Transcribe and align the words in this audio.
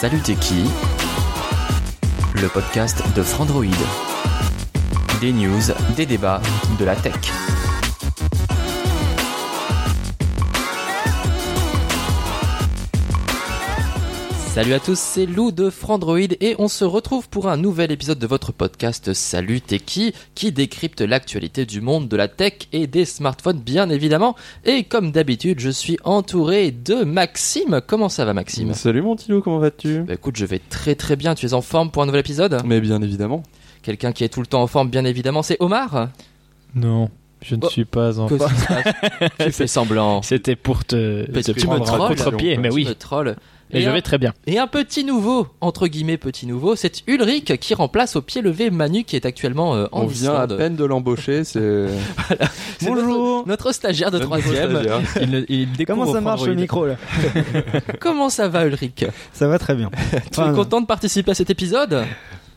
Salut 0.00 0.20
t'es 0.22 0.34
qui? 0.34 0.64
Le 2.40 2.48
podcast 2.48 3.02
de 3.14 3.22
Frandroid. 3.22 3.66
Des 5.20 5.30
news, 5.30 5.60
des 5.94 6.06
débats, 6.06 6.40
de 6.78 6.86
la 6.86 6.96
tech. 6.96 7.12
Salut 14.60 14.74
à 14.74 14.78
tous, 14.78 14.98
c'est 14.98 15.24
Lou 15.24 15.52
de 15.52 15.70
Frandroid 15.70 16.18
et 16.18 16.54
on 16.58 16.68
se 16.68 16.84
retrouve 16.84 17.30
pour 17.30 17.48
un 17.48 17.56
nouvel 17.56 17.90
épisode 17.90 18.18
de 18.18 18.26
votre 18.26 18.52
podcast 18.52 19.14
Salut 19.14 19.62
Techie 19.62 20.12
qui? 20.34 20.52
Décrypte 20.52 21.00
l'actualité 21.00 21.64
du 21.64 21.80
monde 21.80 22.08
de 22.08 22.16
la 22.18 22.28
tech 22.28 22.52
et 22.70 22.86
des 22.86 23.06
smartphones 23.06 23.58
bien 23.58 23.88
évidemment. 23.88 24.36
Et 24.66 24.84
comme 24.84 25.12
d'habitude, 25.12 25.60
je 25.60 25.70
suis 25.70 25.96
entouré 26.04 26.72
de 26.72 27.04
Maxime. 27.04 27.80
Comment 27.86 28.10
ça 28.10 28.26
va 28.26 28.34
Maxime? 28.34 28.74
Salut 28.74 29.00
mon 29.00 29.16
petit 29.16 29.30
Lou, 29.30 29.40
comment 29.40 29.60
vas-tu? 29.60 30.00
Bah 30.02 30.12
écoute, 30.12 30.36
je 30.36 30.44
vais 30.44 30.58
très 30.58 30.94
très 30.94 31.16
bien. 31.16 31.34
Tu 31.34 31.46
es 31.46 31.54
en 31.54 31.62
forme 31.62 31.90
pour 31.90 32.02
un 32.02 32.06
nouvel 32.06 32.20
épisode? 32.20 32.60
Mais 32.66 32.82
bien 32.82 33.00
évidemment. 33.00 33.42
Quelqu'un 33.82 34.12
qui 34.12 34.24
est 34.24 34.28
tout 34.28 34.40
le 34.40 34.46
temps 34.46 34.60
en 34.62 34.66
forme 34.66 34.90
bien 34.90 35.06
évidemment, 35.06 35.42
c'est 35.42 35.56
Omar? 35.60 36.10
Non, 36.74 37.08
je 37.40 37.54
ne 37.54 37.62
Oh, 37.64 37.68
suis 37.70 37.86
pas 37.86 38.20
en 38.20 38.28
forme. 38.28 38.52
Tu 39.40 39.52
fais 39.52 39.66
semblant. 39.66 40.20
C'était 40.20 40.54
pour 40.54 40.84
te, 40.84 41.24
te 41.30 41.52
tu 41.52 41.66
me 41.66 41.76
prendre 41.78 42.04
à 42.04 42.08
contre-pied, 42.08 42.58
mais 42.58 42.68
Tu 42.68 42.74
oui. 42.74 42.84
me 42.84 42.94
trolles. 42.94 43.36
Et 43.72 43.80
je 43.82 43.88
un- 43.88 43.92
vais 43.92 44.02
très 44.02 44.18
bien. 44.18 44.32
Et 44.46 44.58
un 44.58 44.66
petit 44.66 45.04
nouveau, 45.04 45.46
entre 45.60 45.86
guillemets 45.86 46.16
petit 46.16 46.46
nouveau, 46.46 46.76
c'est 46.76 47.02
Ulrich 47.06 47.56
qui 47.58 47.74
remplace 47.74 48.16
au 48.16 48.22
pied 48.22 48.42
levé 48.42 48.70
Manu 48.70 49.04
qui 49.04 49.16
est 49.16 49.26
actuellement 49.26 49.74
euh, 49.74 49.86
en 49.92 50.02
On 50.02 50.06
vient 50.06 50.34
à 50.34 50.46
peine 50.46 50.76
de 50.76 50.84
l'embaucher, 50.84 51.44
c'est... 51.44 51.86
C'est 52.78 52.90
Notre, 52.90 53.46
notre 53.46 53.72
stagiaire 53.72 54.10
de 54.10 54.18
troisième. 54.18 54.82
Il, 55.20 55.46
il 55.48 55.72
découvre 55.72 55.98
Comment 56.00 56.12
ça 56.12 56.20
marche 56.20 56.44
le 56.44 56.54
micro 56.54 56.86
là 56.86 56.96
Comment 58.00 58.28
ça 58.28 58.48
va 58.48 58.64
Ulrich? 58.66 59.04
Ça 59.32 59.46
va 59.48 59.58
très 59.58 59.74
bien. 59.74 59.90
Tu 60.32 60.40
es 60.40 60.52
content 60.52 60.80
de 60.80 60.86
participer 60.86 61.30
à 61.32 61.34
cet 61.34 61.50
épisode? 61.50 62.04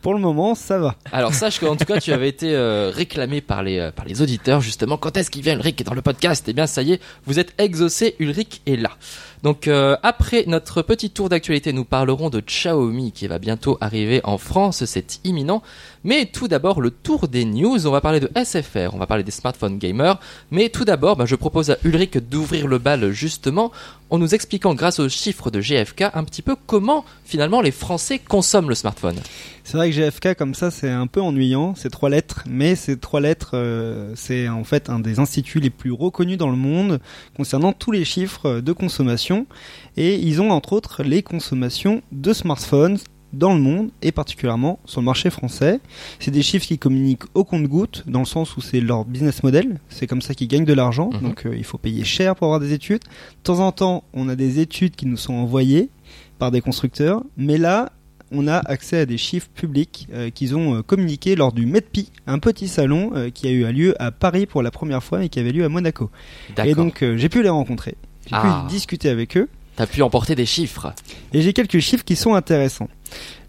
Pour 0.04 0.14
le 0.14 0.20
moment, 0.20 0.54
ça 0.54 0.80
va. 0.80 0.96
Alors 1.14 1.34
sache 1.34 1.60
qu'en 1.62 1.78
tout 1.78 1.86
cas 1.86 2.02
tu 2.02 2.12
avais 2.12 2.28
été 2.28 2.54
euh, 2.54 2.92
réclamé 2.94 3.40
par 3.40 3.64
les, 3.64 3.80
euh, 3.80 3.90
par 3.90 4.04
les 4.04 4.22
auditeurs 4.22 4.60
justement. 4.60 4.98
Quand 4.98 5.16
est-ce 5.16 5.32
qu'il 5.32 5.44
vient 5.44 5.56
Ulrich 5.56 5.82
dans 5.86 5.94
le 5.94 6.02
podcast? 6.02 6.44
Eh 6.50 6.52
bien 6.52 6.68
ça 6.68 6.82
y 6.82 6.92
est, 6.92 7.02
vous 7.26 7.40
êtes 7.40 7.54
exaucé, 7.58 8.18
Ulrich 8.20 8.62
est 8.66 8.76
là. 8.76 8.92
Donc 9.44 9.70
euh, 9.70 9.96
après 10.04 10.44
notre 10.46 10.82
petit 10.82 11.10
tour 11.10 11.30
d'actualité, 11.30 11.72
nous 11.72 11.86
parlerons 11.86 12.30
de 12.30 12.42
Xiaomi 12.42 13.14
qui 13.14 13.28
va 13.28 13.40
bientôt 13.40 13.78
arriver 13.80 14.20
en 14.26 14.38
France, 14.38 14.84
c'est 14.84 15.20
imminent. 15.24 15.64
Mais 16.04 16.26
tout 16.26 16.50
d'abord 16.50 16.82
le 16.82 16.92
tour 16.92 17.30
des 17.30 17.46
news, 17.46 17.88
on 17.88 17.92
va 17.92 18.02
parler 18.02 18.20
de 18.20 18.30
SFR, 18.42 18.94
on 18.94 18.98
va 18.98 19.08
parler 19.08 19.24
des 19.24 19.32
smartphones 19.32 19.78
gamers. 19.78 20.20
Mais 20.52 20.68
tout 20.68 20.84
d'abord, 20.84 21.16
bah, 21.16 21.26
je 21.26 21.36
propose 21.36 21.72
à 21.72 21.78
Ulrich 21.86 22.18
d'ouvrir 22.18 22.68
le 22.68 22.78
bal 22.78 23.12
justement 23.12 23.72
en 24.10 24.18
nous 24.18 24.36
expliquant 24.36 24.76
grâce 24.76 25.00
aux 25.00 25.10
chiffres 25.10 25.50
de 25.50 25.62
GFK 25.62 26.04
un 26.14 26.24
petit 26.24 26.42
peu 26.42 26.56
comment 26.68 27.06
finalement 27.26 27.62
les 27.62 27.72
Français 27.72 28.20
consomment 28.20 28.70
le 28.70 28.76
smartphone. 28.76 29.16
C'est 29.64 29.78
vrai 29.78 29.90
que 29.90 29.96
GFK 29.96 30.36
comme 30.36 30.54
ça, 30.54 30.72
c'est 30.72 30.90
un 30.90 31.08
peu 31.08 31.22
ennuyant. 31.22 31.74
C'est 31.76 31.90
trois 31.90 32.10
lettres, 32.10 32.44
mais 32.48 32.76
ces 32.76 32.98
trois 32.98 33.22
lettres, 33.22 33.52
euh, 33.54 34.12
c'est 34.16 34.50
en 34.50 34.64
fait 34.64 34.90
un 34.90 35.00
des 35.00 35.20
instituts 35.20 35.60
les 35.60 35.70
plus 35.70 35.92
reconnus 35.92 36.38
dans 36.38 36.50
le 36.50 36.58
monde 36.58 37.00
concernant 37.36 37.72
tous 37.72 37.92
les 37.92 38.04
chiffres 38.04 38.60
de 38.60 38.72
consommation. 38.74 39.48
Et 39.96 40.16
ils 40.16 40.42
ont 40.42 40.52
entre 40.52 40.74
autres 40.74 41.04
les 41.04 41.24
consommations 41.24 42.02
de 42.12 42.34
smartphones 42.34 42.98
dans 43.34 43.54
le 43.54 43.60
monde 43.60 43.90
et 44.02 44.12
particulièrement 44.12 44.80
sur 44.86 45.02
le 45.02 45.06
marché 45.06 45.30
français. 45.30 45.80
C'est 46.20 46.32
des 46.32 46.44
chiffres 46.44 46.68
qui 46.68 46.78
communiquent 46.78 47.24
au 47.34 47.44
compte-goutte 47.44 48.04
dans 48.06 48.20
le 48.20 48.26
sens 48.26 48.56
où 48.56 48.62
c'est 48.62 48.80
leur 48.80 49.06
business 49.06 49.44
model. 49.44 49.80
C'est 49.90 50.08
comme 50.08 50.22
ça 50.22 50.36
qu'ils 50.36 50.48
gagnent 50.48 50.66
de 50.66 50.74
l'argent. 50.74 51.10
Mhm. 51.14 51.22
Donc 51.22 51.46
euh, 51.46 51.56
il 51.58 51.64
faut 51.64 51.78
payer 51.78 52.04
cher 52.04 52.36
pour 52.36 52.46
avoir 52.46 52.60
des 52.60 52.74
études. 52.74 53.02
De 53.02 53.44
temps 53.44 53.60
en 53.60 53.72
temps, 53.72 54.04
on 54.14 54.30
a 54.30 54.36
des 54.36 54.60
études 54.60 54.96
qui 54.96 55.06
nous 55.06 55.18
sont 55.18 55.34
envoyées 55.34 55.90
par 56.38 56.52
des 56.52 56.62
constructeurs, 56.62 57.24
mais 57.38 57.58
là, 57.58 57.92
on 58.34 58.48
a 58.48 58.58
accès 58.58 58.98
à 59.00 59.06
des 59.06 59.18
chiffres 59.18 59.48
publics 59.54 60.08
euh, 60.14 60.30
qu'ils 60.30 60.56
ont 60.56 60.76
euh, 60.76 60.82
communiqués 60.82 61.36
lors 61.36 61.52
du 61.54 61.66
MEDPI, 61.66 62.12
un 62.28 62.40
petit 62.40 62.68
salon 62.68 63.12
euh, 63.16 63.30
qui 63.30 63.48
a 63.48 63.52
eu 63.52 63.72
lieu 63.72 63.96
à 64.02 64.12
Paris 64.12 64.46
pour 64.46 64.62
la 64.64 64.72
première 64.72 65.04
fois 65.04 65.24
et 65.24 65.30
qui 65.30 65.40
avait 65.40 65.52
lieu 65.52 65.64
à 65.64 65.70
Monaco. 65.70 66.10
Et 66.66 66.74
donc 66.74 67.04
j'ai 67.16 67.30
pu 67.30 67.44
les 67.44 67.50
rencontrer, 67.50 67.96
j'ai 68.28 68.36
Ah. 68.36 68.66
pu 68.68 68.74
discuter 68.74 69.10
avec 69.10 69.38
eux, 69.38 69.48
T'as 69.76 69.88
pu 69.88 70.02
emporter 70.02 70.36
des 70.36 70.46
chiffres. 70.46 70.94
et 71.34 71.42
j'ai 71.42 71.54
quelques 71.54 71.80
chiffres 71.80 72.04
qui 72.04 72.16
sont 72.16 72.34
intéressants. 72.36 72.90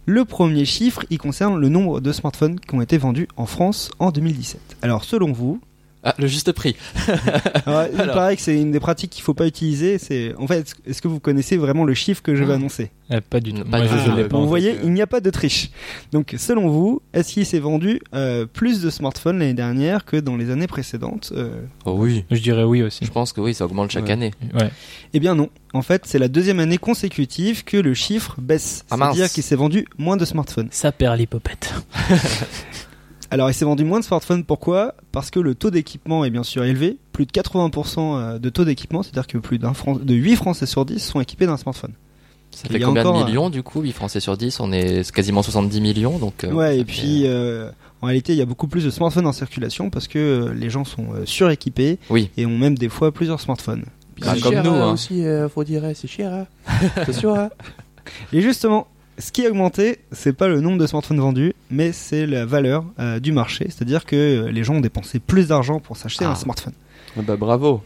Le 0.06 0.24
premier 0.26 0.64
chiffre, 0.66 1.04
il 1.10 1.16
concerne 1.18 1.58
le 1.58 1.68
nombre 1.70 2.00
de 2.00 2.12
smartphones 2.12 2.60
qui 2.60 2.74
ont 2.74 2.82
été 2.82 2.98
vendus 2.98 3.26
en 3.36 3.46
France 3.46 3.90
en 3.98 4.10
2017. 4.10 4.76
Alors 4.82 5.04
selon 5.04 5.32
vous, 5.32 5.60
Ah, 6.06 6.14
le 6.18 6.26
juste 6.26 6.52
prix. 6.52 6.76
alors, 7.66 7.86
il 7.92 8.00
Alors. 8.00 8.14
paraît 8.14 8.36
que 8.36 8.42
c'est 8.42 8.60
une 8.60 8.70
des 8.70 8.80
pratiques 8.80 9.10
qu'il 9.10 9.22
faut 9.22 9.32
pas 9.34 9.46
utiliser. 9.46 9.98
C'est 9.98 10.34
en 10.38 10.46
fait, 10.46 10.74
est-ce 10.86 11.00
que 11.00 11.08
vous 11.08 11.18
connaissez 11.18 11.56
vraiment 11.56 11.84
le 11.84 11.94
chiffre 11.94 12.22
que 12.22 12.34
je 12.34 12.44
vais 12.44 12.52
Ah. 12.52 12.56
annoncer? 12.56 12.90
Euh, 13.10 13.20
pas 13.28 13.40
du 13.40 13.52
tout. 13.52 13.64
Pas 13.64 13.78
Moi, 13.78 13.86
du 13.86 13.94
je, 14.22 14.22
pas. 14.26 14.36
Vous 14.38 14.46
voyez, 14.48 14.72
fait. 14.74 14.80
il 14.84 14.92
n'y 14.92 15.02
a 15.02 15.06
pas 15.06 15.20
de 15.20 15.30
triche. 15.30 15.70
Donc, 16.12 16.34
selon 16.38 16.68
vous, 16.68 17.00
est-ce 17.12 17.32
qu'il 17.34 17.44
s'est 17.46 17.58
vendu 17.58 18.00
euh, 18.14 18.46
plus 18.46 18.80
de 18.82 18.90
smartphones 18.90 19.38
l'année 19.38 19.54
dernière 19.54 20.04
que 20.04 20.16
dans 20.18 20.36
les 20.36 20.50
années 20.50 20.66
précédentes 20.66 21.32
Euh, 21.34 21.62
Oh 21.86 21.94
oui. 21.96 22.24
Je 22.30 22.40
dirais 22.40 22.64
oui 22.64 22.82
aussi. 22.82 23.04
Je 23.04 23.10
pense 23.10 23.32
que 23.32 23.40
oui, 23.40 23.54
ça 23.54 23.64
augmente 23.64 23.90
chaque 23.90 24.04
Ouais. 24.06 24.12
année. 24.12 24.32
Ouais. 24.54 24.70
Eh 25.14 25.20
bien 25.20 25.34
non. 25.34 25.48
En 25.72 25.82
fait, 25.82 26.02
c'est 26.06 26.18
la 26.18 26.28
deuxième 26.28 26.60
année 26.60 26.78
consécutive 26.78 27.64
que 27.64 27.76
le 27.76 27.94
chiffre 27.94 28.36
baisse. 28.40 28.84
Ah. 28.90 28.96
C'est-à-dire 28.98 29.30
qu'il 29.30 29.42
s'est 29.42 29.56
vendu 29.56 29.86
moins 29.98 30.16
de 30.16 30.24
smartphones. 30.24 30.68
Ça 30.70 30.92
perd 30.92 31.18
l'hypopète. 31.18 31.74
Alors, 33.34 33.50
il 33.50 33.54
s'est 33.54 33.64
vendu 33.64 33.84
moins 33.84 33.98
de 33.98 34.04
smartphones. 34.04 34.44
Pourquoi? 34.44 34.94
Parce 35.10 35.30
que 35.30 35.40
le 35.40 35.56
taux 35.56 35.70
d'équipement 35.70 36.24
est 36.24 36.30
bien 36.30 36.44
sûr 36.44 36.62
élevé. 36.62 36.98
Plus 37.12 37.26
de 37.26 37.32
80% 37.32 37.98
euh, 37.98 38.38
de 38.38 38.48
taux 38.48 38.64
d'équipement, 38.64 39.02
c'est-à-dire 39.02 39.26
que 39.26 39.38
plus 39.38 39.58
d'un 39.58 39.74
Fran- 39.74 39.96
de 40.00 40.14
8 40.14 40.36
Français 40.36 40.66
sur 40.66 40.84
10 40.84 41.00
sont 41.00 41.20
équipés 41.20 41.46
d'un 41.46 41.56
smartphone. 41.56 41.92
Ça 42.52 42.68
fait 42.68 42.78
y 42.78 42.82
a 42.84 42.86
combien 42.86 43.02
encore, 43.04 43.18
de 43.20 43.24
millions 43.26 43.50
du 43.50 43.64
coup 43.64 43.80
8 43.80 43.90
Français 43.92 44.20
sur 44.20 44.36
10, 44.36 44.60
on 44.60 44.70
est 44.70 45.10
quasiment 45.10 45.42
70 45.42 45.80
millions 45.80 46.18
donc. 46.18 46.44
euh, 46.44 46.52
ouais, 46.52 46.76
et 46.76 46.78
fait- 46.78 46.84
puis 46.84 47.22
euh, 47.26 47.68
en 48.00 48.06
réalité, 48.06 48.32
il 48.34 48.38
y 48.38 48.42
a 48.42 48.46
beaucoup 48.46 48.68
plus 48.68 48.84
de 48.84 48.90
smartphones 48.90 49.26
en 49.26 49.32
circulation 49.32 49.90
parce 49.90 50.06
que 50.06 50.18
euh, 50.20 50.54
les 50.54 50.70
gens 50.70 50.84
sont 50.84 51.06
euh, 51.14 51.24
suréquipés 51.26 51.98
Oui. 52.10 52.30
et 52.36 52.46
ont 52.46 52.56
même 52.56 52.78
des 52.78 52.88
fois 52.88 53.10
plusieurs 53.10 53.40
smartphones. 53.40 53.84
Ah, 54.22 54.34
comme 54.40 54.54
nous, 54.62 54.70
hein. 54.70 54.92
aussi, 54.92 55.26
euh, 55.26 55.48
faut 55.48 55.64
dire, 55.64 55.82
c'est 55.96 56.06
cher, 56.06 56.32
hein. 56.32 56.46
c'est 57.06 57.12
sûr. 57.12 57.34
Hein. 57.36 57.50
Et 58.32 58.40
justement, 58.40 58.86
ce 59.18 59.32
qui 59.32 59.46
a 59.46 59.50
augmenté, 59.50 59.98
c'est 60.12 60.32
pas 60.32 60.48
le 60.48 60.60
nombre 60.60 60.78
de 60.78 60.86
smartphones 60.86 61.20
vendus, 61.20 61.54
mais 61.70 61.92
c'est 61.92 62.26
la 62.26 62.44
valeur 62.46 62.84
euh, 62.98 63.20
du 63.20 63.32
marché. 63.32 63.66
C'est-à-dire 63.68 64.04
que 64.04 64.16
euh, 64.16 64.50
les 64.50 64.64
gens 64.64 64.74
ont 64.76 64.80
dépensé 64.80 65.18
plus 65.20 65.48
d'argent 65.48 65.80
pour 65.80 65.96
s'acheter 65.96 66.24
Ah. 66.24 66.30
un 66.30 66.34
smartphone. 66.34 66.72
bah 67.16 67.36
bravo. 67.36 67.82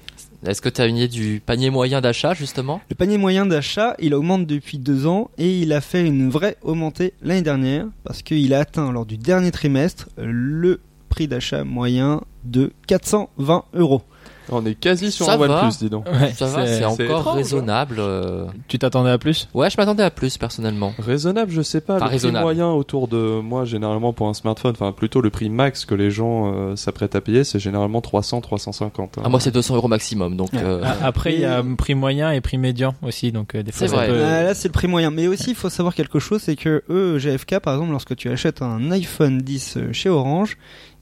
Est-ce 0.47 0.63
que 0.63 0.69
tu 0.69 0.81
as 0.81 0.87
une 0.87 0.97
idée 0.97 1.09
du 1.09 1.43
panier 1.45 1.69
moyen 1.71 2.01
d'achat 2.01 2.33
justement? 2.33 2.81
Le 2.89 2.95
panier 2.95 3.19
moyen 3.19 3.45
d'achat, 3.45 3.97
il 3.99 4.15
augmente 4.15 4.47
depuis 4.47 4.79
deux 4.79 5.07
ans 5.07 5.31
et 5.37 5.59
il 5.59 5.73
a 5.73 5.81
fait 5.81 6.07
une 6.07 6.31
vraie 6.31 6.57
augmentée 6.63 7.13
l'année 7.23 7.43
dernière 7.43 7.87
parce 8.05 8.23
qu'il 8.23 8.55
a 8.55 8.61
atteint 8.61 8.93
lors 8.93 9.05
du 9.05 9.17
dernier 9.19 9.51
trimestre 9.51 10.09
le 10.17 10.81
prix 11.09 11.27
d'achat 11.27 11.65
moyen 11.65 12.21
de 12.45 12.73
420 12.87 13.65
euros. 13.75 14.03
On 14.51 14.65
est 14.65 14.75
quasi 14.75 15.11
sur 15.13 15.27
Ça 15.27 15.35
un 15.35 15.37
va. 15.37 15.65
OnePlus, 15.65 15.79
dis 15.79 15.91
donc. 15.91 16.07
Ouais, 16.07 16.33
Ça 16.33 16.47
va, 16.47 16.67
c'est 16.67 16.85
encore 16.85 17.21
étrange, 17.21 17.37
raisonnable. 17.37 17.97
euh. 17.99 18.47
Tu 18.69 18.79
t'attendais 18.79 19.11
à 19.11 19.19
plus? 19.19 19.49
Ouais, 19.55 19.69
je 19.71 19.77
m'attendais 19.77 20.03
à 20.03 20.11
plus 20.11 20.37
personnellement. 20.39 20.95
Raisonnable, 20.99 21.51
je 21.51 21.63
sais 21.63 21.81
pas. 21.81 21.95
Pas 21.99 22.05
le 22.05 22.07
prix 22.07 22.11
raisonnable. 22.17 22.45
moyen 22.45 22.69
autour 22.71 23.09
de 23.09 23.41
moi, 23.41 23.65
généralement 23.65 24.13
pour 24.13 24.29
un 24.29 24.35
smartphone, 24.35 24.73
enfin 24.73 24.93
plutôt 24.93 25.21
le 25.21 25.31
prix 25.31 25.51
max 25.51 25.85
que 25.85 25.95
les 25.95 26.11
gens 26.11 26.53
euh, 26.55 26.77
s'apprêtent 26.77 27.15
à 27.15 27.21
payer, 27.21 27.45
c'est 27.45 27.59
généralement 27.59 28.01
300, 28.01 28.41
350. 28.41 29.19
hein. 29.19 29.23
Ah 29.25 29.29
moi 29.29 29.41
c'est 29.41 29.51
200 29.51 29.77
euros 29.77 29.89
maximum 29.89 30.37
donc. 30.37 30.55
euh, 30.55 30.83
Après, 31.03 31.35
il 31.35 31.41
y 31.41 31.45
a 31.45 31.63
prix 31.77 31.95
moyen 31.95 32.31
et 32.33 32.41
prix 32.41 32.59
médian 32.59 32.95
aussi, 33.03 33.33
donc 33.33 33.55
euh, 33.55 33.63
des 33.63 33.73
fois 33.73 33.87
C'est 33.87 33.95
vrai. 33.95 34.07
Euh, 34.11 34.45
là, 34.45 34.55
c'est 34.55 34.69
le 34.69 34.73
prix 34.73 34.89
moyen. 34.89 35.11
Mais 35.11 35.27
aussi, 35.27 35.51
il 35.51 35.55
faut 35.57 35.69
savoir 35.71 35.95
quelque 35.95 36.19
chose, 36.19 36.41
c'est 36.43 36.57
que 36.57 36.83
eux, 36.91 37.19
GFK, 37.19 37.59
par 37.61 37.75
exemple, 37.75 37.93
lorsque 37.93 38.17
tu 38.17 38.31
achètes 38.31 38.63
un 38.63 38.91
iPhone 38.91 39.39
10 39.39 39.79
chez 39.93 40.09
Orange, 40.09 40.57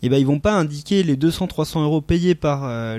et 0.06 0.08
ben 0.08 0.18
ils 0.18 0.26
vont 0.26 0.38
pas 0.38 0.52
indiquer 0.54 1.02
les 1.02 1.16
200-300 1.16 1.82
euros 1.82 2.00
payés 2.00 2.34
par 2.36 2.62
euh, 2.64 2.96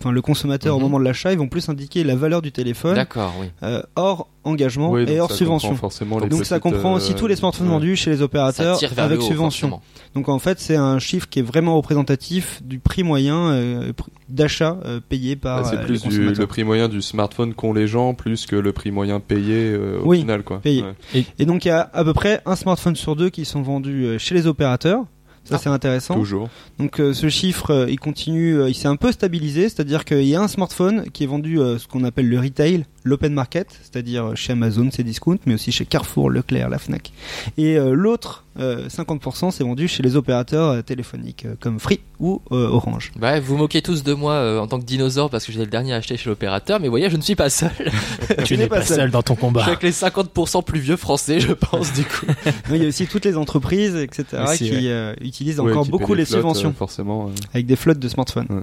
enfin, 0.00 0.10
le 0.10 0.20
consommateur 0.20 0.74
au 0.74 0.78
Mhm. 0.78 0.82
moment 0.84 0.98
de 0.98 1.04
l'achat, 1.04 1.32
ils 1.32 1.38
vont 1.38 1.46
plus 1.48 1.68
indiquer 1.68 2.02
la 2.02 2.16
valeur 2.16 2.42
du 2.42 2.50
téléphone 2.52 2.94
D'accord, 2.96 3.32
oui. 3.40 3.46
euh, 3.62 3.80
hors 3.96 4.28
engagement 4.44 4.90
Oui, 4.90 5.04
et 5.08 5.20
hors 5.20 5.30
subvention. 5.30 5.74
forcément 5.76 6.18
les 6.18 6.28
Donc 6.28 6.44
ça 6.46 6.58
comprend 6.58 6.94
aussi 6.94 7.12
euh, 7.12 7.16
tous 7.16 7.26
les 7.26 7.36
smartphones 7.36 7.66
ouais. 7.68 7.72
vendus 7.74 7.96
chez 7.96 8.10
les 8.10 8.22
opérateurs 8.22 8.78
avec 8.96 9.18
haut, 9.20 9.22
subvention. 9.22 9.68
forcément. 9.68 9.82
Donc 10.14 10.28
en 10.28 10.38
fait 10.38 10.58
c'est 10.58 10.76
un 10.76 10.98
chiffre 10.98 11.28
qui 11.28 11.38
est 11.38 11.42
vraiment 11.42 11.76
représentatif 11.76 12.62
du 12.64 12.78
prix 12.80 13.02
moyen 13.04 13.36
euh, 13.50 13.92
d'achat 14.28 14.78
euh, 14.84 15.00
payé 15.06 15.36
par 15.36 15.62
Bah, 15.62 15.68
c'est 15.70 15.76
euh, 15.76 15.80
les 15.80 15.86
plus 15.86 16.02
du- 16.02 16.08
consommateurs. 16.08 16.40
le 16.40 16.46
prix 16.46 16.64
moyen 16.64 16.88
du 16.88 17.02
smartphone 17.02 17.54
qu'ont 17.54 17.72
les 17.72 17.86
gens, 17.86 18.14
plus 18.14 18.46
que 18.46 18.56
le 18.56 18.72
prix 18.72 18.90
moyen 18.90 19.20
payé 19.20 19.70
euh, 19.72 20.00
au 20.02 20.08
Oui, 20.08 20.20
final, 20.20 20.42
quoi. 20.42 20.58
payé. 20.60 20.82
Ouais. 21.14 21.24
Et 21.38 21.44
donc 21.46 21.64
il 21.64 21.68
y 21.68 21.70
a 21.70 21.88
à 21.92 22.02
peu 22.04 22.14
près 22.14 22.40
un 22.46 22.56
smartphone 22.56 22.96
sur 22.96 23.14
deux 23.16 23.28
qui 23.30 23.44
sont 23.44 23.62
vendus 23.62 24.04
euh, 24.06 24.18
chez 24.18 24.34
les 24.34 24.46
opérateurs. 24.46 25.04
Ça 25.48 25.56
Ah, 25.56 25.58
c'est 25.62 25.68
intéressant. 25.70 26.14
Toujours. 26.14 26.50
Donc 26.78 27.00
euh, 27.00 27.14
ce 27.14 27.28
chiffre, 27.28 27.70
euh, 27.70 27.90
il 27.90 27.98
continue, 27.98 28.58
euh, 28.58 28.68
il 28.68 28.74
s'est 28.74 28.88
un 28.88 28.96
peu 28.96 29.10
stabilisé, 29.12 29.62
c'est-à-dire 29.62 30.04
qu'il 30.04 30.24
y 30.24 30.34
a 30.34 30.42
un 30.42 30.48
smartphone 30.48 31.04
qui 31.10 31.24
est 31.24 31.26
vendu 31.26 31.56
ce 31.56 31.86
qu'on 31.88 32.04
appelle 32.04 32.28
le 32.28 32.38
retail, 32.38 32.84
l'open 33.08 33.32
market, 33.32 33.68
c'est-à-dire 33.82 34.24
euh, 34.26 34.34
chez 34.34 34.52
Amazon, 34.52 34.88
c'est 34.92 35.02
discount, 35.02 35.38
mais 35.46 35.54
aussi 35.54 35.72
chez 35.72 35.84
Carrefour, 35.86 36.30
Leclerc, 36.30 36.68
la 36.68 36.78
Fnac. 36.78 37.12
Et 37.56 37.76
euh, 37.76 37.92
l'autre, 37.94 38.44
euh, 38.60 38.88
50%, 38.88 39.50
c'est 39.50 39.64
vendu 39.64 39.88
chez 39.88 40.02
les 40.02 40.16
opérateurs 40.16 40.68
euh, 40.70 40.82
téléphoniques 40.82 41.44
euh, 41.46 41.54
comme 41.60 41.78
Free 41.80 42.00
ou 42.20 42.42
euh, 42.52 42.68
Orange. 42.68 43.12
Bah, 43.16 43.38
vous 43.40 43.56
moquez 43.56 43.82
tous 43.82 44.02
de 44.02 44.12
moi 44.14 44.32
euh, 44.34 44.58
en 44.60 44.66
tant 44.66 44.78
que 44.80 44.84
dinosaure 44.84 45.30
parce 45.30 45.44
que 45.44 45.52
j'étais 45.52 45.64
le 45.64 45.70
dernier 45.70 45.92
à 45.92 45.96
acheter 45.96 46.16
chez 46.16 46.28
l'opérateur, 46.28 46.80
mais 46.80 46.88
vous 46.88 46.92
voyez, 46.92 47.08
je 47.10 47.16
ne 47.16 47.22
suis 47.22 47.36
pas 47.36 47.50
seul. 47.50 47.70
Tu 48.44 48.56
n'es 48.58 48.66
pas 48.66 48.82
seul 48.82 49.10
dans 49.10 49.22
ton 49.22 49.34
Je 49.34 49.40
combat. 49.40 49.62
suis 49.62 49.70
avec 49.70 49.82
les 49.82 49.92
50% 49.92 50.64
plus 50.64 50.80
vieux 50.80 50.96
français, 50.96 51.40
je 51.40 51.52
pense, 51.52 51.92
du 51.92 52.04
coup. 52.04 52.26
Mais 52.70 52.76
il 52.78 52.82
y 52.82 52.84
a 52.84 52.88
aussi 52.88 53.06
toutes 53.06 53.24
les 53.24 53.36
entreprises, 53.36 53.96
etc., 53.96 54.24
Aussi, 54.48 54.68
qui 54.70 54.74
ouais. 54.76 54.80
euh, 54.86 55.14
utilisent 55.20 55.60
Ouais, 55.60 55.72
encore 55.72 55.84
qui 55.84 55.90
beaucoup 55.90 56.14
les 56.14 56.24
flottes, 56.24 56.38
subventions. 56.40 56.70
euh, 56.70 56.72
forcément. 56.72 57.26
euh. 57.28 57.32
avec 57.54 57.66
des 57.66 57.76
flottes 57.76 57.98
de 57.98 58.08
smartphones. 58.08 58.46
Ouais. 58.50 58.62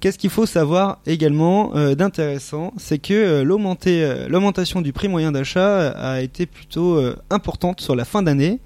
Qu'est-ce 0.00 0.18
qu'il 0.18 0.30
faut 0.30 0.46
savoir 0.46 0.98
également 1.06 1.74
euh, 1.74 1.94
d'intéressant, 1.94 2.72
c'est 2.76 2.98
que 2.98 3.14
euh, 3.14 3.44
euh, 3.44 4.28
l'augmentation 4.28 4.80
du 4.82 4.92
prix 4.92 5.08
moyen 5.08 5.32
d'achat 5.32 5.88
a 5.90 6.20
été 6.20 6.46
plutôt 6.46 7.00
importante 7.30 7.80
sur 7.80 7.96
la 7.96 8.04
fin 8.04 8.22
d'année, 8.22 8.60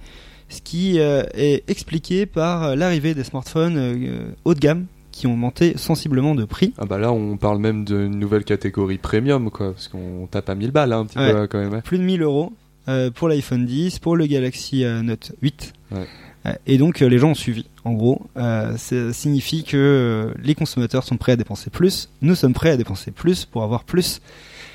ce 0.48 0.60
qui 0.60 0.98
est 0.98 1.62
expliqué 1.68 2.26
par 2.26 2.74
l'arrivée 2.76 3.14
des 3.14 3.24
smartphones 3.24 4.32
haut 4.44 4.54
de 4.54 4.58
gamme 4.58 4.86
qui 5.12 5.26
ont 5.26 5.36
monté 5.36 5.76
sensiblement 5.76 6.34
de 6.34 6.44
prix. 6.44 6.72
Ah 6.78 6.86
bah 6.86 6.98
là, 6.98 7.12
on 7.12 7.36
parle 7.36 7.58
même 7.58 7.84
d'une 7.84 8.18
nouvelle 8.18 8.44
catégorie 8.44 8.98
premium, 8.98 9.50
quoi, 9.50 9.72
parce 9.72 9.88
qu'on 9.88 10.26
tape 10.30 10.48
à 10.48 10.54
1000 10.54 10.70
balles, 10.70 10.92
hein, 10.92 11.00
un 11.00 11.06
petit 11.06 11.18
Ouais. 11.18 11.32
peu, 11.32 11.46
quand 11.46 11.58
même. 11.58 11.74
hein. 11.74 11.80
Plus 11.84 11.98
de 11.98 12.04
1000 12.04 12.22
euros 12.22 12.52
euh, 12.88 13.10
pour 13.10 13.28
l'iPhone 13.28 13.66
10, 13.66 13.98
pour 13.98 14.16
le 14.16 14.26
Galaxy 14.26 14.84
Note 15.02 15.32
8. 15.42 15.72
Ouais. 15.92 16.06
Euh, 16.46 16.52
Et 16.66 16.78
donc 16.78 17.02
euh, 17.02 17.06
les 17.08 17.18
gens 17.18 17.30
ont 17.30 17.34
suivi. 17.34 17.66
En 17.84 17.92
gros, 17.92 18.22
euh, 18.36 18.76
ça 18.76 19.12
signifie 19.12 19.64
que 19.64 20.32
les 20.42 20.54
consommateurs 20.54 21.04
sont 21.04 21.16
prêts 21.16 21.32
à 21.32 21.36
dépenser 21.36 21.70
plus. 21.70 22.10
Nous 22.22 22.34
sommes 22.34 22.54
prêts 22.54 22.70
à 22.70 22.76
dépenser 22.76 23.10
plus 23.10 23.44
pour 23.44 23.62
avoir 23.62 23.84
plus. 23.84 24.20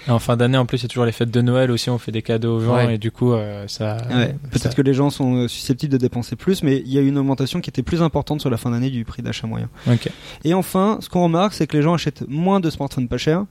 Et 0.08 0.12
en 0.12 0.20
fin 0.20 0.38
d'année, 0.38 0.58
en 0.60 0.68
plus, 0.68 0.78
il 0.78 0.84
y 0.84 0.86
a 0.86 0.90
toujours 0.90 1.06
les 1.06 1.12
fêtes 1.12 1.32
de 1.32 1.42
Noël 1.42 1.72
aussi. 1.72 1.90
On 1.90 1.98
fait 1.98 2.12
des 2.12 2.22
cadeaux 2.22 2.58
aux 2.58 2.60
gens 2.60 2.76
Ouais. 2.76 2.94
et 2.94 2.98
du 3.00 3.10
coup, 3.10 3.34
euh, 3.34 3.68
ça. 3.68 3.98
Ouais, 4.12 4.28
ça- 4.28 4.50
Peut-être 4.52 4.76
que 4.76 4.84
les 4.84 4.94
gens 4.94 5.10
sont 5.10 5.48
susceptibles 5.48 5.92
de 5.94 5.98
dépenser 5.98 6.36
plus, 6.36 6.62
mais 6.62 6.78
il 6.86 6.94
y 6.94 7.00
a 7.00 7.02
eu 7.02 7.08
une 7.08 7.18
augmentation 7.18 7.60
qui 7.60 7.72
était 7.72 7.82
plus 7.82 8.04
importante 8.04 8.40
sur 8.42 8.52
la 8.52 8.58
fin 8.58 8.70
d'année 8.70 8.92
du 8.92 9.04
prix 9.04 9.24
d'achat 9.24 9.48
moyen. 9.48 9.68
Et 10.44 10.54
enfin, 10.54 11.00
ce 11.02 11.10
qu'on 11.10 11.24
remarque, 11.24 11.54
c'est 11.54 11.66
que 11.66 11.76
les 11.76 11.82
gens 11.82 11.96
achètent 11.96 12.24
moins 12.28 12.60
de 12.60 12.70
smartphones 12.70 13.08
pas 13.08 13.18
chers, 13.18 13.46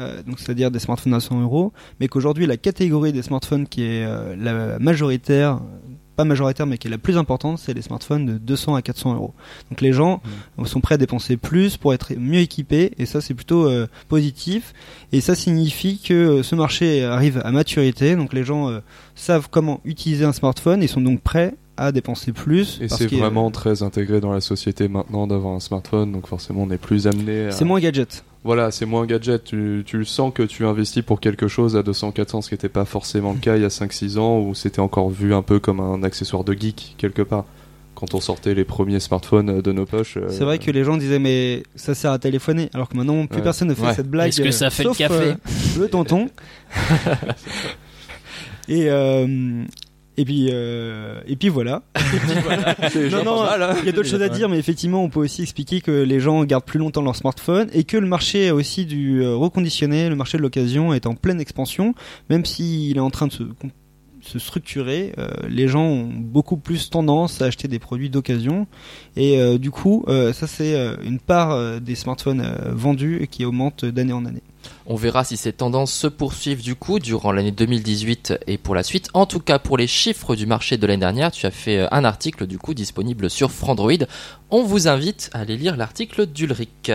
euh, 0.00 0.20
donc 0.24 0.40
c'est-à-dire 0.40 0.72
des 0.72 0.80
smartphones 0.80 1.14
à 1.14 1.20
100 1.20 1.40
euros, 1.42 1.72
mais 2.00 2.08
qu'aujourd'hui 2.08 2.46
la 2.46 2.56
catégorie 2.56 3.12
des 3.12 3.22
smartphones 3.22 3.68
qui 3.68 3.82
est 3.84 4.04
euh, 4.04 4.34
la 4.36 4.80
majoritaire, 4.80 5.60
pas 6.20 6.24
majoritaire, 6.24 6.66
mais 6.66 6.76
qui 6.76 6.88
est 6.88 6.90
la 6.90 6.98
plus 6.98 7.16
importante, 7.16 7.58
c'est 7.58 7.72
les 7.72 7.82
smartphones 7.82 8.26
de 8.26 8.38
200 8.38 8.74
à 8.74 8.82
400 8.82 9.14
euros. 9.14 9.32
Donc 9.70 9.80
les 9.80 9.92
gens 9.92 10.20
Mmh. 10.58 10.66
sont 10.66 10.80
prêts 10.80 10.94
à 10.96 10.98
dépenser 10.98 11.36
plus 11.36 11.76
pour 11.76 11.94
être 11.94 12.12
mieux 12.16 12.40
équipés, 12.40 12.92
et 12.98 13.06
ça 13.06 13.20
c'est 13.20 13.34
plutôt 13.34 13.66
euh, 13.66 13.86
positif. 14.08 14.74
Et 15.12 15.20
ça 15.20 15.34
signifie 15.34 15.98
que 15.98 16.14
euh, 16.14 16.42
ce 16.42 16.54
marché 16.54 17.04
arrive 17.04 17.40
à 17.44 17.50
maturité, 17.52 18.16
donc 18.16 18.32
les 18.32 18.44
gens 18.44 18.68
euh, 18.68 18.80
savent 19.14 19.48
comment 19.50 19.80
utiliser 19.84 20.24
un 20.24 20.32
smartphone 20.32 20.82
et 20.82 20.86
sont 20.86 21.00
donc 21.00 21.20
prêts 21.20 21.54
à 21.76 21.92
dépenser 21.92 22.32
plus. 22.32 22.78
Et 22.82 22.88
c'est 22.88 23.06
vraiment 23.06 23.50
très 23.50 23.82
intégré 23.82 24.20
dans 24.20 24.32
la 24.32 24.40
société 24.40 24.88
maintenant 24.88 25.26
d'avoir 25.26 25.54
un 25.54 25.60
smartphone, 25.60 26.12
donc 26.12 26.26
forcément 26.26 26.64
on 26.64 26.70
est 26.70 26.78
plus 26.78 27.06
amené 27.06 27.46
à... 27.46 27.50
c'est 27.52 27.64
moins 27.64 27.80
gadget. 27.80 28.24
Voilà, 28.42 28.70
c'est 28.70 28.86
moins 28.86 29.04
gadget, 29.04 29.44
tu, 29.44 29.82
tu 29.84 30.04
sens 30.06 30.32
que 30.32 30.42
tu 30.42 30.64
investis 30.64 31.02
pour 31.02 31.20
quelque 31.20 31.46
chose 31.46 31.76
à 31.76 31.82
200-400, 31.82 32.40
ce 32.40 32.48
qui 32.48 32.54
n'était 32.54 32.70
pas 32.70 32.86
forcément 32.86 33.32
le 33.34 33.38
cas 33.38 33.56
il 33.56 33.62
y 33.62 33.66
a 33.66 33.68
5-6 33.68 34.18
ans, 34.18 34.38
où 34.40 34.54
c'était 34.54 34.80
encore 34.80 35.10
vu 35.10 35.34
un 35.34 35.42
peu 35.42 35.58
comme 35.58 35.78
un 35.80 36.02
accessoire 36.02 36.42
de 36.42 36.54
geek, 36.54 36.94
quelque 36.96 37.20
part. 37.22 37.44
Quand 37.94 38.14
on 38.14 38.20
sortait 38.20 38.54
les 38.54 38.64
premiers 38.64 38.98
smartphones 38.98 39.60
de 39.60 39.72
nos 39.72 39.84
poches. 39.84 40.16
euh, 40.16 40.28
C'est 40.30 40.44
vrai 40.44 40.58
que 40.58 40.70
les 40.70 40.84
gens 40.84 40.96
disaient 40.96 41.18
mais 41.18 41.64
ça 41.74 41.94
sert 41.94 42.12
à 42.12 42.18
téléphoner, 42.18 42.70
alors 42.72 42.88
que 42.88 42.96
maintenant 42.96 43.26
plus 43.26 43.36
Ouais. 43.38 43.42
personne 43.42 43.68
ne 43.68 43.74
fait 43.74 43.82
Ouais. 43.88 43.94
cette 43.94 44.08
blague. 44.08 44.28
Est-ce 44.28 44.40
que 44.40 44.50
ça 44.52 44.70
fait 44.70 44.84
le 44.84 44.88
sauf, 44.90 44.96
café 44.98 45.14
euh, 45.32 45.34
Le 45.78 45.88
tonton. 45.88 46.30
et 48.68 48.88
euh, 48.90 49.64
et 50.16 50.24
puis 50.24 50.48
euh, 50.50 51.20
et 51.26 51.36
puis 51.36 51.48
voilà. 51.48 51.82
non 53.12 53.24
non, 53.24 53.44
il 53.80 53.86
y 53.86 53.88
a 53.88 53.92
d'autres 53.92 54.08
choses 54.08 54.22
à 54.22 54.28
dire, 54.28 54.48
mais 54.48 54.58
effectivement 54.58 55.02
on 55.02 55.08
peut 55.08 55.20
aussi 55.20 55.42
expliquer 55.42 55.80
que 55.80 55.90
les 55.90 56.20
gens 56.20 56.44
gardent 56.44 56.64
plus 56.64 56.78
longtemps 56.78 57.02
leur 57.02 57.16
smartphone 57.16 57.68
et 57.72 57.84
que 57.84 57.96
le 57.96 58.06
marché 58.06 58.50
aussi 58.50 58.86
du 58.86 59.22
euh, 59.22 59.34
reconditionné, 59.34 60.08
le 60.08 60.16
marché 60.16 60.38
de 60.38 60.42
l'occasion 60.42 60.92
est 60.92 61.06
en 61.06 61.14
pleine 61.14 61.40
expansion, 61.40 61.94
même 62.28 62.44
s'il 62.44 62.96
est 62.96 63.00
en 63.00 63.10
train 63.10 63.26
de 63.26 63.32
se 63.32 63.44
se 64.22 64.38
structurer, 64.38 65.14
euh, 65.16 65.30
les 65.48 65.66
gens 65.66 65.82
ont 65.82 66.04
beaucoup 66.12 66.58
plus 66.58 66.90
tendance 66.90 67.40
à 67.40 67.46
acheter 67.46 67.68
des 67.68 67.78
produits 67.78 68.10
d'occasion. 68.10 68.66
Et 69.16 69.40
euh, 69.40 69.56
du 69.56 69.70
coup 69.70 70.04
ça 70.06 70.46
c'est 70.46 70.76
une 71.02 71.20
part 71.20 71.80
des 71.80 71.94
smartphones 71.94 72.46
vendus 72.72 73.26
qui 73.30 73.46
augmente 73.46 73.86
d'année 73.86 74.12
en 74.12 74.26
année. 74.26 74.42
On 74.86 74.96
verra 74.96 75.24
si 75.24 75.36
ces 75.36 75.52
tendances 75.52 75.92
se 75.92 76.06
poursuivent 76.06 76.62
du 76.62 76.74
coup 76.74 76.98
durant 76.98 77.32
l'année 77.32 77.52
2018 77.52 78.40
et 78.46 78.58
pour 78.58 78.74
la 78.74 78.82
suite. 78.82 79.08
En 79.14 79.26
tout 79.26 79.40
cas, 79.40 79.58
pour 79.58 79.76
les 79.76 79.86
chiffres 79.86 80.34
du 80.34 80.46
marché 80.46 80.76
de 80.76 80.86
l'année 80.86 81.00
dernière, 81.00 81.30
tu 81.30 81.46
as 81.46 81.50
fait 81.50 81.78
euh, 81.78 81.88
un 81.92 82.04
article 82.04 82.46
du 82.46 82.58
coup 82.58 82.74
disponible 82.74 83.30
sur 83.30 83.50
Frandroid. 83.50 84.06
On 84.52 84.64
vous 84.64 84.88
invite 84.88 85.30
à 85.32 85.40
aller 85.40 85.56
lire 85.56 85.76
l'article 85.76 86.26
d'Ulrich. 86.26 86.90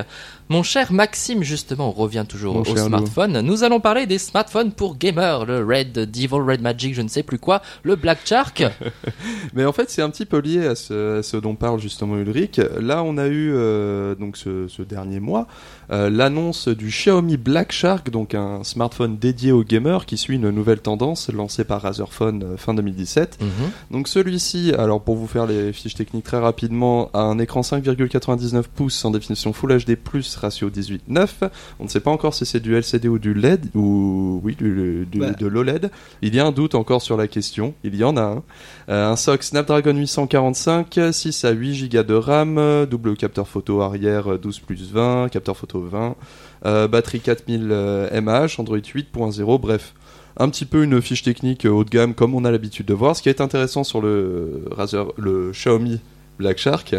Mon 0.50 0.62
cher 0.62 0.92
Maxime, 0.92 1.42
justement, 1.42 1.90
on 1.90 1.92
revient 1.92 2.26
toujours 2.28 2.54
Mon 2.54 2.62
au 2.62 2.78
smartphone. 2.78 3.40
Nous 3.40 3.64
allons 3.64 3.80
parler 3.80 4.06
des 4.06 4.20
smartphones 4.20 4.74
pour 4.74 4.98
gamers, 4.98 5.46
le 5.46 5.66
Red 5.66 5.94
Devil, 5.94 6.36
Red 6.36 6.62
Magic, 6.62 6.94
je 6.94 7.02
ne 7.02 7.08
sais 7.08 7.24
plus 7.24 7.40
quoi, 7.40 7.62
le 7.84 7.96
Black 7.96 8.20
Shark. 8.26 8.64
Mais 9.54 9.66
en 9.66 9.72
fait, 9.72 9.90
c'est 9.90 10.02
un 10.02 10.10
petit 10.10 10.26
peu 10.26 10.40
lié 10.40 10.68
à 10.68 10.76
ce, 10.76 11.20
à 11.20 11.24
ce 11.24 11.38
dont 11.38 11.56
parle 11.56 11.80
justement 11.80 12.18
Ulrich. 12.18 12.60
Là, 12.80 13.04
on 13.04 13.18
a 13.18 13.28
eu 13.28 13.54
euh, 13.54 14.16
donc 14.16 14.38
ce, 14.38 14.68
ce 14.68 14.82
dernier 14.82 15.20
mois 15.20 15.48
euh, 15.92 16.10
l'annonce 16.10 16.68
du 16.68 16.88
Xiaomi 16.88 17.38
Black 17.38 17.72
Shark, 17.72 18.10
donc 18.10 18.34
un 18.34 18.64
smartphone 18.64 19.18
dédié 19.18 19.52
aux 19.52 19.64
gamers 19.64 20.06
qui 20.06 20.18
suit 20.18 20.36
une 20.36 20.50
nouvelle 20.50 20.80
tendance 20.80 21.30
lancée 21.32 21.64
par 21.64 21.82
Razer 21.82 22.12
Phone 22.12 22.44
euh, 22.44 22.58
fin 22.58 22.74
2017. 22.74 23.40
Mhm. 23.42 23.48
Donc 23.92 24.08
celui-ci, 24.08 24.74
alors 24.78 25.02
pour 25.02 25.16
vous 25.16 25.28
faire 25.28 25.46
les 25.46 25.74
fiches 25.74 25.96
techniques 25.96 26.26
très 26.26 26.40
rapidement, 26.40 27.10
a 27.14 27.20
un 27.20 27.40
écran 27.46 27.62
5,99 27.62 28.64
pouces 28.76 29.06
en 29.06 29.12
définition 29.12 29.54
Full 29.54 29.78
HD+, 29.86 29.98
ratio 30.42 30.70
18:9. 30.70 31.50
On 31.80 31.86
ne 31.86 31.90
sait 31.90 32.00
pas 32.02 32.12
encore 32.12 32.34
si 32.34 32.46
c'est 32.46 32.60
du 32.60 32.76
LCD 32.76 33.08
ou 33.08 33.18
du 33.20 33.34
LED, 33.34 33.68
ou 33.76 34.42
oui, 34.44 34.56
du, 34.56 35.08
du- 35.10 35.20
de 35.20 35.48
l'OLED. 35.48 35.90
Il 36.22 36.36
y 36.36 36.40
a 36.40 36.46
un 36.46 36.52
doute 36.52 36.76
encore 36.76 37.02
sur 37.02 37.18
la 37.18 37.28
question, 37.28 37.74
il 37.84 37.96
y 37.96 38.04
en 38.04 38.18
a 38.18 38.22
un. 38.22 38.44
Euh, 38.90 39.12
un 39.12 39.16
SoC 39.16 39.44
Snapdragon 39.44 39.96
845, 39.96 41.00
6 41.12 41.46
à 41.46 41.52
8 41.52 41.90
Go 41.92 42.04
de 42.04 42.14
RAM, 42.14 42.58
euh, 42.58 42.86
double 42.86 43.16
capteur 43.16 43.48
photo 43.48 43.82
arrière 43.82 44.34
euh, 44.34 44.38
12 44.38 44.60
plus 44.60 44.92
20, 44.92 45.30
capteur 45.30 45.56
photo 45.58 45.82
20, 45.82 46.16
euh, 46.66 46.88
batterie 46.88 47.20
4000 47.20 47.68
euh, 47.72 48.22
mAh, 48.22 48.48
Android 48.58 48.78
8.0, 48.78 49.60
bref. 49.62 49.94
Un 50.38 50.50
petit 50.50 50.66
peu 50.66 50.84
une 50.84 51.02
fiche 51.02 51.24
technique 51.24 51.66
euh, 51.66 51.70
haut 51.70 51.84
de 51.86 51.90
gamme 51.90 52.14
comme 52.14 52.36
on 52.36 52.44
a 52.44 52.52
l'habitude 52.52 52.86
de 52.88 52.94
voir. 52.94 53.16
Ce 53.16 53.22
qui 53.22 53.30
est 53.30 53.40
intéressant 53.40 53.84
sur 53.86 54.02
le 54.02 54.66
Razer, 54.72 55.06
le 55.18 55.52
Xiaomi 55.52 56.02
Black 56.38 56.58
Shark, 56.58 56.96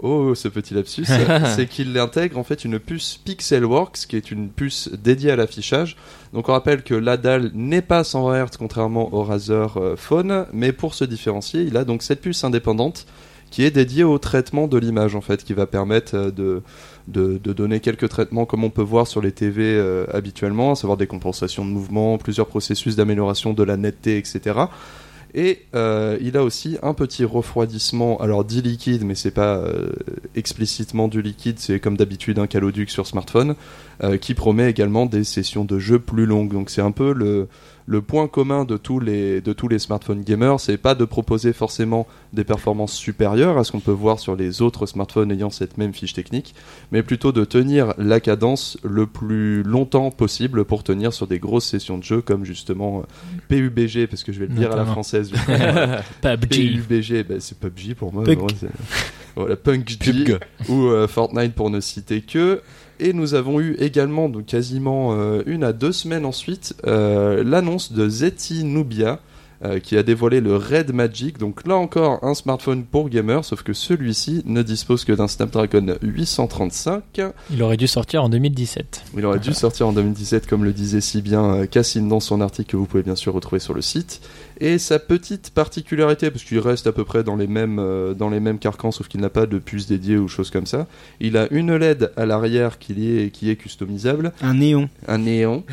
oh 0.00 0.34
ce 0.34 0.48
petit 0.48 0.74
lapsus, 0.74 1.06
c'est 1.56 1.66
qu'il 1.66 1.96
intègre 1.98 2.38
en 2.38 2.44
fait 2.44 2.64
une 2.64 2.78
puce 2.78 3.20
Pixelworks 3.24 4.06
qui 4.08 4.16
est 4.16 4.30
une 4.30 4.48
puce 4.48 4.90
dédiée 4.92 5.30
à 5.30 5.36
l'affichage. 5.36 5.96
Donc 6.32 6.48
on 6.48 6.52
rappelle 6.52 6.82
que 6.82 6.94
la 6.94 7.16
dalle 7.16 7.50
n'est 7.54 7.82
pas 7.82 8.04
120 8.04 8.44
Hz 8.44 8.56
contrairement 8.58 9.12
au 9.14 9.22
Razer 9.22 9.76
euh, 9.76 9.96
Phone, 9.96 10.46
mais 10.52 10.72
pour 10.72 10.94
se 10.94 11.04
différencier, 11.04 11.62
il 11.62 11.76
a 11.76 11.84
donc 11.84 12.02
cette 12.02 12.20
puce 12.20 12.44
indépendante 12.44 13.06
qui 13.50 13.64
est 13.64 13.70
dédiée 13.70 14.04
au 14.04 14.18
traitement 14.18 14.68
de 14.68 14.78
l'image 14.78 15.14
en 15.14 15.20
fait, 15.20 15.44
qui 15.44 15.52
va 15.54 15.66
permettre 15.66 16.16
euh, 16.16 16.30
de, 16.30 16.62
de, 17.08 17.38
de 17.42 17.52
donner 17.52 17.80
quelques 17.80 18.08
traitements 18.08 18.46
comme 18.46 18.64
on 18.64 18.70
peut 18.70 18.82
voir 18.82 19.06
sur 19.06 19.20
les 19.20 19.32
TV 19.32 19.62
euh, 19.64 20.06
habituellement, 20.12 20.72
à 20.72 20.74
savoir 20.74 20.96
des 20.96 21.06
compensations 21.06 21.64
de 21.64 21.70
mouvement, 21.70 22.18
plusieurs 22.18 22.46
processus 22.46 22.96
d'amélioration 22.96 23.52
de 23.52 23.62
la 23.62 23.76
netteté, 23.76 24.18
etc. 24.18 24.60
Et 25.34 25.62
euh, 25.74 26.18
il 26.20 26.36
a 26.36 26.42
aussi 26.42 26.78
un 26.82 26.94
petit 26.94 27.24
refroidissement, 27.24 28.18
alors 28.18 28.44
dit 28.44 28.62
liquide, 28.62 29.04
mais 29.04 29.14
c'est 29.14 29.30
pas 29.30 29.56
euh, 29.56 29.92
explicitement 30.34 31.08
du 31.08 31.22
liquide, 31.22 31.58
c'est 31.58 31.78
comme 31.78 31.96
d'habitude 31.96 32.38
un 32.38 32.46
caloduc 32.46 32.90
sur 32.90 33.06
smartphone, 33.06 33.54
euh, 34.02 34.16
qui 34.16 34.34
promet 34.34 34.68
également 34.68 35.06
des 35.06 35.24
sessions 35.24 35.64
de 35.64 35.78
jeu 35.78 35.98
plus 35.98 36.26
longues. 36.26 36.52
Donc 36.52 36.70
c'est 36.70 36.82
un 36.82 36.90
peu 36.90 37.12
le, 37.12 37.48
le 37.90 38.00
point 38.00 38.28
commun 38.28 38.64
de 38.64 38.76
tous 38.76 39.00
les 39.00 39.40
de 39.40 39.52
tous 39.52 39.66
les 39.66 39.80
smartphones 39.80 40.22
gamers, 40.22 40.60
c'est 40.60 40.76
pas 40.76 40.94
de 40.94 41.04
proposer 41.04 41.52
forcément 41.52 42.06
des 42.32 42.44
performances 42.44 42.92
supérieures 42.92 43.58
à 43.58 43.64
ce 43.64 43.72
qu'on 43.72 43.80
peut 43.80 43.90
voir 43.90 44.20
sur 44.20 44.36
les 44.36 44.62
autres 44.62 44.86
smartphones 44.86 45.32
ayant 45.32 45.50
cette 45.50 45.76
même 45.76 45.92
fiche 45.92 46.12
technique, 46.12 46.54
mais 46.92 47.02
plutôt 47.02 47.32
de 47.32 47.44
tenir 47.44 47.92
la 47.98 48.20
cadence 48.20 48.78
le 48.84 49.08
plus 49.08 49.64
longtemps 49.64 50.12
possible 50.12 50.64
pour 50.64 50.84
tenir 50.84 51.12
sur 51.12 51.26
des 51.26 51.40
grosses 51.40 51.66
sessions 51.66 51.98
de 51.98 52.04
jeu 52.04 52.20
comme 52.20 52.44
justement 52.44 53.00
euh, 53.00 53.38
PUBG 53.48 54.06
parce 54.06 54.22
que 54.22 54.30
je 54.30 54.38
vais 54.38 54.46
le 54.46 54.54
dire 54.54 54.70
à 54.70 54.76
la 54.76 54.84
française. 54.84 55.32
PUBG. 56.22 56.86
PUBG, 56.86 57.24
ben, 57.24 57.40
c'est 57.40 57.58
PUBG 57.58 57.94
pour 57.94 58.12
moi. 58.12 58.22
Voilà, 59.34 59.56
PUBG 59.56 60.38
ou 60.68 60.84
euh, 60.84 61.08
Fortnite 61.08 61.54
pour 61.54 61.70
ne 61.70 61.80
citer 61.80 62.20
que. 62.20 62.62
Et 63.00 63.14
nous 63.14 63.34
avons 63.34 63.60
eu 63.60 63.76
également, 63.78 64.28
donc 64.28 64.44
quasiment 64.44 65.14
euh, 65.14 65.42
une 65.46 65.64
à 65.64 65.72
deux 65.72 65.92
semaines 65.92 66.26
ensuite, 66.26 66.74
euh, 66.86 67.42
l'annonce 67.42 67.92
de 67.92 68.06
Zeti 68.06 68.62
Nubia, 68.62 69.20
euh, 69.64 69.78
qui 69.78 69.96
a 69.96 70.02
dévoilé 70.02 70.42
le 70.42 70.54
Red 70.54 70.92
Magic. 70.92 71.38
Donc 71.38 71.66
là 71.66 71.76
encore, 71.76 72.22
un 72.22 72.34
smartphone 72.34 72.84
pour 72.84 73.08
gamers, 73.08 73.42
sauf 73.44 73.62
que 73.62 73.72
celui-ci 73.72 74.42
ne 74.44 74.62
dispose 74.62 75.06
que 75.06 75.12
d'un 75.12 75.28
Snapdragon 75.28 75.96
835. 76.02 77.22
Il 77.50 77.62
aurait 77.62 77.78
dû 77.78 77.86
sortir 77.86 78.22
en 78.22 78.28
2017. 78.28 79.02
Il 79.16 79.24
aurait 79.24 79.38
dû 79.38 79.54
sortir 79.54 79.88
en 79.88 79.92
2017, 79.92 80.46
comme 80.46 80.64
le 80.64 80.74
disait 80.74 81.00
si 81.00 81.22
bien 81.22 81.66
Cassine 81.66 82.06
dans 82.06 82.20
son 82.20 82.42
article 82.42 82.72
que 82.72 82.76
vous 82.76 82.86
pouvez 82.86 83.02
bien 83.02 83.16
sûr 83.16 83.32
retrouver 83.32 83.60
sur 83.60 83.72
le 83.72 83.80
site. 83.82 84.20
Et 84.62 84.78
sa 84.78 84.98
petite 84.98 85.50
particularité, 85.50 86.30
parce 86.30 86.44
qu'il 86.44 86.58
reste 86.58 86.86
à 86.86 86.92
peu 86.92 87.04
près 87.04 87.24
dans 87.24 87.36
les 87.36 87.46
mêmes, 87.46 87.78
euh, 87.78 88.12
dans 88.12 88.28
les 88.28 88.40
mêmes 88.40 88.58
carcans, 88.58 88.90
sauf 88.92 89.08
qu'il 89.08 89.20
n'a 89.20 89.30
pas 89.30 89.46
de 89.46 89.58
puce 89.58 89.86
dédiée 89.86 90.18
ou 90.18 90.28
choses 90.28 90.50
comme 90.50 90.66
ça, 90.66 90.86
il 91.18 91.38
a 91.38 91.46
une 91.50 91.74
LED 91.74 92.12
à 92.16 92.26
l'arrière 92.26 92.78
qui 92.78 93.16
est, 93.16 93.30
qui 93.30 93.50
est 93.50 93.56
customisable, 93.56 94.32
Un 94.42 94.54
néon. 94.54 94.90
un 95.08 95.18
néon. 95.18 95.64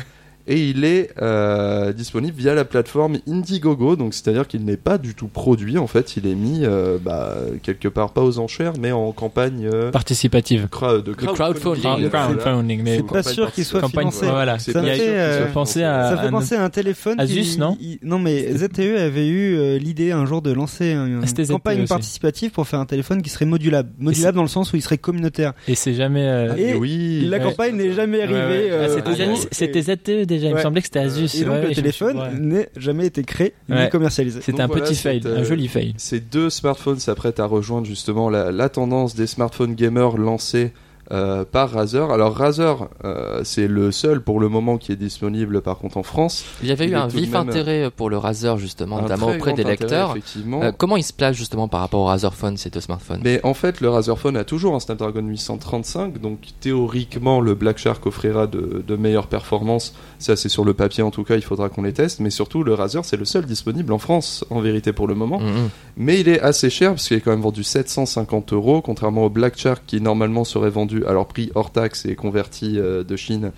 Et 0.50 0.70
il 0.70 0.84
est 0.84 1.10
euh, 1.20 1.92
disponible 1.92 2.34
via 2.38 2.54
la 2.54 2.64
plateforme 2.64 3.18
Indiegogo, 3.28 3.96
donc 3.96 4.14
c'est-à-dire 4.14 4.46
qu'il 4.48 4.64
n'est 4.64 4.78
pas 4.78 4.96
du 4.96 5.14
tout 5.14 5.28
produit 5.28 5.76
en 5.76 5.86
fait, 5.86 6.16
il 6.16 6.26
est 6.26 6.34
mis 6.34 6.60
euh, 6.64 6.96
bah, 7.00 7.36
quelque 7.62 7.86
part 7.88 8.12
pas 8.12 8.22
aux 8.22 8.38
enchères, 8.38 8.72
mais 8.80 8.90
en 8.90 9.12
campagne 9.12 9.68
euh, 9.70 9.90
Participative. 9.90 10.66
cra- 10.72 11.02
de 11.02 11.10
Le 11.10 11.14
crowdfunding. 11.16 12.08
voilà. 12.08 12.26
Crowdfunding, 12.28 12.82
mais 12.82 12.96
C'est 12.96 13.06
pas 13.06 13.22
sûr 13.22 13.52
qu'il 13.52 13.64
soit 13.66 13.80
campagne, 13.82 14.10
financé. 14.10 14.26
voilà. 14.26 14.58
Ça 14.58 14.72
fait, 14.82 15.00
euh, 15.00 15.42
soit 15.44 15.52
penser 15.52 15.82
à- 15.82 16.16
Ça 16.16 16.22
fait 16.22 16.30
penser 16.30 16.54
à 16.54 16.64
un 16.64 16.70
téléphone. 16.70 17.20
Asus, 17.20 17.42
qui- 17.42 17.58
non 17.58 17.76
il- 17.80 17.98
Non, 18.02 18.18
mais 18.18 18.50
ZTE 18.56 18.96
avait 18.98 19.26
eu 19.28 19.54
euh, 19.54 19.78
l'idée 19.78 20.12
un 20.12 20.24
jour 20.24 20.40
de 20.40 20.50
lancer 20.52 20.92
une 20.92 21.26
ZTE 21.26 21.48
campagne 21.50 21.80
aussi. 21.82 21.88
participative 21.88 22.50
pour 22.52 22.66
faire 22.66 22.80
un 22.80 22.86
téléphone 22.86 23.20
qui 23.20 23.28
serait 23.28 23.44
modulable. 23.44 23.90
Modulable 23.98 24.36
dans 24.36 24.42
le 24.42 24.48
sens 24.48 24.72
où 24.72 24.76
il 24.76 24.82
serait 24.82 24.96
communautaire. 24.98 25.52
Et 25.68 25.74
c'est 25.74 25.92
jamais. 25.92 26.26
euh, 26.26 26.54
Et 26.56 26.74
oui. 26.74 27.26
la 27.28 27.36
Ouais. 27.36 27.42
campagne 27.44 27.76
n'est 27.76 27.92
jamais 27.92 28.22
arrivée. 28.22 28.38
ouais, 28.38 28.46
ouais. 28.46 28.68
euh, 28.70 28.98
Ah, 29.04 29.46
c'était 29.50 29.82
ZTE 29.82 30.24
déjà. 30.24 30.37
Il 30.46 30.54
me 30.54 30.60
semblait 30.60 30.80
que 30.80 30.86
c'était 30.86 31.00
Asus. 31.00 31.34
Et 31.40 31.44
donc 31.44 31.54
ouais, 31.54 31.68
le 31.68 31.74
téléphone 31.74 32.18
ouais. 32.18 32.38
n'est 32.38 32.68
jamais 32.76 33.06
été 33.06 33.22
créé 33.24 33.52
Ouais. 33.68 33.84
ni 33.84 33.90
commercialisé. 33.90 34.40
C'était 34.40 34.52
Donc 34.52 34.60
un 34.62 34.66
voilà, 34.68 34.82
petit 34.84 34.94
fail, 34.94 35.20
euh, 35.26 35.40
un 35.40 35.42
joli 35.42 35.68
fail. 35.68 35.94
Ces 35.98 36.20
deux 36.20 36.48
smartphones 36.50 36.98
s'apprêtent 36.98 37.40
à 37.40 37.46
rejoindre 37.46 37.86
justement 37.86 38.30
la, 38.30 38.50
la 38.52 38.68
tendance 38.68 39.14
des 39.14 39.26
smartphones 39.26 39.74
gamers 39.74 40.16
lancés 40.16 40.72
euh, 41.10 41.44
par 41.50 41.70
Razer. 41.70 42.10
Alors 42.10 42.34
Razer, 42.36 42.88
euh, 43.04 43.40
c'est 43.44 43.66
le 43.68 43.90
seul 43.92 44.20
pour 44.20 44.40
le 44.40 44.48
moment 44.48 44.76
qui 44.78 44.92
est 44.92 44.96
disponible 44.96 45.62
par 45.62 45.78
contre 45.78 45.96
en 45.96 46.02
France. 46.02 46.44
Il 46.62 46.68
y 46.68 46.72
avait 46.72 46.84
Il 46.86 46.90
eu 46.92 46.96
un 46.96 47.06
vif 47.06 47.30
même- 47.32 47.48
intérêt 47.48 47.90
pour 47.90 48.10
le 48.10 48.18
Razer 48.18 48.58
justement, 48.58 49.00
notamment 49.00 49.28
auprès 49.28 49.52
des 49.54 49.64
lecteurs. 49.64 50.14
Euh, 50.62 50.72
comment 50.76 50.96
il 50.96 51.02
se 51.02 51.12
place 51.12 51.36
justement 51.36 51.68
par 51.68 51.80
rapport 51.80 52.00
au 52.00 52.04
Razer 52.06 52.34
Phone 52.34 52.56
ces 52.56 52.70
deux 52.70 52.80
smartphones? 52.80 53.20
Mais 53.24 53.40
en 53.44 53.54
fait, 53.54 53.80
le 53.80 53.88
Razer 53.88 54.18
Phone 54.18 54.36
a 54.36 54.44
toujours 54.44 54.74
un 54.74 54.80
Snapdragon 54.80 55.22
835, 55.26 56.18
donc 56.20 56.38
théoriquement, 56.60 57.40
le 57.40 57.54
Black 57.54 57.78
Shark 57.78 58.04
offrira 58.06 58.46
de, 58.46 58.82
de 58.86 58.96
meilleures 58.96 59.26
performances. 59.28 59.94
Ça, 60.18 60.36
c'est 60.36 60.48
sur 60.48 60.64
le 60.64 60.74
papier 60.74 61.02
en 61.02 61.10
tout 61.10 61.24
cas, 61.24 61.36
il 61.36 61.42
faudra 61.42 61.68
qu'on 61.68 61.82
les 61.82 61.92
teste. 61.92 62.20
Mais 62.20 62.30
surtout, 62.30 62.62
le 62.64 62.74
Razer, 62.74 63.04
c'est 63.04 63.16
le 63.16 63.24
seul 63.24 63.46
disponible 63.46 63.92
en 63.92 63.98
France, 63.98 64.44
en 64.50 64.60
vérité, 64.60 64.92
pour 64.92 65.06
le 65.06 65.14
moment. 65.14 65.40
Mhm. 65.40 65.68
Mais 66.00 66.20
il 66.20 66.28
est 66.28 66.40
assez 66.40 66.70
cher 66.70 66.90
parce 66.90 67.08
qu'il 67.08 67.16
est 67.16 67.20
quand 67.20 67.32
même 67.32 67.40
vendu 67.40 67.64
750 67.64 68.52
euros, 68.52 68.80
contrairement 68.80 69.24
au 69.24 69.30
Black 69.30 69.58
Shark 69.58 69.82
qui 69.84 70.00
normalement 70.00 70.44
serait 70.44 70.70
vendu 70.70 71.04
alors 71.04 71.26
prix 71.26 71.50
hors 71.56 71.72
taxe 71.72 72.06
et 72.06 72.14
converti 72.14 72.78
euh, 72.78 73.02
de 73.02 73.16
Chine. 73.16 73.50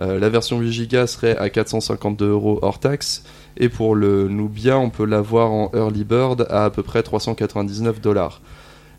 euh, 0.00 0.20
la 0.20 0.28
version 0.28 0.60
8 0.60 0.88
Go 0.88 1.06
serait 1.08 1.36
à 1.36 1.50
452 1.50 2.28
euros 2.28 2.60
hors 2.62 2.78
taxe. 2.78 3.24
Et 3.56 3.68
pour 3.68 3.96
le 3.96 4.28
Nubia, 4.28 4.78
on 4.78 4.90
peut 4.90 5.06
l'avoir 5.06 5.50
en 5.50 5.72
early 5.74 6.04
bird 6.04 6.46
à 6.50 6.66
à 6.66 6.70
peu 6.70 6.84
près 6.84 7.02
399 7.02 8.00
dollars. 8.00 8.42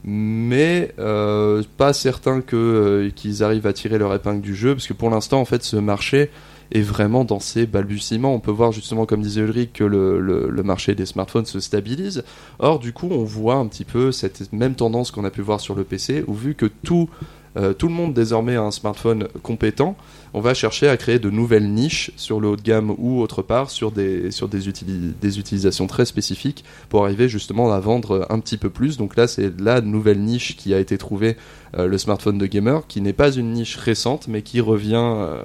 Mais 0.04 0.94
euh, 1.00 1.64
pas 1.78 1.94
certain 1.94 2.42
qu'ils 2.42 3.44
arrivent 3.44 3.68
à 3.68 3.72
tirer 3.72 3.98
leur 3.98 4.14
épingle 4.14 4.42
du 4.42 4.56
jeu 4.56 4.76
parce 4.76 4.88
que 4.88 4.94
pour 4.94 5.10
l'instant, 5.10 5.40
en 5.40 5.46
fait, 5.46 5.64
ce 5.64 5.78
marché 5.78 6.32
est 6.72 6.82
vraiment 6.82 7.26
dans 7.26 7.40
ses 7.40 7.66
balbutiements. 7.66 8.34
On 8.34 8.40
peut 8.40 8.52
voir 8.52 8.72
justement, 8.72 9.06
comme 9.06 9.22
disait 9.22 9.42
Ulrich, 9.42 9.72
que 9.74 9.84
le, 9.84 10.20
le- 10.20 10.64
marché 10.64 10.94
des 10.94 11.06
smartphones 11.08 11.46
se 11.46 11.60
stabilise. 11.60 12.24
Or, 12.60 12.78
du 12.80 12.94
coup, 12.94 13.08
on 13.12 13.24
voit 13.24 13.56
un 13.56 13.66
petit 13.66 13.86
peu 13.86 14.12
cette 14.12 14.54
même 14.54 14.76
tendance 14.76 15.10
qu'on 15.10 15.26
a 15.26 15.32
pu 15.32 15.42
voir 15.42 15.60
sur 15.60 15.74
le 15.74 15.84
PC, 15.84 16.24
où 16.28 16.34
vu 16.36 16.54
que 16.54 16.68
tout, 16.84 17.10
euh, 17.58 17.74
tout 17.74 17.88
le 17.88 17.94
monde 17.94 18.14
désormais 18.14 18.56
a 18.56 18.62
un 18.62 18.70
smartphone 18.72 19.28
compétent, 19.42 19.96
on 20.36 20.42
va 20.42 20.54
chercher 20.54 20.88
à 20.88 20.96
créer 20.96 21.18
de 21.18 21.32
nouvelles 21.32 21.72
niches 21.72 22.12
sur 22.16 22.40
le 22.40 22.50
haut 22.50 22.56
de 22.56 22.62
gamme 22.62 22.94
ou 23.00 23.20
autre 23.20 23.42
part 23.42 23.72
sur 23.72 23.92
des, 23.92 24.30
sur 24.30 24.48
des, 24.48 24.70
utili- 24.70 25.14
des 25.20 25.40
utilisations 25.40 25.88
très 25.88 26.06
spécifiques 26.06 26.64
pour 26.90 27.04
arriver 27.04 27.28
justement 27.28 27.72
à 27.74 27.80
vendre 27.80 28.28
un 28.30 28.38
petit 28.40 28.58
peu 28.58 28.70
plus. 28.70 28.98
Donc 28.98 29.16
là, 29.16 29.28
c'est 29.28 29.60
la 29.60 29.82
nouvelle 29.82 30.20
niche 30.22 30.56
qui 30.56 30.76
a 30.76 30.80
été 30.80 31.00
trouvée, 31.00 31.36
euh, 31.78 31.88
le 31.88 31.98
smartphone 31.98 32.38
de 32.38 32.46
gamer, 32.46 32.86
qui 32.88 33.02
n'est 33.02 33.14
pas 33.14 33.32
une 33.32 33.54
niche 33.54 33.76
récente, 33.78 34.28
mais 34.28 34.44
qui 34.44 34.62
revient 34.62 35.02
euh, 35.02 35.42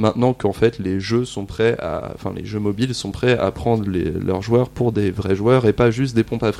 maintenant 0.00 0.32
qu'en 0.34 0.52
fait 0.52 0.78
les 0.78 1.00
jeux 1.00 1.24
sont 1.24 1.46
prêts 1.46 1.76
mobiles 2.60 2.94
sont 2.94 3.10
prêts 3.10 3.36
à 3.36 3.50
prendre 3.50 3.84
leurs 3.88 4.42
joueurs 4.42 4.68
pour 4.68 4.92
des 4.92 5.10
vrais 5.10 5.34
joueurs 5.34 5.66
et 5.66 5.72
pas 5.72 5.90
juste 5.90 6.14
des 6.14 6.24
pompes 6.24 6.42
à. 6.42 6.50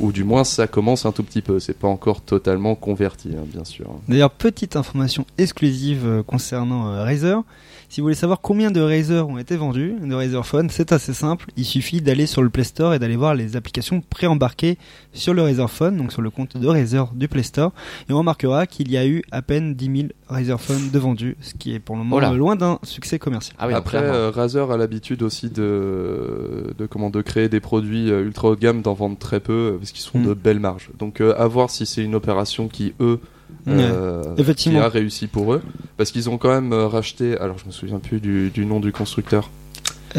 Ou 0.00 0.12
du 0.12 0.24
moins 0.24 0.44
ça 0.44 0.66
commence 0.66 1.06
un 1.06 1.12
tout 1.12 1.22
petit 1.22 1.42
peu. 1.42 1.58
C'est 1.58 1.76
pas 1.78 1.88
encore 1.88 2.20
totalement 2.20 2.74
converti, 2.74 3.30
hein, 3.36 3.44
bien 3.52 3.64
sûr. 3.64 3.86
D'ailleurs, 4.08 4.30
petite 4.30 4.76
information 4.76 5.26
exclusive 5.38 6.02
euh, 6.04 6.22
concernant 6.22 6.88
euh, 6.88 7.04
Razer. 7.04 7.42
Si 7.88 8.00
vous 8.00 8.06
voulez 8.06 8.14
savoir 8.14 8.40
combien 8.40 8.70
de 8.70 8.80
Razer 8.80 9.28
ont 9.28 9.38
été 9.38 9.56
vendus, 9.56 9.94
de 10.02 10.14
Razer 10.14 10.44
Phone, 10.44 10.68
c'est 10.68 10.90
assez 10.92 11.12
simple. 11.12 11.46
Il 11.56 11.64
suffit 11.64 12.00
d'aller 12.00 12.26
sur 12.26 12.42
le 12.42 12.50
Play 12.50 12.64
Store 12.64 12.94
et 12.94 12.98
d'aller 12.98 13.16
voir 13.16 13.34
les 13.34 13.56
applications 13.56 14.00
pré-embarquées 14.00 14.78
sur 15.12 15.32
le 15.32 15.42
Razer 15.42 15.70
Phone, 15.70 15.96
donc 15.96 16.12
sur 16.12 16.22
le 16.22 16.30
compte 16.30 16.56
de 16.56 16.66
Razer 16.66 17.12
du 17.14 17.28
Play 17.28 17.42
Store. 17.42 17.72
Et 18.08 18.12
on 18.12 18.18
remarquera 18.18 18.66
qu'il 18.66 18.90
y 18.90 18.96
a 18.96 19.06
eu 19.06 19.22
à 19.30 19.42
peine 19.42 19.74
10 19.74 19.96
000 19.96 20.08
Razer 20.28 20.58
Phone 20.60 20.90
de 20.90 20.98
vendus, 20.98 21.36
ce 21.40 21.52
qui 21.54 21.74
est 21.74 21.78
pour 21.78 21.96
le 21.96 22.02
moment 22.04 22.26
Oh 22.30 22.34
loin 22.34 22.56
d'un 22.56 22.78
succès 22.82 23.18
commercial. 23.18 23.54
Ah 23.58 23.66
oui, 23.68 23.74
Après, 23.74 23.98
euh, 23.98 24.30
Razer 24.30 24.70
a 24.70 24.76
l'habitude 24.76 25.22
aussi 25.22 25.50
de, 25.50 26.74
de, 26.78 26.86
comment, 26.86 27.10
de 27.10 27.20
créer 27.22 27.48
des 27.48 27.60
produits 27.60 28.10
euh, 28.10 28.22
ultra 28.24 28.48
haut 28.48 28.56
de 28.56 28.60
gamme, 28.60 28.80
d'en 28.82 28.94
vendre 28.94 29.18
très 29.18 29.40
peu, 29.40 29.52
euh, 29.74 29.76
parce 29.78 29.92
qu'ils 29.92 30.02
sont 30.02 30.18
Mm. 30.18 30.26
de 30.26 30.34
belles 30.34 30.60
marges. 30.60 30.88
Donc 30.98 31.20
euh, 31.20 31.34
à 31.38 31.46
voir 31.46 31.70
si 31.70 31.84
c'est 31.86 32.02
une 32.02 32.14
opération 32.14 32.68
qui, 32.68 32.94
eux, 33.00 33.20
euh, 33.68 34.22
Effectivement. 34.38 34.80
qui 34.80 34.84
a 34.84 34.88
réussi 34.88 35.26
pour 35.26 35.52
eux. 35.54 35.62
Parce 35.98 36.10
qu'ils 36.10 36.30
ont 36.30 36.38
quand 36.38 36.50
même 36.50 36.72
racheté, 36.72 37.36
alors 37.38 37.58
je 37.58 37.66
me 37.66 37.70
souviens 37.70 37.98
plus 37.98 38.20
du, 38.20 38.50
du 38.50 38.64
nom 38.66 38.80
du 38.80 38.92
constructeur. 38.92 39.50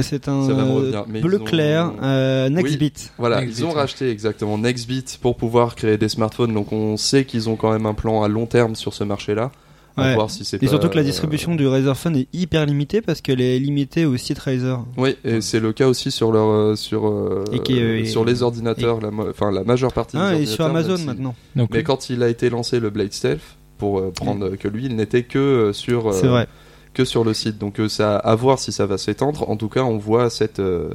C'est 0.02 0.28
un 0.28 0.42
revenir, 0.42 1.06
bleu 1.08 1.38
ils 1.38 1.42
ont- 1.42 1.46
clair, 1.46 1.92
euh, 2.04 2.50
Nextbit. 2.50 2.92
Voilà, 3.18 3.44
ils 3.46 3.64
ont 3.64 3.70
ouais. 3.70 3.76
racheté 3.76 4.10
exactement 4.12 4.58
Nextbit 4.58 5.06
pour 5.22 5.38
pouvoir 5.38 5.74
créer 5.76 5.98
des 5.98 6.10
smartphones. 6.10 6.54
Donc 6.54 6.74
on 6.74 6.98
sait 6.98 7.24
qu'ils 7.24 7.50
ont 7.50 7.56
quand 7.56 7.72
même 7.72 7.86
un 7.86 7.94
plan 7.94 8.22
à 8.22 8.28
long 8.28 8.46
terme 8.46 8.76
sur 8.76 8.94
ce 8.94 9.06
marché-là. 9.06 9.52
À 9.98 10.02
Ouais. 10.04 10.14
voir 10.16 10.30
si 10.30 10.44
c'est 10.44 10.62
Et 10.62 10.68
surtout 10.68 10.90
que 10.90 10.96
la 10.96 11.02
euh, 11.02 11.06
distribution 11.06 11.56
du 11.56 11.66
Razer 11.68 11.96
Phone 11.96 12.18
est 12.18 12.28
hyper 12.34 12.66
limitée 12.66 13.02
parce 13.02 13.22
qu'elle 13.22 13.40
est 13.40 13.58
limitée 13.60 14.06
au 14.06 14.18
site 14.18 14.40
Razer. 14.40 14.84
Oui, 14.98 15.16
et 15.24 15.40
c'est 15.40 15.60
le 15.62 15.72
cas 15.72 15.88
aussi 15.88 16.12
sur 16.12 16.32
leur 16.34 16.48
euh, 16.50 16.76
sur 16.76 17.08
euh, 17.08 17.46
Et 17.54 17.60
qui, 17.60 17.80
euh, 17.82 18.04
sur 18.06 18.26
les 18.26 18.44
ordinateurs, 18.44 19.00
la 19.00 19.10
enfin 19.30 19.52
la 19.52 19.64
majeure 19.64 19.94
partie. 19.94 20.18
Ah, 20.20 20.36
des 20.36 20.44
et 20.44 20.46
sur 20.46 20.66
Amazon 20.66 20.98
si- 20.98 21.06
maintenant. 21.06 21.34
Donc, 21.56 21.70
Mais 21.72 21.84
quand 21.84 22.10
il 22.10 22.24
a 22.24 22.30
été 22.30 22.50
lancé 22.50 22.80
le 22.82 22.90
Blade 22.90 23.14
Stealth, 23.14 23.40
pour 23.78 24.00
euh, 24.00 24.12
prendre 24.12 24.56
que 24.58 24.68
lui, 24.68 24.86
il 24.86 24.96
n'était 24.96 25.24
que 25.24 25.40
euh, 25.40 25.74
sur 25.74 26.10
euh, 26.10 26.14
C'est 26.14 26.28
vrai. 26.28 26.48
que 26.94 27.06
sur 27.06 27.24
le 27.24 27.34
site. 27.34 27.58
Donc 27.58 27.80
euh, 27.80 27.88
ça 27.88 28.18
à 28.18 28.36
voir 28.36 28.60
si 28.60 28.72
ça 28.74 28.86
va 28.86 28.98
s'étendre. 28.98 29.50
En 29.50 29.56
tout 29.56 29.70
cas, 29.70 29.84
on 29.84 29.98
voit 29.98 30.30
cette 30.30 30.60
euh, 30.60 30.90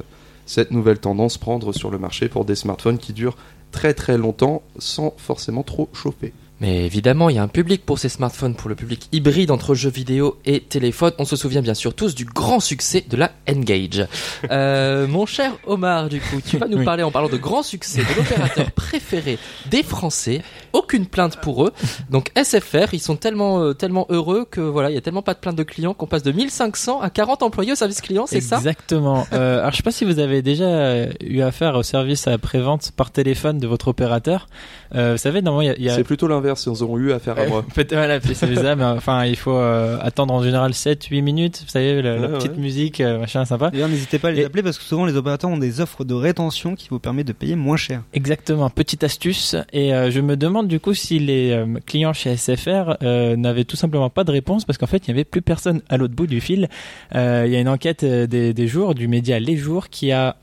cette 0.45 0.69
nouvelle 0.71 0.99
tendance 0.99 1.37
prendre 1.39 1.73
sur 1.73 1.89
le 1.89 1.97
marché 1.97 2.27
pour 2.27 2.45
des 2.45 2.55
smartphones 2.55 2.97
qui 2.99 3.13
durent 3.13 3.37
très 3.71 3.93
très 3.95 4.17
longtemps 4.17 4.61
sans 4.77 5.13
forcément 5.17 5.63
trop 5.63 5.89
chauffer. 5.93 6.33
Mais 6.61 6.85
évidemment, 6.85 7.29
il 7.29 7.37
y 7.37 7.39
a 7.39 7.43
un 7.43 7.47
public 7.47 7.83
pour 7.83 7.97
ces 7.97 8.07
smartphones, 8.07 8.53
pour 8.53 8.69
le 8.69 8.75
public 8.75 9.09
hybride 9.11 9.49
entre 9.49 9.73
jeux 9.73 9.89
vidéo 9.89 10.37
et 10.45 10.59
téléphone. 10.61 11.11
On 11.17 11.25
se 11.25 11.35
souvient 11.35 11.63
bien 11.63 11.73
sûr 11.73 11.95
tous 11.95 12.13
du 12.13 12.23
grand 12.23 12.59
succès 12.59 13.03
de 13.09 13.17
la 13.17 13.31
Engage. 13.49 14.05
Euh, 14.51 15.07
mon 15.07 15.25
cher 15.25 15.53
Omar, 15.65 16.07
du 16.07 16.21
coup, 16.21 16.39
tu 16.39 16.59
vas 16.59 16.67
nous 16.67 16.83
parler 16.83 17.01
en 17.01 17.09
parlant 17.09 17.29
de 17.29 17.37
grand 17.37 17.63
succès 17.63 18.03
de 18.03 18.15
l'opérateur 18.15 18.71
préféré 18.75 19.39
des 19.71 19.81
Français, 19.81 20.43
aucune 20.73 21.05
plainte 21.05 21.37
pour 21.37 21.65
eux. 21.65 21.71
Donc 22.09 22.31
SFR, 22.41 22.93
ils 22.93 22.99
sont 22.99 23.15
tellement 23.15 23.61
euh, 23.61 23.73
tellement 23.73 24.05
heureux 24.09 24.45
que 24.49 24.61
voilà, 24.61 24.89
il 24.89 24.93
y 24.93 24.97
a 24.97 25.01
tellement 25.01 25.21
pas 25.21 25.33
de 25.33 25.39
plaintes 25.39 25.55
de 25.55 25.63
clients 25.63 25.93
qu'on 25.93 26.07
passe 26.07 26.23
de 26.23 26.31
1500 26.31 27.01
à 27.01 27.09
40 27.09 27.43
employés 27.43 27.71
au 27.71 27.75
service 27.75 28.01
client, 28.01 28.25
c'est 28.27 28.41
ça? 28.41 28.57
Exactement. 28.57 29.25
Euh, 29.33 29.59
alors 29.59 29.71
je 29.71 29.77
sais 29.77 29.83
pas 29.83 29.91
si 29.91 30.03
vous 30.03 30.19
avez 30.19 30.41
déjà 30.41 30.65
euh, 30.65 31.11
eu 31.21 31.41
affaire 31.41 31.75
au 31.75 31.83
service 31.83 32.27
après-vente 32.27 32.91
par 32.95 33.11
téléphone 33.11 33.59
de 33.59 33.67
votre 33.67 33.87
opérateur. 33.87 34.47
Euh, 34.95 35.13
vous 35.13 35.17
savez, 35.17 35.41
normalement, 35.41 35.73
il 35.77 35.83
y 35.83 35.89
a, 35.89 35.95
C'est 35.95 36.03
plutôt 36.03 36.27
l'inverse, 36.27 36.67
ils 36.69 36.83
ont 36.83 36.97
eu 36.97 37.13
affaire 37.13 37.39
à 37.39 37.45
moi. 37.45 37.63
Peut-être, 37.73 37.93
voilà, 37.93 38.19
c'est 38.21 38.33
ça, 38.55 38.75
mais 38.75 38.83
enfin, 38.83 39.25
il 39.25 39.37
faut 39.37 39.55
euh, 39.55 39.97
attendre 40.01 40.33
en 40.33 40.43
général 40.43 40.71
7-8 40.71 41.21
minutes, 41.21 41.61
vous 41.63 41.69
savez, 41.71 42.01
la, 42.01 42.27
petite 42.27 42.51
ouais. 42.53 42.57
musique, 42.57 42.99
euh, 42.99 43.19
machin, 43.19 43.45
sympa. 43.45 43.69
D'ailleurs, 43.69 43.89
n'hésitez 43.89 44.19
pas 44.19 44.29
à 44.29 44.31
les 44.31 44.41
Et- 44.41 44.45
appeler 44.45 44.63
parce 44.63 44.77
que 44.77 44.83
souvent 44.83 45.05
les 45.05 45.15
opérateurs 45.15 45.49
ont 45.49 45.57
des 45.57 45.79
offres 45.81 46.03
de 46.03 46.13
rétention 46.13 46.75
qui 46.75 46.89
vous 46.89 46.99
permettent 46.99 47.27
de 47.27 47.33
payer 47.33 47.55
moins 47.55 47.77
cher. 47.77 48.01
Exactement, 48.13 48.69
petite 48.69 49.03
astuce. 49.03 49.55
Et 49.71 49.93
euh, 49.93 50.11
je 50.11 50.19
me 50.19 50.35
demande 50.35 50.60
du 50.67 50.79
coup 50.79 50.93
si 50.93 51.19
les 51.19 51.51
euh, 51.51 51.65
clients 51.85 52.13
chez 52.13 52.35
SFR 52.35 52.97
euh, 53.03 53.35
n'avaient 53.35 53.63
tout 53.63 53.75
simplement 53.75 54.09
pas 54.09 54.23
de 54.23 54.31
réponse 54.31 54.65
parce 54.65 54.77
qu'en 54.77 54.87
fait, 54.87 55.07
il 55.07 55.11
n'y 55.11 55.19
avait 55.19 55.23
plus 55.23 55.41
personne 55.41 55.81
à 55.89 55.97
l'autre 55.97 56.13
bout 56.13 56.27
du 56.27 56.41
fil. 56.41 56.69
Euh, 57.15 57.43
Il 57.45 57.53
y 57.53 57.55
a 57.55 57.59
une 57.59 57.69
enquête 57.69 58.03
des, 58.03 58.53
des 58.53 58.67
jours 58.67 58.95
du 58.95 59.07
média 59.07 59.39
Les 59.39 59.57
Jours 59.57 59.89
qui 59.89 60.11
a 60.11 60.35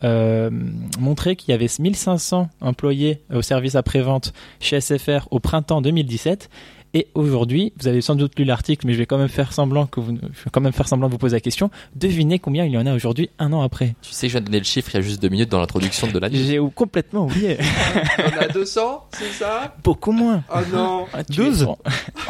montré 0.99 1.37
qu'il 1.37 1.53
y 1.53 1.55
avait 1.55 1.69
1500 1.79 2.49
employés 2.61 3.21
au 3.33 3.43
service 3.43 3.75
après-vente 3.75 4.33
chez 4.61 4.81
SFR 4.81 5.29
au 5.31 5.41
printemps 5.41 5.81
2017. 5.81 6.49
Et 6.95 7.09
aujourd'hui, 7.15 7.73
vous 7.79 7.87
avez 7.87 8.01
sans 8.01 8.15
doute 8.15 8.39
lu 8.39 8.45
l'article, 8.45 8.87
mais 8.87 8.95
je 8.95 8.99
vais 8.99 9.07
quand 9.07 9.19
même 9.19 9.29
faire 9.29 9.53
semblant 9.53 9.87
que 9.87 10.01
vous, 10.01 10.17
je 10.17 10.27
vais 10.45 10.51
quand 10.51 10.61
même 10.61 10.73
faire 10.73 10.89
semblant 10.89 11.09
de 11.09 11.13
vous 11.13 11.19
poser 11.19 11.37
la 11.37 11.41
question. 11.41 11.71
Devinez 11.97 12.39
combien 12.39 12.65
il 12.65 12.73
y 12.73 12.79
en 12.79 12.87
a 12.87 12.95
aujourd'hui, 12.95 13.29
un 13.39 13.53
an 13.53 13.61
après. 13.63 13.95
Tu 14.01 14.13
sais 14.13 14.27
que 14.27 14.29
je 14.29 14.33
viens 14.33 14.41
de 14.41 14.47
donner 14.47 14.59
le 14.59 14.65
chiffre 14.65 14.89
il 14.93 14.95
y 14.95 14.99
a 14.99 15.03
juste 15.03 15.21
deux 15.21 15.29
minutes 15.29 15.51
dans 15.51 15.61
l'introduction 15.61 16.07
de 16.07 16.19
la 16.19 16.31
news. 16.31 16.37
J'ai 16.39 16.59
complètement 16.75 17.25
oublié. 17.27 17.59
On 18.19 18.43
a 18.43 18.49
200, 18.49 19.05
c'est 19.13 19.25
ça? 19.33 19.75
Beaucoup 19.85 20.13
moins. 20.13 20.43
Oh 20.55 20.59
non 20.73 21.07
Ah, 21.13 21.25
tu 21.25 21.37
12? 21.43 21.61
es 21.61 21.65
franc. 21.65 21.79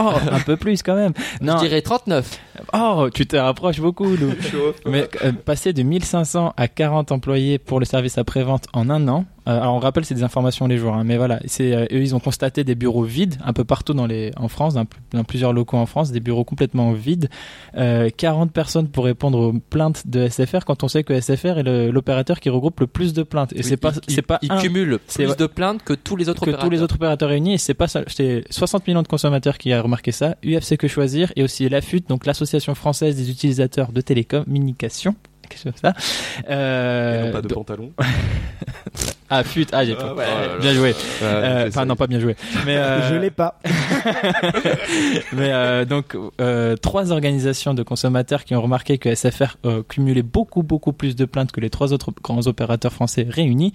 Oh, 0.01 0.13
un 0.33 0.41
peu 0.41 0.57
plus 0.57 0.83
quand 0.83 0.97
même. 0.97 1.13
Non. 1.41 1.59
Je 1.59 1.65
dirais 1.65 1.83
39. 1.83 2.41
Oh, 2.75 3.09
tu 3.15 3.27
te 3.27 3.37
rapproches 3.37 3.81
beaucoup, 3.81 4.05
Lou. 4.17 4.33
Chaud. 4.41 4.75
Mais 4.87 5.09
euh, 5.25 5.33
passer 5.33 5.73
de 5.73 5.83
1500 5.83 6.55
à 6.57 6.69
40 6.69 7.13
employés 7.13 7.59
pour 7.59 7.79
le 7.79 7.85
service 7.85 8.19
après-vente 8.19 8.67
en 8.73 8.91
un 8.91 9.07
an. 9.09 9.25
Euh, 9.49 9.61
alors 9.61 9.75
on 9.75 9.79
rappelle 9.79 10.05
c'est 10.05 10.15
des 10.15 10.23
informations 10.23 10.67
les 10.67 10.79
jours, 10.79 10.95
hein, 10.95 11.05
mais 11.05 11.17
voilà, 11.17 11.41
c'est 11.47 11.75
euh, 11.75 11.85
eux 11.93 12.01
ils 12.03 12.15
ont 12.15 12.21
constaté 12.21 12.65
des 12.65 12.75
bureaux 12.75 13.03
vides 13.05 13.37
un 13.45 13.53
peu 13.53 13.65
partout 13.65 13.95
dans 13.95 14.07
les 14.07 14.31
en 14.37 14.49
France, 14.49 14.75
dans, 14.75 14.85
pl- 14.85 15.01
dans 15.13 15.25
plusieurs 15.25 15.53
locaux 15.53 15.77
en 15.79 15.87
France, 15.87 16.13
des 16.13 16.21
bureaux 16.21 16.45
complètement 16.45 16.93
vides. 16.93 17.29
Euh, 17.77 18.11
40 18.17 18.53
personnes 18.53 18.89
pour 18.89 19.05
répondre 19.07 19.39
aux 19.41 19.53
plaintes 19.53 20.07
de 20.07 20.29
SFR 20.29 20.65
quand 20.67 20.83
on 20.85 20.89
sait 20.89 21.03
que 21.05 21.19
SFR 21.19 21.59
est 21.59 21.91
l'opérateur 21.91 22.41
qui 22.41 22.51
regroupe 22.51 22.81
le 22.81 22.87
plus 22.87 23.13
de 23.15 23.23
plaintes. 23.23 23.53
Et 23.57 23.63
c'est 23.63 23.77
pas 23.77 23.93
Il- 24.07 24.15
c'est 24.15 24.23
pas 24.23 24.39
il 24.43 24.53
un- 24.53 24.59
cumule 24.59 24.99
plus 25.15 25.37
de 25.37 25.47
plaintes 25.47 25.83
que 25.85 25.95
tous 25.95 26.17
les 26.17 26.29
autres 26.29 26.41
que 26.41 26.45
tous 26.47 26.51
opérateurs. 26.51 26.71
les 26.71 26.83
autres 26.83 26.95
opérateurs 26.97 27.29
réunis 27.31 27.55
et 27.55 27.59
c'est 27.59 27.75
pas 27.75 27.89
ça 27.89 28.03
c'est 28.07 28.45
60 28.51 28.87
millions 28.87 29.03
de 29.03 29.09
consommateurs 29.09 29.57
qui 29.59 29.73
a 29.73 29.81
remarqué 29.81 30.13
ça 30.13 30.37
UFC 30.45 30.77
que 30.77 30.89
choisir 30.89 31.33
et 31.37 31.43
aussi 31.43 31.69
l'AFUT 31.69 32.03
donc 32.09 32.27
l'association 32.27 32.75
française 32.75 33.17
des 33.17 33.31
utilisateurs 33.31 33.93
de 33.93 34.01
télécommunications 34.01 35.15
quelque 35.49 35.63
chose 35.63 35.73
comme 35.81 35.93
ça 35.93 35.99
Et 36.41 36.45
euh, 36.51 37.27
non 37.27 37.33
pas 37.33 37.43
de 37.43 37.49
donc- 37.49 37.55
pantalon. 37.67 37.93
ah 39.31 39.45
fut 39.45 39.67
ah 39.73 39.85
j'ai 39.85 39.95
Ah, 39.99 40.03
pas- 40.03 40.15
ouais. 40.15 40.27
bien 40.61 40.73
joué 40.75 40.91
Ouais, 40.91 40.95
Euh, 41.23 41.69
enfin 41.69 41.85
non 41.85 41.97
pas 41.97 42.07
bien 42.07 42.21
joué 42.21 42.37
mais 42.67 42.77
euh, 42.77 43.09
Je 43.11 43.15
l'ai 43.17 43.31
pas. 43.31 43.59
mais 45.33 45.53
euh, 45.53 45.85
donc 45.85 46.17
euh, 46.41 46.77
trois 46.77 47.13
organisations 47.13 47.75
de 47.75 47.83
consommateurs 47.83 48.45
qui 48.45 48.55
ont 48.55 48.63
remarqué 48.63 48.99
que 48.99 49.15
SFR 49.15 49.57
euh, 49.65 49.83
cumulait 49.89 50.23
beaucoup 50.23 50.63
beaucoup 50.63 50.93
plus 50.93 51.17
de 51.17 51.25
plaintes 51.25 51.53
que 51.53 51.61
les 51.61 51.71
trois 51.71 51.93
autres 51.93 52.13
grands 52.23 52.47
opérateurs 52.47 52.93
français 52.93 53.27
réunis. 53.29 53.73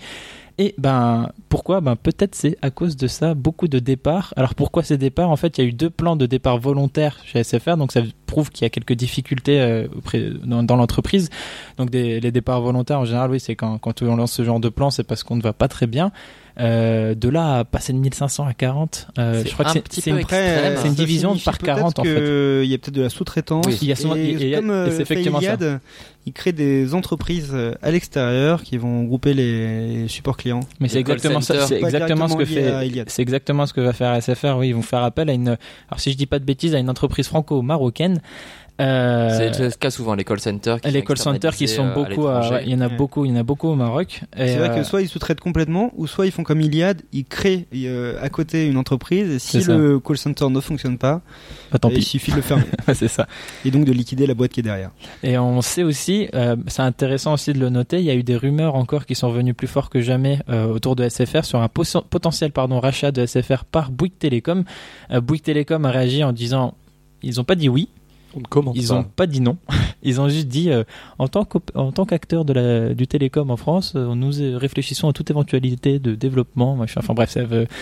Et 0.59 0.75
ben 0.77 1.29
pourquoi? 1.49 1.81
Ben 1.81 1.95
peut-être 1.95 2.35
c'est 2.35 2.57
à 2.61 2.69
cause 2.69 2.95
de 2.95 3.07
ça 3.07 3.33
beaucoup 3.33 3.67
de 3.67 3.79
départs. 3.79 4.33
Alors 4.37 4.53
pourquoi 4.53 4.83
ces 4.83 4.97
départs? 4.99 5.31
En 5.31 5.35
fait, 5.35 5.57
il 5.57 5.63
y 5.63 5.65
a 5.65 5.67
eu 5.67 5.73
deux 5.73 5.89
plans 5.89 6.15
de 6.15 6.27
départ 6.27 6.59
volontaires 6.59 7.17
chez 7.25 7.43
SFR, 7.43 7.75
donc 7.75 7.91
ça 7.91 8.01
prouve 8.33 8.49
qu'il 8.51 8.65
y 8.65 8.67
a 8.67 8.69
quelques 8.69 8.93
difficultés 8.93 9.59
euh, 9.61 9.87
auprès- 9.97 10.31
dans, 10.43 10.63
dans 10.63 10.75
l'entreprise. 10.75 11.29
Donc 11.77 11.89
des, 11.89 12.19
les 12.19 12.31
départs 12.31 12.61
volontaires 12.61 12.99
en 12.99 13.05
général, 13.05 13.31
oui, 13.31 13.39
c'est 13.39 13.55
quand 13.55 13.77
quand 13.77 14.01
on 14.01 14.15
lance 14.15 14.31
ce 14.33 14.43
genre 14.43 14.59
de 14.59 14.69
plan, 14.69 14.89
c'est 14.89 15.03
parce 15.03 15.23
qu'on 15.23 15.35
ne 15.35 15.41
va 15.41 15.53
pas 15.53 15.67
très 15.67 15.87
bien. 15.87 16.11
Euh, 16.59 17.15
de 17.15 17.29
là 17.29 17.57
à 17.59 17.63
passer 17.65 17.93
de 17.93 17.97
1500 17.97 18.45
à 18.45 18.53
40, 18.53 19.07
euh, 19.17 19.41
C'est 19.41 19.49
je 19.49 19.53
crois 19.53 19.65
que 19.65 19.79
un 19.79 19.81
c'est 19.89 20.05
une- 20.11 20.17
extrême. 20.19 20.75
c'est 20.77 20.87
une 20.87 20.93
division 20.93 21.35
par 21.43 21.57
40 21.57 21.97
en 21.97 22.03
peut-être 22.03 22.13
fait. 22.13 22.19
que 22.21 22.61
Il 22.63 22.69
y 22.69 22.75
a 22.75 22.77
peut-être 22.77 22.93
de 22.93 23.01
la 23.01 23.09
sous-traitance. 23.09 23.65
Oui, 23.65 23.75
il 23.81 23.87
y 23.87 23.91
a 23.91 23.95
souvent- 23.95 24.15
et 24.15 24.29
il 24.39 24.55
comme 24.55 24.69
et 24.87 24.91
c'est 24.91 25.01
effectivement 25.01 25.41
ça. 25.41 25.57
Ils 26.27 26.31
créent 26.31 26.53
des 26.53 26.93
entreprises 26.93 27.53
à 27.81 27.89
l'extérieur 27.91 28.61
qui 28.61 28.77
vont 28.77 29.03
grouper 29.03 29.33
les 29.33 30.07
supports 30.07 30.37
clients. 30.37 30.59
Mais 30.79 30.87
c'est 30.89 30.99
exactement 30.99 31.41
ça, 31.41 31.65
c'est 31.65 31.81
exactement 31.81 32.27
ce 32.27 32.35
que 32.35 32.45
fait, 32.45 32.85
Iliad. 32.87 33.09
c'est 33.09 33.21
exactement 33.23 33.65
ce 33.65 33.73
que 33.73 33.81
va 33.81 33.91
faire 33.91 34.13
SFR. 34.21 34.55
Oui, 34.57 34.69
ils 34.69 34.75
vont 34.75 34.83
faire 34.83 35.03
appel 35.03 35.29
à 35.31 35.33
une, 35.33 35.49
alors 35.89 35.99
si 35.99 36.11
je 36.11 36.17
dis 36.17 36.27
pas 36.27 36.37
de 36.39 36.45
bêtises, 36.45 36.75
à 36.75 36.79
une 36.79 36.89
entreprise 36.89 37.27
franco-marocaine. 37.27 38.21
Euh, 38.81 39.29
C'est 39.51 39.59
le 39.63 39.69
cas 39.69 39.91
souvent, 39.91 40.15
les 40.15 40.23
call 40.23 40.39
centers. 40.39 40.81
Qui 40.81 40.89
les 40.89 41.01
sont 41.01 41.05
call 41.05 41.17
centers 41.19 41.55
qui 41.55 41.67
sont 41.67 41.85
euh, 41.89 41.93
beaucoup, 41.93 42.27
à- 42.27 42.49
ouais, 42.49 42.63
il 42.65 42.71
y 42.71 42.75
en 42.75 42.81
a 42.81 42.87
Ouais. 42.87 42.95
beaucoup, 42.95 43.23
il 43.23 43.29
y 43.29 43.31
en 43.31 43.35
a 43.39 43.43
beaucoup 43.43 43.67
au 43.67 43.75
Maroc. 43.75 44.21
C'est 44.35 44.55
vrai 44.55 44.69
euh, 44.71 44.75
que 44.77 44.83
soit 44.83 45.03
ils 45.03 45.07
sous-traitent 45.07 45.39
complètement, 45.39 45.91
ou 45.95 46.07
soit 46.07 46.25
ils 46.25 46.31
font 46.31 46.41
comme 46.43 46.59
Iliad, 46.59 47.03
ils 47.13 47.23
créent 47.23 47.67
euh, 47.75 48.17
à 48.19 48.29
côté 48.29 48.65
une 48.65 48.77
entreprise, 48.77 49.29
et 49.29 49.37
si 49.37 49.59
le 49.63 49.99
call 49.99 50.17
center 50.17 50.49
ne 50.49 50.59
fonctionne 50.59 50.97
pas, 50.97 51.21
bah, 51.71 51.77
tant 51.77 51.89
il 51.89 51.97
pis, 51.97 52.01
suffit 52.03 52.31
de 52.31 52.37
le 52.37 52.41
fermer. 52.41 52.63
c'est 52.95 53.07
ça. 53.07 53.27
et 53.63 53.69
donc 53.69 53.85
de 53.85 53.91
liquider 53.91 54.25
la 54.25 54.33
boîte 54.33 54.51
qui 54.51 54.61
est 54.61 54.63
derrière. 54.63 54.89
Et 55.21 55.37
on 55.37 55.61
sait 55.61 55.83
aussi, 55.83 56.27
euh, 56.33 56.55
c'est 56.65 56.81
intéressant 56.81 57.33
aussi 57.33 57.53
de 57.53 57.59
le 57.59 57.69
noter, 57.69 57.99
il 57.99 58.05
y 58.05 58.09
a 58.09 58.15
eu 58.15 58.23
des 58.23 58.35
rumeurs 58.35 58.73
encore 58.73 59.05
qui 59.05 59.13
sont 59.13 59.29
venues 59.29 59.53
plus 59.53 59.67
fort 59.67 59.91
que 59.91 60.01
jamais 60.01 60.39
euh, 60.49 60.65
autour 60.65 60.95
de 60.95 61.07
SFR 61.07 61.45
sur 61.45 61.61
un 61.61 61.67
potentiel 61.69 62.51
pardon 62.51 62.79
rachat 62.79 63.11
de 63.11 63.23
SFR 63.23 63.65
par 63.65 63.91
Bouygues 63.91 64.17
Télécom. 64.17 64.63
Euh, 65.11 65.21
Bouygues 65.21 65.43
Télécom 65.43 65.85
a 65.85 65.91
réagi 65.91 66.23
en 66.23 66.33
disant, 66.33 66.73
ils 67.21 67.39
ont 67.39 67.43
pas 67.43 67.55
dit 67.55 67.69
oui, 67.69 67.87
On 68.35 68.39
ne 68.39 68.45
commente 68.45 68.75
Ils 68.75 68.87
pas. 68.87 68.93
ont 68.95 69.03
pas 69.03 69.27
dit 69.27 69.41
non. 69.41 69.57
Ils 70.05 70.19
ont 70.19 70.27
juste 70.27 70.47
dit 70.47 70.69
euh, 70.69 70.83
en 71.17 71.27
tant 71.29 71.45
qu'acteur 72.05 72.43
du 72.45 73.07
télécom 73.07 73.49
en 73.51 73.57
France, 73.57 73.93
euh, 73.95 74.15
nous 74.15 74.41
euh, 74.41 74.57
réfléchissons 74.57 75.07
à 75.07 75.13
toute 75.13 75.29
éventualité 75.29 75.99
de 75.99 76.15
développement. 76.15 76.75
machin. 76.75 76.99
Enfin 77.01 77.13
bref, 77.13 77.37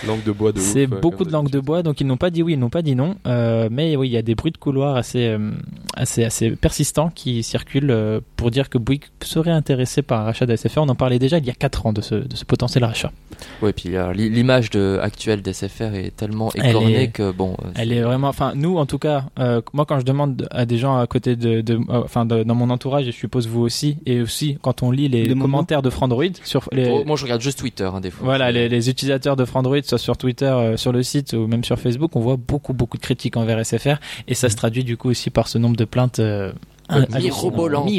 Langue 0.08 0.24
de 0.24 0.32
bois 0.32 0.52
c'est 0.56 0.88
beaucoup 0.88 1.26
de 1.26 1.32
langue 1.32 1.50
de 1.50 1.60
bois, 1.60 1.82
donc 1.84 2.00
ils 2.02 2.06
n'ont 2.08 2.18
pas 2.18 2.30
dit 2.30 2.44
oui, 2.44 2.54
ils 2.54 2.60
n'ont 2.60 2.70
pas 2.70 2.82
dit 2.82 2.96
non. 2.96 3.16
Euh, 3.28 3.70
mais 3.72 3.96
oui, 3.96 4.10
il 4.10 4.12
y 4.12 4.18
a 4.18 4.22
des 4.22 4.36
bruits 4.36 4.52
de 4.52 4.58
couloir 4.58 4.96
assez 4.96 5.28
euh, 5.28 5.52
assez 5.96 6.24
assez 6.24 6.52
persistants 6.52 7.10
qui 7.10 7.42
circulent 7.44 7.90
euh, 7.92 8.20
pour 8.36 8.52
dire 8.52 8.70
que 8.70 8.78
Bouygues 8.78 9.06
serait 9.24 9.52
intéressé 9.52 10.02
par 10.04 10.22
un 10.22 10.24
rachat 10.26 10.46
de 10.46 10.56
SFR. 10.56 10.80
On 10.80 10.90
en 10.90 10.96
parlait 10.96 11.20
déjà 11.20 11.38
il 11.40 11.46
y 11.46 11.50
a 11.50 11.54
4 11.54 11.86
ans 11.88 11.94
de 11.94 12.02
ce 12.02 12.16
de 12.16 12.36
ce 12.36 12.46
potentiel 12.46 12.84
rachat. 12.84 13.12
Ouais, 13.62 13.74
puis 13.74 13.94
li- 14.14 14.30
l'image 14.30 14.70
actuelle 15.02 15.42
d'SFR 15.42 15.96
est 15.96 16.16
tellement 16.16 16.52
Elle 16.56 16.70
écornée 16.70 17.04
est- 17.04 17.08
que 17.12 17.32
bon. 17.32 17.58
Elle 17.76 17.92
est 17.94 18.02
vraiment, 18.02 18.28
enfin 18.28 18.54
nous 18.56 18.78
en 18.78 18.86
tout 18.86 19.00
cas, 19.00 19.26
euh, 19.40 19.62
moi 19.74 19.86
quand 19.86 20.00
je 20.00 20.06
demande 20.06 20.41
à 20.52 20.66
des 20.66 20.78
gens 20.78 20.98
à 20.98 21.06
côté 21.08 21.36
de, 21.36 21.62
de 21.62 21.76
euh, 21.76 21.80
enfin 22.04 22.26
de- 22.26 22.44
dans 22.44 22.56
mon 22.56 22.70
entourage, 22.70 23.08
et 23.08 23.12
je 23.12 23.18
suppose 23.18 23.48
vous 23.48 23.62
aussi, 23.62 23.98
et 24.06 24.22
aussi 24.22 24.58
quand 24.62 24.84
on 24.84 24.92
lit 24.92 25.08
les 25.10 25.24
Des 25.28 25.36
commentaires 25.36 25.82
de 25.82 25.90
Frandroid 25.90 26.26
sur 26.44 26.68
les, 26.72 26.86
Bon, 26.88 27.06
moi, 27.06 27.16
je 27.18 27.24
regarde 27.24 27.42
juste 27.42 27.60
Twitter, 27.60 27.90
hein, 27.94 28.02
des 28.02 28.12
fois. 28.12 28.26
voilà 28.26 28.52
les, 28.52 28.70
les 28.70 28.90
utilisateurs 28.90 29.36
de 29.36 29.46
Frandroid, 29.46 29.82
soit 29.84 29.98
sur 29.98 30.18
Twitter, 30.18 30.46
euh, 30.46 30.78
sur 30.78 30.92
le 30.92 31.04
site 31.04 31.34
ou 31.34 31.48
même 31.48 31.64
sur 31.64 31.78
Facebook, 31.80 32.16
on 32.16 32.20
voit 32.22 32.38
beaucoup 32.38 32.74
beaucoup 32.74 32.98
de 32.98 33.04
critiques 33.04 33.38
envers 33.38 33.64
SFR, 33.66 33.98
et 34.28 34.34
ça 34.34 34.50
se 34.50 34.56
traduit 34.56 34.84
du 34.84 34.98
coup 34.98 35.10
aussi 35.10 35.30
par 35.30 35.48
ce 35.48 35.58
nombre 35.58 35.76
de 35.78 35.86
plaintes. 35.86 36.20
Euh, 36.20 36.52
Mirobolantes. 37.20 37.90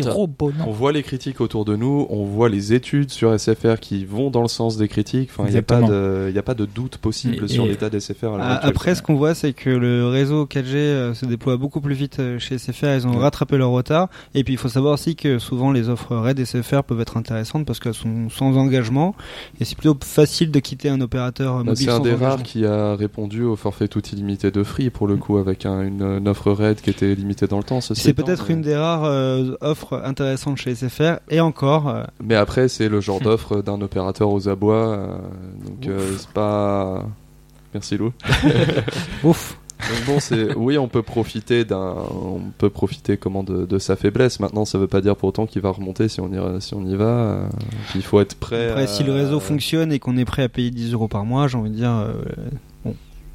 On 0.66 0.70
voit 0.70 0.92
les 0.92 1.02
critiques 1.02 1.40
autour 1.40 1.64
de 1.64 1.76
nous, 1.76 2.06
on 2.10 2.24
voit 2.24 2.48
les 2.48 2.72
études 2.72 3.10
sur 3.10 3.32
SFR 3.38 3.78
qui 3.80 4.04
vont 4.04 4.30
dans 4.30 4.42
le 4.42 4.48
sens 4.48 4.76
des 4.76 4.88
critiques. 4.88 5.30
Enfin, 5.32 5.44
il 5.48 5.52
n'y 5.52 5.58
a, 5.58 5.62
pas 5.62 5.80
de- 5.80 6.26
il 6.28 6.34
y 6.34 6.38
a 6.38 6.42
pas 6.42 6.54
de 6.54 6.66
doute 6.66 6.98
possible 6.98 7.44
Et- 7.44 7.48
sur 7.48 7.66
l'état 7.66 7.90
d'SFR. 7.90 8.24
à 8.34 8.36
l'heure 8.38 8.40
actuelle. 8.46 8.70
Après, 8.70 8.94
ce 8.94 9.02
qu'on 9.02 9.14
voit, 9.14 9.34
c'est 9.34 9.52
que 9.52 9.70
le 9.70 10.06
réseau 10.08 10.46
4G 10.46 10.76
euh, 10.76 11.14
se 11.14 11.26
déploie 11.26 11.56
beaucoup 11.56 11.80
plus 11.80 11.94
vite 11.94 12.18
euh, 12.20 12.38
chez 12.38 12.56
SFR. 12.58 12.94
Ils 12.96 13.06
ont 13.06 13.12
Ouais. 13.12 13.18
rattrapé 13.18 13.56
leur 13.56 13.70
retard. 13.70 14.08
Et 14.34 14.44
puis, 14.44 14.54
il 14.54 14.58
faut 14.58 14.68
savoir 14.68 14.94
aussi 14.94 15.16
que 15.16 15.38
souvent, 15.38 15.72
les 15.72 15.88
offres 15.88 16.16
RAID 16.16 16.38
SFR 16.44 16.82
peuvent 16.84 17.00
être 17.00 17.16
intéressantes 17.16 17.66
parce 17.66 17.78
qu'elles 17.80 17.94
sont 17.94 18.28
sans 18.30 18.56
engagement. 18.56 19.14
Et 19.60 19.64
c'est 19.64 19.76
plutôt 19.76 19.96
facile 20.04 20.50
de 20.50 20.58
quitter 20.60 20.88
un 20.88 21.00
opérateur 21.00 21.56
euh, 21.56 21.58
Bah, 21.58 21.70
mobile 21.70 21.76
c'est 21.84 21.90
un 21.90 21.96
sans 21.96 22.02
des 22.02 22.10
engagement. 22.10 22.28
rares 22.28 22.42
qui 22.42 22.64
a 22.66 22.94
répondu 22.96 23.42
au 23.44 23.56
forfait 23.56 23.88
tout 23.88 24.02
illimité 24.12 24.50
de 24.50 24.62
Free 24.62 24.90
pour 24.90 25.06
le 25.06 25.16
coup 25.16 25.38
avec 25.38 25.66
un- 25.66 25.82
une, 25.82 26.02
une 26.02 26.28
offre 26.28 26.52
RAID 26.52 26.80
qui 26.80 26.90
était 26.90 27.14
limitée 27.14 27.46
dans 27.46 27.58
le 27.58 27.64
temps. 27.64 27.80
C'est 27.80 28.12
peut-être 28.14 28.46
mais- 28.48 28.54
une 28.54 28.62
des 28.62 28.74
rares 28.82 29.04
euh, 29.04 29.54
offres 29.60 30.00
intéressantes 30.04 30.58
chez 30.58 30.74
SFR. 30.74 31.20
Et 31.30 31.40
encore, 31.40 31.88
euh, 31.88 32.02
Mais 32.22 32.34
après, 32.34 32.68
c'est 32.68 32.88
le 32.88 33.00
genre 33.00 33.20
d'offre 33.26 33.62
d'un 33.62 33.80
opérateur 33.80 34.30
aux 34.30 34.48
abois. 34.48 34.88
euh, 34.88 35.16
donc, 35.64 35.86
euh, 35.88 36.14
c'est 36.18 36.28
pas. 36.30 37.04
Merci 37.74 37.96
Lou. 37.96 38.12
ouf. 39.24 39.58
Donc 39.80 40.06
bon, 40.06 40.20
c'est 40.20 40.54
oui, 40.54 40.78
on 40.78 40.86
peut 40.86 41.02
profiter 41.02 41.64
d'un, 41.64 41.96
on 42.10 42.40
peut 42.56 42.70
profiter 42.70 43.16
comment 43.16 43.42
de, 43.42 43.66
de 43.66 43.78
sa 43.80 43.96
faiblesse. 43.96 44.38
Maintenant, 44.38 44.64
ça 44.64 44.78
veut 44.78 44.86
pas 44.86 45.00
dire 45.00 45.16
pour 45.16 45.30
autant 45.30 45.44
qu'il 45.46 45.60
va 45.60 45.70
remonter 45.70 46.06
si 46.08 46.20
on 46.20 46.28
y, 46.28 46.60
si 46.62 46.74
on 46.74 46.84
y 46.86 46.94
va. 46.94 47.04
euh, 47.04 47.48
Il 47.96 48.02
faut 48.02 48.20
être 48.20 48.36
prêt. 48.36 48.68
Après, 48.68 48.82
à- 48.84 48.86
si 48.86 49.02
le 49.02 49.12
réseau 49.12 49.40
fonctionne 49.40 49.90
et 49.90 49.98
qu'on 49.98 50.16
est 50.16 50.24
prêt 50.24 50.44
à 50.44 50.48
payer 50.48 50.70
10 50.70 50.92
euros 50.92 51.08
par 51.08 51.24
mois, 51.24 51.48
j'ai 51.48 51.58
envie 51.58 51.70
de 51.70 51.74
dire, 51.74 51.90
euh, 51.90 52.12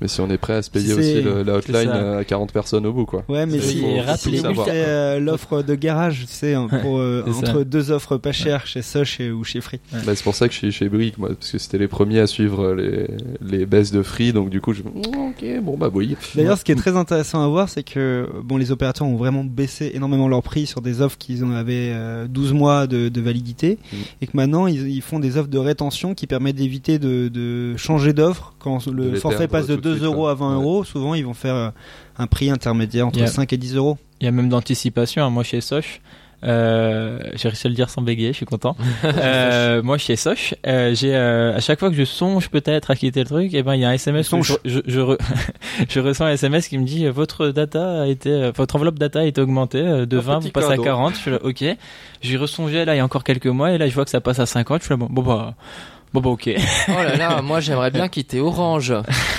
Mais 0.01 0.07
si 0.07 0.21
on 0.21 0.29
est 0.29 0.37
prêt 0.37 0.53
à 0.53 0.61
se 0.61 0.69
payer 0.69 0.93
aussi 0.93 1.21
le- 1.21 1.43
la 1.43 1.55
hotline 1.55 1.89
euh, 1.91 2.19
à 2.19 2.23
40 2.23 2.51
personnes 2.51 2.85
au 2.85 2.93
bout, 2.93 3.05
quoi. 3.05 3.23
Ouais, 3.27 3.45
mais 3.45 3.59
si, 3.59 3.83
euh, 3.83 5.19
l'offre 5.19 5.61
de 5.63 5.75
garage, 5.75 6.25
tu 6.27 6.33
sais, 6.33 6.53
hein, 6.53 6.67
pour, 6.81 6.99
euh, 6.99 7.23
ça. 7.31 7.51
entre 7.51 7.63
deux 7.63 7.91
offres 7.91 8.17
pas 8.17 8.31
chères 8.31 8.67
chez 8.67 8.81
Soch 8.81 9.19
et, 9.19 9.31
ou 9.31 9.43
chez 9.43 9.61
Free. 9.61 9.79
Bah, 9.91 10.13
c'est 10.15 10.23
pour 10.23 10.35
ça 10.35 10.47
que 10.47 10.53
je 10.53 10.59
suis 10.59 10.71
chez 10.71 10.89
Brick, 10.89 11.17
moi, 11.17 11.29
parce 11.29 11.51
que 11.51 11.57
c'était 11.57 11.77
les 11.77 11.87
premiers 11.87 12.19
à 12.19 12.27
suivre 12.27 12.73
les, 12.73 13.07
les 13.41 13.65
baisses 13.65 13.91
de 13.91 14.01
free, 14.03 14.33
donc 14.33 14.49
du 14.49 14.61
coup, 14.61 14.73
je 14.73 14.81
ok, 14.83 15.61
bon 15.63 15.77
bah 15.77 15.89
oui. 15.93 16.15
D'ailleurs, 16.35 16.57
ce 16.57 16.63
qui 16.63 16.71
est 16.71 16.75
très 16.75 16.95
intéressant 16.95 17.43
à 17.43 17.47
voir, 17.47 17.69
c'est 17.69 17.83
que 17.83 18.27
bon, 18.43 18.57
les 18.57 18.71
opérateurs 18.71 19.07
ont 19.07 19.15
vraiment 19.17 19.43
baissé 19.43 19.91
énormément 19.93 20.27
leur 20.27 20.43
prix 20.43 20.65
sur 20.67 20.81
des 20.81 21.01
offres 21.01 21.17
qui 21.17 21.43
en 21.43 21.51
avaient 21.51 21.91
euh, 21.93 22.27
12 22.27 22.53
mois 22.53 22.87
de, 22.87 23.09
de 23.09 23.21
validité, 23.21 23.77
Mm. 23.91 23.95
et 24.21 24.27
que 24.27 24.31
maintenant 24.35 24.67
ils, 24.67 24.87
ils 24.89 25.01
font 25.01 25.19
des 25.19 25.37
offres 25.37 25.47
de 25.49 25.57
rétention 25.57 26.13
qui 26.13 26.27
permettent 26.27 26.55
d'éviter 26.57 26.99
de, 26.99 27.27
de 27.29 27.75
changer 27.77 28.13
d'offre 28.13 28.53
quand 28.59 28.85
le 28.87 29.15
forfait 29.15 29.47
passe 29.47 29.67
de 29.67 29.75
2 29.87 29.93
suite, 29.95 30.03
euros 30.05 30.27
à 30.27 30.35
20 30.35 30.49
Ouais. 30.49 30.55
euros. 30.63 30.83
Souvent, 30.83 31.13
ils 31.15 31.25
vont 31.25 31.33
faire 31.33 31.55
euh, 31.55 31.69
un 32.17 32.27
prix 32.27 32.49
intermédiaire 32.49 33.07
entre 33.07 33.17
Yeah. 33.19 33.27
5 33.27 33.51
et 33.53 33.57
10 33.57 33.75
euros. 33.75 33.97
Il 34.21 34.25
y 34.25 34.27
a 34.27 34.31
même 34.31 34.49
d'anticipation. 34.49 35.23
hein. 35.23 35.29
Moi, 35.29 35.43
chez 35.43 35.61
Soch, 35.61 36.01
euh, 36.43 37.19
j'ai 37.35 37.49
réussi 37.49 37.65
à 37.67 37.69
le 37.69 37.75
dire 37.75 37.89
sans 37.89 38.01
bégayer, 38.01 38.29
je 38.31 38.37
suis 38.37 38.45
content. 38.45 38.75
Euh, 39.03 39.81
moi, 39.83 39.97
chez 39.97 40.15
Soch, 40.15 40.53
euh, 40.67 40.93
j'ai 40.95 41.15
euh, 41.15 41.55
à 41.55 41.59
chaque 41.59 41.79
fois 41.79 41.89
que 41.89 41.95
je 41.95 42.03
songe 42.03 42.49
peut-être 42.49 42.91
à 42.91 42.95
quitter 42.95 43.21
le 43.21 43.25
truc, 43.25 43.53
et 43.53 43.63
ben 43.63 43.73
il 43.75 43.81
y 43.81 43.85
a 43.85 43.89
un 43.89 43.93
SMS. 43.93 44.31
où 44.31 44.41
Je, 44.43 44.47
Songe. 44.53 44.59
je, 44.65 44.79
je, 44.85 44.99
re- 45.01 45.17
je 45.89 45.99
reçois 45.99 46.27
un 46.27 46.31
SMS 46.31 46.67
qui 46.67 46.77
me 46.77 46.85
dit 46.85 47.07
votre 47.07 47.47
data 47.49 48.01
a 48.03 48.05
été, 48.07 48.51
votre 48.55 48.75
enveloppe 48.75 48.99
data 48.99 49.19
a 49.21 49.23
été 49.23 49.41
augmentée 49.41 49.81
de 49.83 50.17
Un 50.17 50.21
20, 50.21 50.39
petit 50.39 50.47
vous 50.47 50.51
passez 50.51 50.67
cadeau. 50.69 50.81
à 50.83 50.85
40. 50.85 51.13
Je 51.15 51.19
suis 51.19 51.31
là, 51.31 51.39
ok. 51.43 51.63
J'y 52.21 52.37
ressongeais 52.37 52.85
là 52.85 52.93
il 52.95 52.97
y 52.97 53.01
a 53.01 53.05
encore 53.05 53.23
quelques 53.23 53.47
mois, 53.47 53.71
et 53.71 53.77
là 53.77 53.87
je 53.87 53.93
vois 53.95 54.05
que 54.05 54.11
ça 54.11 54.21
passe 54.21 54.39
à 54.39 54.45
50. 54.45 54.81
Je 54.81 54.85
suis 54.85 54.93
là, 54.93 54.97
bon, 54.97 55.07
bon 55.09 55.21
bah. 55.23 55.55
Bon 56.13 56.21
bah 56.21 56.29
ok. 56.29 56.49
Oh 56.89 57.03
là 57.03 57.15
là, 57.17 57.41
moi 57.41 57.59
j'aimerais 57.59 57.91
bien 57.91 58.07
quitter 58.07 58.39
Orange. 58.39 58.93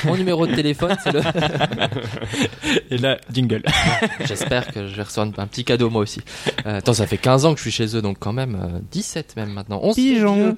Mon 0.05 0.17
numéro 0.17 0.47
de 0.47 0.55
téléphone, 0.55 0.97
c'est 1.03 1.13
le. 1.13 1.21
Et 2.91 2.99
là, 2.99 3.19
jingle. 3.33 3.63
J'espère 4.27 4.69
que 4.71 4.87
je 4.87 4.95
vais 4.95 5.03
recevoir 5.03 5.29
un 5.39 5.47
petit 5.47 5.65
cadeau 5.65 5.89
moi 5.91 6.03
aussi. 6.03 6.21
Euh, 6.67 6.79
attends, 6.79 6.93
ça 6.93 7.07
fait 7.07 7.17
15 7.19 7.47
ans 7.47 7.53
que 7.53 7.59
je 7.59 7.63
suis 7.63 7.71
chez 7.71 7.97
eux, 7.97 8.03
donc 8.03 8.19
quand 8.21 8.33
même 8.35 8.55
euh, 8.63 8.79
17 8.93 9.37
même 9.37 9.51
maintenant. 9.51 9.81
On 9.83 9.93
se 9.93 10.01
fait 10.01 10.15
Pigeon. 10.15 10.35
vieux. 10.35 10.57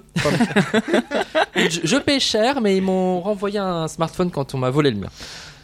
je, 1.57 1.81
je 1.85 1.97
paie 1.97 2.21
cher, 2.21 2.61
mais 2.61 2.77
ils 2.77 2.83
m'ont 2.83 3.21
renvoyé 3.21 3.59
un 3.59 3.87
smartphone 3.89 4.31
quand 4.31 4.55
on 4.55 4.59
m'a 4.59 4.71
volé 4.71 4.91
le 4.91 4.97
mien. 4.99 5.09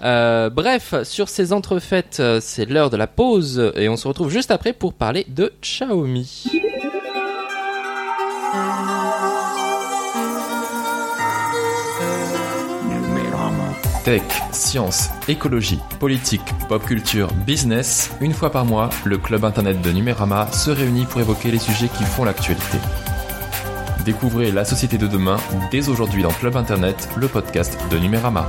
Euh, 0.03 0.51
bref, 0.51 0.95
sur 1.05 1.29
ces 1.29 1.53
entrefaites, 1.53 2.19
euh, 2.21 2.39
c'est 2.43 2.67
l'heure 2.67 2.91
de 2.91 2.97
la 2.97 3.07
pause 3.07 3.73
et 3.77 3.89
on 3.89 3.97
se 3.97 4.07
retrouve 4.07 4.31
juste 4.31 4.51
après 4.51 4.73
pour 4.75 4.93
parler 4.93 5.25
de 5.29 5.53
Xiaomi. 5.63 6.45
Tech, 14.07 14.23
science, 14.53 15.11
écologie, 15.27 15.81
politique, 15.99 16.55
pop 16.69 16.81
culture, 16.85 17.27
business, 17.45 18.13
une 18.21 18.35
fois 18.35 18.51
par 18.51 18.65
mois, 18.65 18.89
le 19.05 19.19
club 19.19 19.45
internet 19.45 19.83
de 19.83 19.91
Numérama 19.91 20.47
se 20.53 20.71
réunit 20.71 21.07
pour 21.07 21.21
évoquer 21.21 21.51
les 21.51 21.59
sujets 21.59 21.89
qui 21.89 22.05
font 22.05 22.23
l'actualité. 22.23 22.79
Découvrez 24.05 24.53
la 24.53 24.65
société 24.65 24.97
de 24.97 25.09
demain 25.09 25.39
dès 25.73 25.89
aujourd'hui 25.89 26.23
dans 26.23 26.31
Club 26.31 26.57
Internet, 26.57 27.09
le 27.17 27.27
podcast 27.27 27.77
de 27.91 27.99
Numérama. 27.99 28.47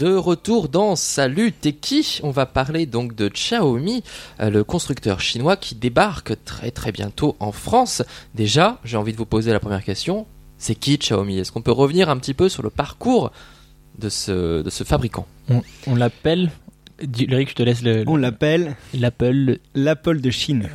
De 0.00 0.16
retour 0.16 0.70
dans 0.70 0.96
Salut 0.96 1.52
T'es 1.52 1.74
qui? 1.74 2.20
On 2.22 2.30
va 2.30 2.46
parler 2.46 2.86
donc 2.86 3.14
de 3.14 3.28
Xiaomi, 3.28 4.02
euh, 4.40 4.48
le 4.48 4.64
constructeur 4.64 5.20
chinois 5.20 5.58
qui 5.58 5.74
débarque 5.74 6.42
très 6.46 6.70
très 6.70 6.90
bientôt 6.90 7.36
en 7.38 7.52
France. 7.52 8.02
Déjà, 8.34 8.78
j'ai 8.82 8.96
envie 8.96 9.12
de 9.12 9.18
vous 9.18 9.26
poser 9.26 9.52
la 9.52 9.60
première 9.60 9.84
question. 9.84 10.26
C'est 10.56 10.74
qui 10.74 10.96
Xiaomi? 10.96 11.38
Est-ce 11.38 11.52
qu'on 11.52 11.60
peut 11.60 11.70
revenir 11.70 12.08
un 12.08 12.16
petit 12.16 12.32
peu 12.32 12.48
sur 12.48 12.62
le 12.62 12.70
parcours 12.70 13.30
de 13.98 14.08
ce, 14.08 14.62
de 14.62 14.70
ce 14.70 14.84
fabricant? 14.84 15.26
On, 15.50 15.60
on 15.86 15.94
l'appelle. 15.96 16.50
Je 16.98 17.52
te 17.52 17.62
laisse 17.62 17.82
le. 17.82 18.04
On 18.06 18.16
l'appelle 18.16 18.76
l'appelle. 18.94 19.58
l'Apple 19.74 20.22
de 20.22 20.30
Chine. 20.30 20.70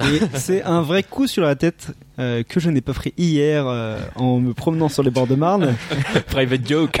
Et 0.00 0.20
c'est 0.34 0.62
un 0.62 0.82
vrai 0.82 1.02
coup 1.02 1.26
sur 1.26 1.42
la 1.42 1.54
tête 1.54 1.92
euh, 2.18 2.42
que 2.42 2.60
je 2.60 2.68
n'ai 2.68 2.80
pas 2.80 2.92
pris 2.92 3.14
hier 3.16 3.66
euh, 3.66 3.98
en 4.16 4.38
me 4.38 4.52
promenant 4.52 4.88
sur 4.88 5.02
les 5.02 5.10
bords 5.10 5.26
de 5.26 5.34
Marne. 5.34 5.74
Private 6.30 6.68
joke. 6.68 6.98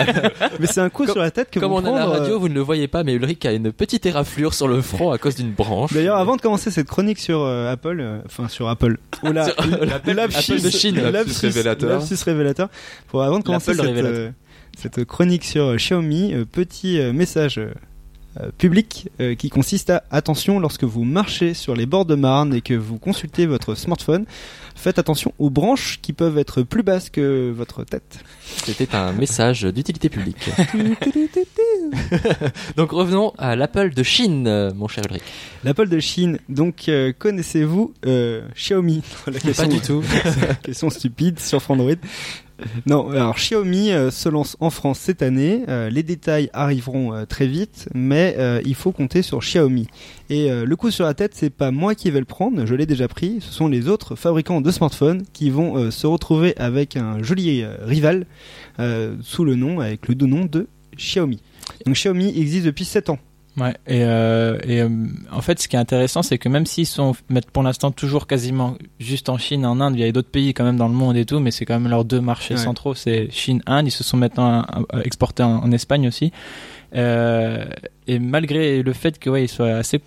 Mais 0.60 0.66
c'est 0.66 0.80
un 0.80 0.90
coup 0.90 1.06
sur 1.06 1.18
la 1.18 1.30
tête 1.30 1.50
que 1.50 1.60
Comme 1.60 1.72
on 1.72 1.78
a 1.78 1.82
la 1.82 1.90
prendre, 1.90 2.12
radio, 2.12 2.34
euh, 2.34 2.38
vous 2.38 2.48
ne 2.48 2.54
le 2.54 2.60
voyez 2.60 2.88
pas, 2.88 3.04
mais 3.04 3.14
Ulrich 3.14 3.44
a 3.44 3.52
une 3.52 3.72
petite 3.72 4.06
éraflure 4.06 4.54
sur 4.54 4.68
le 4.68 4.80
front 4.80 5.10
à 5.10 5.18
cause 5.18 5.34
d'une 5.34 5.52
branche. 5.52 5.92
D'ailleurs, 5.92 6.16
avant 6.16 6.36
de 6.36 6.40
commencer 6.40 6.70
cette 6.70 6.88
chronique 6.88 7.18
sur 7.18 7.44
Apple, 7.46 8.04
enfin 8.26 8.48
sur 8.48 8.68
Apple, 8.68 8.98
ou 9.22 9.32
la, 9.32 9.46
Apple 9.46 10.60
de 10.62 10.70
Chine. 10.70 11.00
Lapsus 11.00 11.46
révélateur. 11.46 11.90
lapsus 11.90 12.22
révélateur. 12.24 12.68
Pour 13.08 13.22
avant 13.22 13.38
de 13.38 13.44
commencer 13.44 13.74
cette, 13.74 14.34
cette 14.78 15.04
chronique 15.04 15.44
sur 15.44 15.76
Xiaomi, 15.76 16.34
petit 16.50 16.98
message 17.12 17.60
euh, 18.40 18.50
public 18.56 19.10
euh, 19.20 19.34
qui 19.34 19.50
consiste 19.50 19.90
à 19.90 20.04
attention 20.10 20.58
lorsque 20.58 20.84
vous 20.84 21.04
marchez 21.04 21.54
sur 21.54 21.74
les 21.74 21.86
bords 21.86 22.06
de 22.06 22.14
Marne 22.14 22.54
et 22.54 22.60
que 22.60 22.74
vous 22.74 22.98
consultez 22.98 23.46
votre 23.46 23.74
smartphone, 23.74 24.24
faites 24.74 24.98
attention 24.98 25.32
aux 25.38 25.50
branches 25.50 26.00
qui 26.00 26.12
peuvent 26.12 26.38
être 26.38 26.62
plus 26.62 26.82
basses 26.82 27.10
que 27.10 27.50
votre 27.50 27.84
tête. 27.84 28.20
C'était 28.64 28.94
un 28.94 29.12
message 29.12 29.62
d'utilité 29.62 30.08
publique. 30.08 30.50
donc 32.76 32.90
revenons 32.90 33.32
à 33.38 33.56
l'Apple 33.56 33.94
de 33.94 34.02
Chine, 34.02 34.72
mon 34.74 34.88
cher 34.88 35.04
Ulrich. 35.06 35.22
L'Apple 35.64 35.88
de 35.88 36.00
Chine, 36.00 36.38
donc 36.48 36.88
euh, 36.88 37.12
connaissez-vous 37.16 37.94
euh, 38.04 38.42
Xiaomi? 38.54 39.02
Pas 39.56 39.66
du 39.66 39.80
tout. 39.80 40.02
Question 40.62 40.90
stupide 40.90 41.38
sur 41.38 41.62
Android. 41.70 41.92
Non, 42.86 43.10
alors 43.10 43.36
Xiaomi 43.36 43.90
euh, 43.90 44.10
se 44.10 44.28
lance 44.28 44.56
en 44.60 44.70
France 44.70 44.98
cette 44.98 45.22
année. 45.22 45.64
Euh, 45.68 45.90
les 45.90 46.02
détails 46.02 46.50
arriveront 46.52 47.14
euh, 47.14 47.24
très 47.24 47.46
vite, 47.46 47.88
mais 47.94 48.36
il 48.64 48.74
faut 48.74 48.92
compter 48.92 49.22
sur 49.22 49.40
Xiaomi. 49.40 49.86
Et 50.30 50.48
le 50.50 50.76
coup 50.76 50.90
sur 50.90 51.04
la 51.04 51.14
tête, 51.14 51.32
c'est 51.34 51.50
pas 51.50 51.70
moi 51.70 51.94
qui 51.94 52.10
vais 52.10 52.18
le 52.18 52.24
prendre, 52.24 52.64
je 52.64 52.74
l'ai 52.74 52.86
déjà 52.86 53.08
pris. 53.08 53.38
Ce 53.40 53.52
sont 53.52 53.68
les 53.68 53.88
autres 53.88 54.16
fabricants 54.16 54.60
de 54.60 54.70
smartphones 54.70 55.24
qui 55.32 55.50
vont 55.50 55.90
se 55.90 56.06
retrouver 56.06 56.56
avec 56.56 56.96
un 56.96 57.22
joli 57.22 57.64
rival 57.82 58.26
sous 59.20 59.44
le 59.44 59.54
nom, 59.54 59.80
avec 59.80 60.08
le 60.08 60.14
doux 60.14 60.26
nom 60.26 60.44
de 60.44 60.68
Xiaomi. 60.96 61.42
Donc 61.86 61.96
Xiaomi 61.96 62.32
existe 62.38 62.66
depuis 62.66 62.84
7 62.84 63.10
ans. 63.10 63.18
Ouais, 63.58 63.74
et, 63.86 64.02
euh, 64.04 64.58
et 64.66 64.80
euh, 64.80 64.88
en 65.30 65.42
fait, 65.42 65.60
ce 65.60 65.68
qui 65.68 65.76
est 65.76 65.78
intéressant, 65.78 66.22
c'est 66.22 66.38
que 66.38 66.48
même 66.48 66.64
s'ils 66.64 66.86
sont 66.86 67.14
mettent 67.28 67.50
pour 67.50 67.62
l'instant 67.62 67.90
toujours 67.90 68.26
quasiment 68.26 68.76
juste 68.98 69.28
en 69.28 69.36
Chine, 69.36 69.66
en 69.66 69.78
Inde, 69.80 69.94
il 69.94 70.00
y 70.00 70.04
a 70.04 70.10
d'autres 70.12 70.30
pays 70.30 70.54
quand 70.54 70.64
même 70.64 70.78
dans 70.78 70.88
le 70.88 70.94
monde 70.94 71.18
et 71.18 71.26
tout, 71.26 71.38
mais 71.38 71.50
c'est 71.50 71.66
quand 71.66 71.78
même 71.78 71.90
leurs 71.90 72.06
deux 72.06 72.20
marchés 72.22 72.54
Ouais. 72.54 72.60
centraux, 72.60 72.94
c'est 72.94 73.30
Chine, 73.30 73.60
Inde. 73.66 73.88
Ils 73.88 73.90
se 73.90 74.04
sont 74.04 74.16
maintenant 74.16 74.64
euh, 74.94 75.02
exportés 75.02 75.42
en, 75.42 75.56
en 75.56 75.70
Espagne 75.70 76.08
aussi. 76.08 76.32
Euh, 76.94 77.66
et 78.06 78.18
malgré 78.18 78.82
le 78.82 78.92
fait 78.94 79.18
que 79.18 79.28
ouais, 79.28 79.44
ils 79.44 79.48
soient 79.48 79.72
assez 79.72 80.00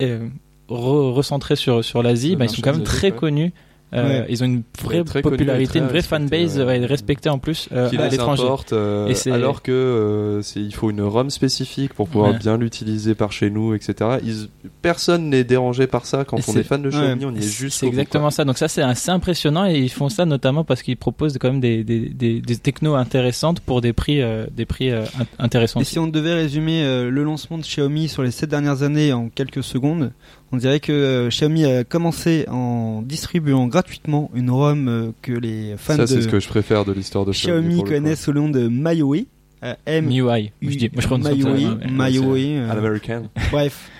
re- 0.00 1.12
recentrés 1.12 1.56
sur 1.56 1.84
sur 1.84 2.02
l'Asie, 2.02 2.36
bah, 2.36 2.46
ils 2.46 2.50
sont 2.50 2.62
quand 2.62 2.72
même 2.72 2.82
très 2.84 3.12
connus. 3.12 3.52
Euh, 3.94 4.20
Ouais. 4.20 4.26
Ils 4.28 4.42
ont 4.42 4.46
une 4.46 4.62
vraie 4.82 5.02
très 5.02 5.22
popularité, 5.22 5.70
très 5.70 5.78
une 5.78 5.86
vraie 5.86 6.02
fanbase, 6.02 6.58
ouais. 6.60 6.84
respectée 6.84 7.30
en 7.30 7.38
plus 7.38 7.68
euh, 7.72 7.88
qui 7.88 7.96
à 7.96 8.08
l'étranger. 8.08 8.42
importe, 8.42 8.74
euh, 8.74 9.10
alors 9.32 9.62
que 9.62 9.72
euh, 9.72 10.42
il 10.56 10.74
faut 10.74 10.90
une 10.90 11.00
ROM 11.00 11.30
spécifique 11.30 11.94
pour 11.94 12.06
pouvoir 12.08 12.32
Ouais. 12.32 12.38
bien 12.38 12.58
l'utiliser 12.58 13.14
par 13.14 13.32
chez 13.32 13.48
nous, 13.48 13.72
etc. 13.74 14.18
Ils- 14.22 14.48
personne 14.82 15.30
n'est 15.30 15.44
dérangé 15.44 15.86
par 15.86 16.04
ça 16.04 16.24
quand 16.26 16.36
on 16.48 16.52
est 16.56 16.62
fan 16.64 16.82
de 16.82 16.90
Xiaomi, 16.90 17.24
on 17.24 17.34
y 17.34 17.38
est 17.38 17.42
juste. 17.42 17.78
C'est 17.80 17.86
exactement 17.86 18.30
ça. 18.30 18.44
Donc 18.44 18.58
ça, 18.58 18.68
c'est 18.68 18.82
assez 18.82 19.10
impressionnant 19.10 19.64
et 19.66 19.78
ils 19.78 19.88
font 19.90 20.10
ça 20.10 20.26
notamment 20.26 20.64
parce 20.64 20.82
qu'ils 20.82 20.96
proposent 20.98 21.38
quand 21.40 21.50
même 21.50 21.60
des, 21.60 21.82
des, 21.82 22.10
des, 22.10 22.40
des 22.42 22.56
technos 22.56 22.94
intéressantes 22.94 23.60
pour 23.60 23.80
des 23.80 23.94
prix, 23.94 24.20
euh, 24.20 24.44
des 24.54 24.66
prix 24.66 24.90
euh, 24.90 25.04
int- 25.04 25.26
intéressants. 25.38 25.80
Et 25.80 25.82
aussi. 25.82 25.92
si 25.92 25.98
on 25.98 26.06
devait 26.08 26.34
résumer 26.34 26.82
euh, 26.84 27.10
le 27.10 27.24
lancement 27.24 27.56
de 27.56 27.62
Xiaomi 27.62 28.08
sur 28.08 28.22
les 28.22 28.30
7 28.32 28.50
dernières 28.50 28.82
années 28.82 29.14
en 29.14 29.30
quelques 29.30 29.62
secondes, 29.64 30.12
on 30.52 30.56
dirait 30.56 30.80
que 30.80 30.92
euh, 30.92 31.28
Xiaomi 31.28 31.64
a 31.64 31.84
commencé 31.84 32.46
en 32.48 33.02
distribuant 33.02 33.66
gratuitement 33.66 34.30
une 34.34 34.50
ROM 34.50 34.88
euh, 34.88 35.10
que 35.22 35.32
les 35.32 35.76
fans 35.76 35.96
Ça, 35.96 36.06
c'est 36.06 36.16
de 36.16 36.20
ce 36.22 36.28
que 36.28 36.40
je 36.40 36.48
préfère 36.48 36.84
de 36.84 36.92
l'histoire 36.92 37.24
de 37.24 37.32
Xiaomi. 37.32 37.74
Xiaomi 37.74 37.84
connaissent 37.88 38.22
sous 38.22 38.32
le 38.32 38.40
nom 38.40 38.48
de 38.48 38.68
MIUI. 38.68 39.28
Euh, 39.64 39.74
M 39.86 40.06
MIUI. 40.06 40.52
Je 40.62 40.68
dis, 40.76 40.90
moi, 40.92 41.02
je 41.02 41.06
prononce 41.06 41.30
MIUI. 41.32 41.66
MIUI, 41.90 42.56
euh, 42.58 42.68
An 42.70 42.76
American. 42.78 43.22
bref, 43.50 43.90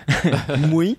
MUI, 0.70 0.96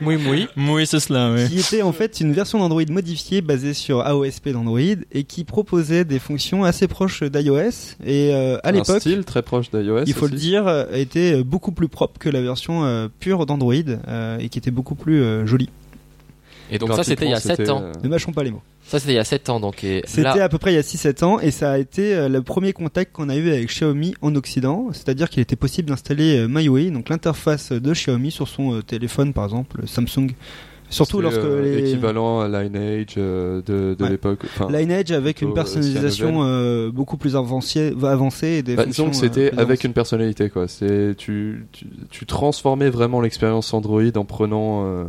Oui, 0.00 0.16
oui. 0.28 0.46
Oui, 0.56 0.86
c'est 0.86 1.00
cela, 1.00 1.32
oui. 1.32 1.48
qui 1.48 1.58
était 1.58 1.82
en 1.82 1.92
fait 1.92 2.20
une 2.20 2.32
version 2.32 2.58
d'Android 2.58 2.82
modifiée 2.88 3.40
basée 3.40 3.74
sur 3.74 4.00
AOSP 4.00 4.50
d'Android 4.50 4.80
et 5.12 5.24
qui 5.24 5.44
proposait 5.44 6.04
des 6.04 6.18
fonctions 6.18 6.64
assez 6.64 6.86
proches 6.88 7.22
d'iOS 7.22 7.96
et 8.04 8.30
euh, 8.32 8.58
à 8.62 8.68
Un 8.68 8.72
l'époque 8.72 9.00
style 9.00 9.24
très 9.24 9.42
proche 9.42 9.70
d'iOS. 9.70 10.04
il 10.06 10.14
faut 10.14 10.28
le 10.28 10.36
dire, 10.36 10.66
euh, 10.68 10.84
était 10.92 11.42
beaucoup 11.42 11.72
plus 11.72 11.88
propre 11.88 12.18
que 12.18 12.28
la 12.28 12.40
version 12.42 12.84
euh, 12.84 13.08
pure 13.20 13.44
d'Android 13.46 13.74
euh, 14.08 14.38
et 14.38 14.48
qui 14.48 14.58
était 14.58 14.70
beaucoup 14.70 14.94
plus 14.94 15.20
euh, 15.22 15.46
jolie. 15.46 15.68
Et 16.70 16.78
donc 16.78 16.92
ça, 16.94 17.02
c'était 17.04 17.26
il 17.26 17.30
y 17.30 17.34
a 17.34 17.40
Graphiquement, 17.40 17.56
7 17.56 17.70
ans. 17.70 17.82
euh, 17.82 17.92
Ne 18.02 18.08
mâchons 18.08 18.32
pas 18.32 18.44
les 18.44 18.50
mots. 18.50 18.62
Ça, 18.84 18.98
c'était 18.98 19.12
il 19.12 19.16
y 19.16 19.18
a 19.18 19.24
7 19.24 19.48
ans, 19.48 19.60
donc. 19.60 19.76
C'était 20.04 20.22
là, 20.22 20.44
à 20.44 20.48
peu 20.48 20.58
près 20.58 20.72
il 20.72 20.74
y 20.74 20.78
a 20.78 20.82
6-7 20.82 21.24
ans 21.24 21.38
et 21.40 21.50
ça 21.50 21.72
a 21.72 21.78
été 21.78 22.14
euh, 22.14 22.28
le 22.28 22.42
premier 22.42 22.72
contact 22.72 23.12
qu'on 23.12 23.28
a 23.28 23.36
eu 23.36 23.48
avec 23.50 23.68
Xiaomi 23.68 24.14
en 24.20 24.34
Occident, 24.34 24.88
c'est-à-dire 24.92 25.30
qu'il 25.30 25.40
était 25.40 25.56
possible 25.56 25.88
d'installer 25.88 26.38
euh, 26.40 26.48
MyWay, 26.48 26.90
donc 26.90 27.08
l'interface 27.08 27.72
de 27.72 27.92
Xiaomi 27.92 28.30
sur 28.30 28.48
son 28.48 28.74
euh, 28.74 28.82
téléphone 28.82 29.32
par 29.32 29.44
exemple, 29.44 29.80
le 29.80 29.86
Samsung. 29.86 30.32
Surtout 30.90 31.22
lorsque 31.22 31.38
euh, 31.38 31.62
les 31.62 31.78
équivalent 31.90 32.40
à 32.40 32.48
Lineage 32.48 33.14
euh, 33.16 33.62
de, 33.64 33.94
de 33.94 34.04
Ouais. 34.04 34.10
l'époque. 34.10 34.40
Enfin, 34.44 34.68
Lineage 34.70 35.10
avec 35.10 35.40
une 35.40 35.48
plutôt, 35.48 35.54
personnalisation 35.54 36.40
euh, 36.42 36.90
beaucoup 36.90 37.16
plus 37.16 37.34
avancée, 37.34 37.94
avancée 38.02 38.48
et 38.58 38.62
des 38.62 38.76
bah, 38.76 38.84
fonctions, 38.84 39.08
disons 39.08 39.26
que 39.28 39.34
c'était 39.34 39.58
avec 39.58 39.84
une 39.84 39.94
personnalité 39.94 40.50
quoi. 40.50 40.68
C'est 40.68 41.14
tu, 41.16 41.64
tu 41.72 41.86
tu 42.10 42.26
transformais 42.26 42.90
vraiment 42.90 43.22
l'expérience 43.22 43.72
Android 43.72 44.02
en 44.16 44.26
prenant 44.26 44.84
euh, 44.84 45.04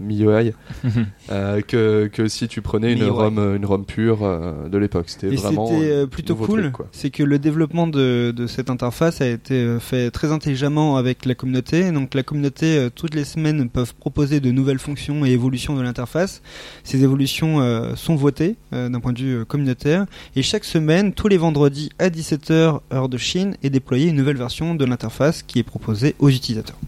MIUI 0.00 0.52
euh, 1.30 1.60
que 1.62 2.08
que 2.12 2.28
si 2.28 2.48
tu 2.48 2.62
prenais 2.62 2.92
une. 2.92 3.04
ROM 3.04 3.38
une 3.56 3.64
ROM 3.66 3.84
pure 3.84 4.20
euh, 4.22 4.68
de 4.68 4.78
l'époque. 4.78 5.08
C'était 5.08 5.28
Et 5.28 5.36
vraiment 5.36 5.66
c'était 5.66 5.90
euh, 5.90 6.06
plutôt 6.06 6.36
cool, 6.36 6.72
c'est 6.92 7.10
que 7.10 7.22
le 7.22 7.38
développement 7.38 7.86
de, 7.86 8.32
de 8.34 8.46
cette 8.46 8.70
interface 8.70 9.20
a 9.20 9.26
été 9.26 9.54
euh, 9.54 9.80
fait 9.80 10.10
très 10.10 10.32
intelligemment 10.32 10.96
avec 10.96 11.24
la 11.24 11.34
communauté. 11.34 11.90
Donc 11.92 12.14
la 12.14 12.22
communauté, 12.22 12.76
euh, 12.78 12.90
toutes 12.90 13.14
les 13.14 13.24
semaines, 13.24 13.68
peuvent 13.68 13.94
proposer 13.94 14.40
de 14.40 14.50
nouvelles 14.50 14.78
fonctions 14.78 15.24
et 15.24 15.30
évolutions 15.30 15.76
de 15.76 15.82
l'interface. 15.82 16.42
Ces 16.84 17.02
évolutions 17.02 17.60
euh, 17.60 17.94
sont 17.96 18.16
votées 18.16 18.56
euh, 18.72 18.88
d'un 18.88 19.00
point 19.00 19.12
de 19.12 19.18
vue 19.18 19.44
communautaire. 19.44 20.06
Et 20.36 20.42
chaque 20.42 20.64
semaine, 20.64 21.12
tous 21.12 21.28
les 21.28 21.36
vendredis 21.36 21.90
à 21.98 22.08
17h, 22.08 22.80
heure 22.92 23.08
de 23.08 23.18
Chine, 23.18 23.56
est 23.62 23.70
déployée 23.70 24.08
une 24.08 24.16
nouvelle 24.16 24.36
version 24.36 24.74
de 24.74 24.84
l'interface 24.84 25.42
qui 25.42 25.58
est 25.58 25.64
proposée 25.64 26.14
aux 26.18 26.28
utilisateurs. 26.28 26.78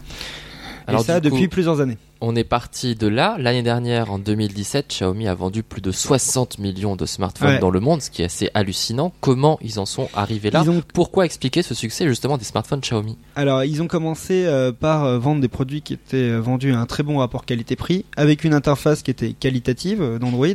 Alors, 0.87 1.01
et 1.01 1.03
ça 1.03 1.19
coup, 1.19 1.29
depuis 1.29 1.47
plusieurs 1.47 1.79
années. 1.79 1.97
On 2.25 2.37
est 2.37 2.45
parti 2.45 2.95
de 2.95 3.07
là. 3.07 3.35
L'année 3.37 3.63
dernière, 3.63 4.09
en 4.09 4.17
2017, 4.17 4.87
Xiaomi 4.87 5.27
a 5.27 5.35
vendu 5.35 5.61
plus 5.61 5.81
de 5.81 5.91
60 5.91 6.57
millions 6.57 6.95
de 6.95 7.05
smartphones 7.05 7.49
Ouais. 7.49 7.59
dans 7.59 7.69
le 7.69 7.81
monde, 7.81 8.01
ce 8.01 8.09
qui 8.09 8.21
est 8.21 8.25
assez 8.25 8.49
hallucinant. 8.53 9.11
Comment 9.19 9.59
ils 9.61 9.77
en 9.77 9.85
sont 9.85 10.07
arrivés 10.13 10.49
là 10.49 10.63
ont 10.63 10.81
Pourquoi 10.93 11.25
expliquer 11.25 11.61
ce 11.63 11.73
succès 11.73 12.07
justement 12.07 12.37
des 12.37 12.45
smartphones 12.45 12.79
Xiaomi 12.79 13.17
Alors, 13.35 13.65
ils 13.65 13.81
ont 13.81 13.87
commencé 13.87 14.45
euh, 14.45 14.71
par 14.71 15.03
euh, 15.03 15.19
vendre 15.19 15.41
des 15.41 15.49
produits 15.49 15.81
qui 15.81 15.93
étaient 15.93 16.15
euh, 16.15 16.39
vendus 16.39 16.71
à 16.73 16.79
un 16.79 16.85
très 16.85 17.03
bon 17.03 17.17
rapport 17.17 17.43
qualité-prix, 17.43 18.05
avec 18.15 18.45
une 18.45 18.53
interface 18.53 19.01
qui 19.03 19.11
était 19.11 19.33
qualitative 19.33 20.01
euh, 20.01 20.17
d'Android. 20.17 20.47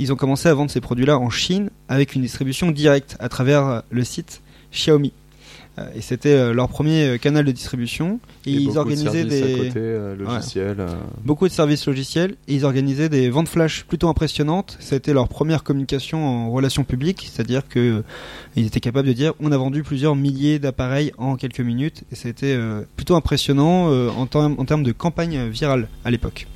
Ils 0.00 0.12
ont 0.12 0.16
commencé 0.16 0.48
à 0.48 0.54
vendre 0.54 0.72
ces 0.72 0.80
produits-là 0.80 1.16
en 1.18 1.30
Chine, 1.30 1.70
avec 1.88 2.16
une 2.16 2.22
distribution 2.22 2.72
directe 2.72 3.16
à 3.20 3.28
travers 3.28 3.82
le 3.90 4.02
site 4.02 4.42
Xiaomi. 4.72 5.12
Euh, 5.76 5.86
et 5.96 6.00
c'était 6.02 6.28
euh, 6.34 6.52
leur 6.54 6.68
premier 6.68 7.04
euh, 7.04 7.18
canal 7.18 7.44
de 7.44 7.50
distribution. 7.50 8.20
Et, 8.46 8.50
Et 8.52 8.54
ils 8.54 8.72
de 8.74 8.78
organisaient 8.78 9.28
services 9.28 9.40
des 9.40 9.54
à 9.54 9.56
côté, 9.56 9.72
euh, 9.76 10.14
logiciels. 10.16 10.76
euh, 10.78 10.86
beaucoup 11.24 11.48
de 11.48 11.52
services 11.52 11.86
logiciels 11.86 12.36
et 12.46 12.54
ils 12.54 12.64
organisaient 12.64 13.08
des 13.08 13.28
ventes 13.28 13.48
flash 13.48 13.84
plutôt 13.84 14.08
impressionnantes. 14.08 14.76
C'était 14.78 15.12
leur 15.12 15.28
première 15.28 15.64
communication 15.64 16.24
en 16.24 16.50
relations 16.52 16.84
publiques, 16.84 17.28
c'est-à-dire 17.32 17.66
que 17.68 17.78
euh, 17.80 18.02
ils 18.54 18.66
étaient 18.66 18.78
capables 18.78 19.08
de 19.08 19.12
dire 19.14 19.32
on 19.40 19.50
a 19.50 19.56
vendu 19.56 19.82
plusieurs 19.82 20.14
milliers 20.14 20.60
d'appareils 20.60 21.10
en 21.18 21.34
quelques 21.34 21.60
minutes 21.60 22.04
et 22.12 22.14
c'était 22.14 22.56
plutôt 22.96 23.16
impressionnant 23.16 23.88
en, 24.10 24.26
termes- 24.26 24.54
en 24.58 24.64
termes 24.64 24.84
de 24.84 24.92
campagne 24.92 25.48
virale 25.48 25.88
à 26.04 26.10
l'époque. 26.12 26.46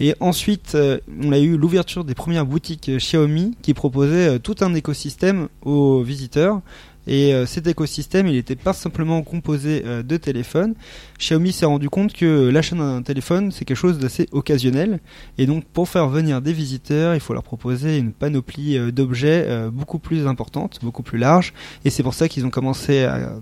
Et 0.00 0.14
ensuite, 0.20 0.72
euh, 0.76 0.98
on 1.22 1.32
a 1.32 1.38
eu 1.40 1.56
l'ouverture 1.56 2.04
des 2.04 2.14
premières 2.14 2.46
boutiques 2.46 2.88
Xiaomi 2.98 3.56
qui 3.62 3.74
proposaient 3.74 4.28
euh, 4.36 4.38
tout 4.38 4.54
un 4.60 4.74
écosystème 4.74 5.48
aux 5.62 6.02
visiteurs. 6.02 6.60
Et 7.08 7.32
euh, 7.32 7.46
cet 7.46 7.66
écosystème, 7.66 8.28
il 8.28 8.34
n'était 8.34 8.54
pas 8.54 8.74
simplement 8.74 9.22
composé 9.22 9.82
euh, 9.86 10.02
de 10.02 10.16
téléphones. 10.18 10.74
Xiaomi 11.18 11.52
s'est 11.52 11.66
rendu 11.66 11.88
compte 11.88 12.12
que 12.12 12.48
l'achat 12.48 12.76
d'un 12.76 13.02
téléphone, 13.02 13.50
c'est 13.50 13.64
quelque 13.64 13.76
chose 13.78 13.98
d'assez 13.98 14.28
occasionnel. 14.30 15.00
Et 15.38 15.46
donc, 15.46 15.64
pour 15.64 15.88
faire 15.88 16.08
venir 16.08 16.42
des 16.42 16.52
visiteurs, 16.52 17.14
il 17.14 17.20
faut 17.20 17.32
leur 17.32 17.42
proposer 17.42 17.96
une 17.96 18.12
panoplie 18.12 18.76
euh, 18.76 18.92
d'objets 18.92 19.46
euh, 19.48 19.70
beaucoup 19.70 19.98
plus 19.98 20.26
importante, 20.26 20.78
beaucoup 20.82 21.02
plus 21.02 21.18
large. 21.18 21.54
Et 21.86 21.90
c'est 21.90 22.02
pour 22.02 22.14
ça 22.14 22.28
qu'ils 22.28 22.44
ont 22.44 22.50
commencé 22.50 23.04
à 23.04 23.32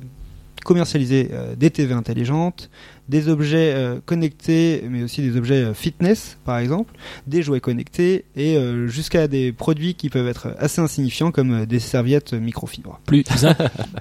commercialiser 0.66 1.30
euh, 1.32 1.54
des 1.56 1.70
TV 1.70 1.94
intelligentes, 1.94 2.68
des 3.08 3.28
objets 3.28 3.72
euh, 3.74 4.00
connectés, 4.04 4.82
mais 4.90 5.02
aussi 5.02 5.22
des 5.22 5.36
objets 5.36 5.62
euh, 5.64 5.74
fitness, 5.74 6.38
par 6.44 6.58
exemple, 6.58 6.92
des 7.26 7.42
jouets 7.42 7.60
connectés, 7.60 8.24
et 8.34 8.56
euh, 8.56 8.86
jusqu'à 8.86 9.28
des 9.28 9.52
produits 9.52 9.94
qui 9.94 10.10
peuvent 10.10 10.26
être 10.28 10.54
assez 10.58 10.80
insignifiants, 10.80 11.30
comme 11.30 11.66
des 11.66 11.78
serviettes 11.78 12.32
microfibres. 12.34 13.00
plus 13.06 13.24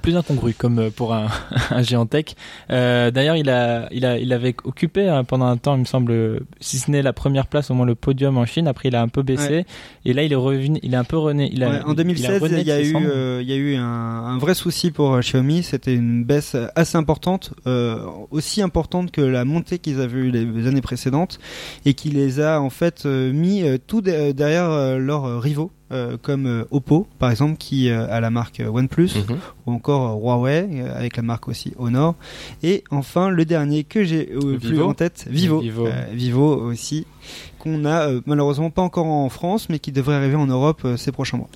plus 0.02 0.16
incongru 0.16 0.54
comme 0.54 0.90
pour 0.90 1.14
un, 1.14 1.28
un 1.70 1.82
géant 1.82 2.06
tech. 2.06 2.26
Euh, 2.70 3.10
D'ailleurs, 3.10 3.36
il 3.36 3.48
a, 3.50 3.88
il 3.92 4.04
a, 4.04 4.18
il 4.18 4.32
avait 4.32 4.54
occupé 4.64 5.08
hein, 5.08 5.24
pendant 5.24 5.46
un 5.46 5.56
temps, 5.56 5.74
il 5.76 5.80
me 5.80 5.84
semble, 5.84 6.40
si 6.60 6.78
ce 6.78 6.90
n'est 6.90 7.02
la 7.02 7.12
première 7.12 7.46
place, 7.46 7.70
au 7.70 7.74
moins 7.74 7.86
le 7.86 7.94
podium 7.94 8.36
en 8.38 8.46
Chine. 8.46 8.66
Après, 8.68 8.88
il 8.88 8.96
a 8.96 9.02
un 9.02 9.08
peu 9.08 9.22
baissé 9.22 9.46
Ouais. 9.46 9.66
et 10.04 10.12
là, 10.12 10.22
il 10.22 10.32
est 10.32 10.36
revenu, 10.36 10.78
il 10.82 10.94
est 10.94 10.96
un 10.96 11.04
peu 11.04 11.18
rené. 11.18 11.48
Il 11.52 11.62
a, 11.62 11.68
Ouais, 11.68 11.82
en 11.84 11.90
il- 11.90 11.96
2016, 11.96 12.42
rené 12.42 12.60
il 12.62 12.66
y 12.66 12.70
a 12.72 12.80
eu, 12.80 12.96
il 13.42 13.48
y 13.48 13.52
a 13.52 13.56
eu 13.56 13.74
un, 13.76 13.82
un 13.84 14.38
vrai 14.38 14.54
souci 14.54 14.90
pour 14.90 15.20
Xiaomi. 15.20 15.62
C'était 15.62 15.94
une 15.94 16.24
baisse 16.24 16.56
assez 16.74 16.96
importante, 16.96 17.52
euh, 17.66 18.04
aussi 18.30 18.62
importante 18.62 18.95
que 19.04 19.20
la 19.20 19.44
montée 19.44 19.78
qu'ils 19.78 20.00
avaient 20.00 20.18
eu 20.18 20.30
les 20.30 20.66
années 20.66 20.80
précédentes, 20.80 21.38
et 21.84 21.94
qui 21.94 22.08
les 22.10 22.40
a 22.40 22.60
en 22.60 22.70
fait 22.70 23.04
euh, 23.06 23.32
mis 23.32 23.62
euh, 23.62 23.76
tout 23.86 24.00
de- 24.00 24.32
derrière 24.32 24.70
euh, 24.70 24.98
leurs 24.98 25.24
euh, 25.26 25.38
rivaux. 25.38 25.70
euh, 25.92 26.16
comme 26.20 26.46
euh, 26.46 26.64
Oppo 26.72 27.06
par 27.20 27.30
exemple 27.30 27.56
qui 27.58 27.90
euh, 27.90 28.08
a 28.10 28.18
la 28.20 28.28
marque 28.30 28.58
euh, 28.58 28.66
OnePlus 28.68 29.10
Mhm. 29.14 29.36
ou 29.66 29.72
encore 29.72 30.16
euh, 30.16 30.20
Huawei 30.20 30.68
euh, 30.82 30.98
avec 30.98 31.16
la 31.16 31.22
marque 31.22 31.46
aussi 31.46 31.74
Honor 31.78 32.16
et 32.64 32.82
enfin 32.90 33.30
le 33.30 33.44
dernier 33.44 33.84
que 33.84 34.02
j'ai 34.02 34.32
euh, 34.34 34.58
plus 34.58 34.82
en 34.82 34.94
tête 34.94 35.26
Vivo 35.30 35.60
Vivo. 35.60 35.86
Euh, 35.86 36.06
Vivo 36.12 36.56
aussi 36.56 37.06
qu'on 37.60 37.84
a 37.84 38.08
euh, 38.08 38.20
malheureusement 38.26 38.70
pas 38.70 38.82
encore 38.82 39.06
en 39.06 39.28
France 39.28 39.68
mais 39.68 39.78
qui 39.78 39.92
devrait 39.92 40.16
arriver 40.16 40.34
en 40.34 40.48
Europe 40.48 40.82
euh, 40.84 40.96
ces 40.96 41.12
prochains 41.12 41.36
mois 41.36 41.48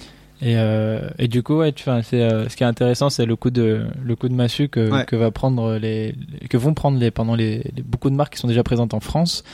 Et, 0.42 0.54
euh, 0.56 1.08
et 1.18 1.28
du 1.28 1.42
coup, 1.42 1.56
ouais, 1.58 1.72
tu, 1.72 1.82
enfin, 1.88 2.00
c'est, 2.02 2.22
euh, 2.22 2.48
ce 2.48 2.56
qui 2.56 2.62
est 2.62 2.66
intéressant, 2.66 3.10
c'est 3.10 3.26
le 3.26 3.36
coup 3.36 3.50
de 3.50 3.84
le 4.02 4.16
coup 4.16 4.28
de 4.28 4.34
massue 4.34 4.68
que, 4.68 4.90
Ouais. 4.90 5.04
que 5.04 5.14
va 5.16 5.30
prendre 5.30 5.74
les, 5.76 6.12
les- 6.40 6.48
que 6.48 6.56
vont 6.56 6.72
prendre 6.74 6.98
les 6.98 7.10
pendant 7.10 7.34
les, 7.34 7.58
les- 7.76 7.82
beaucoup 7.82 8.08
de 8.10 8.14
marques 8.14 8.32
qui 8.34 8.38
sont 8.38 8.48
déjà 8.48 8.62
présentes 8.62 8.94
en 8.94 9.00
France. 9.00 9.44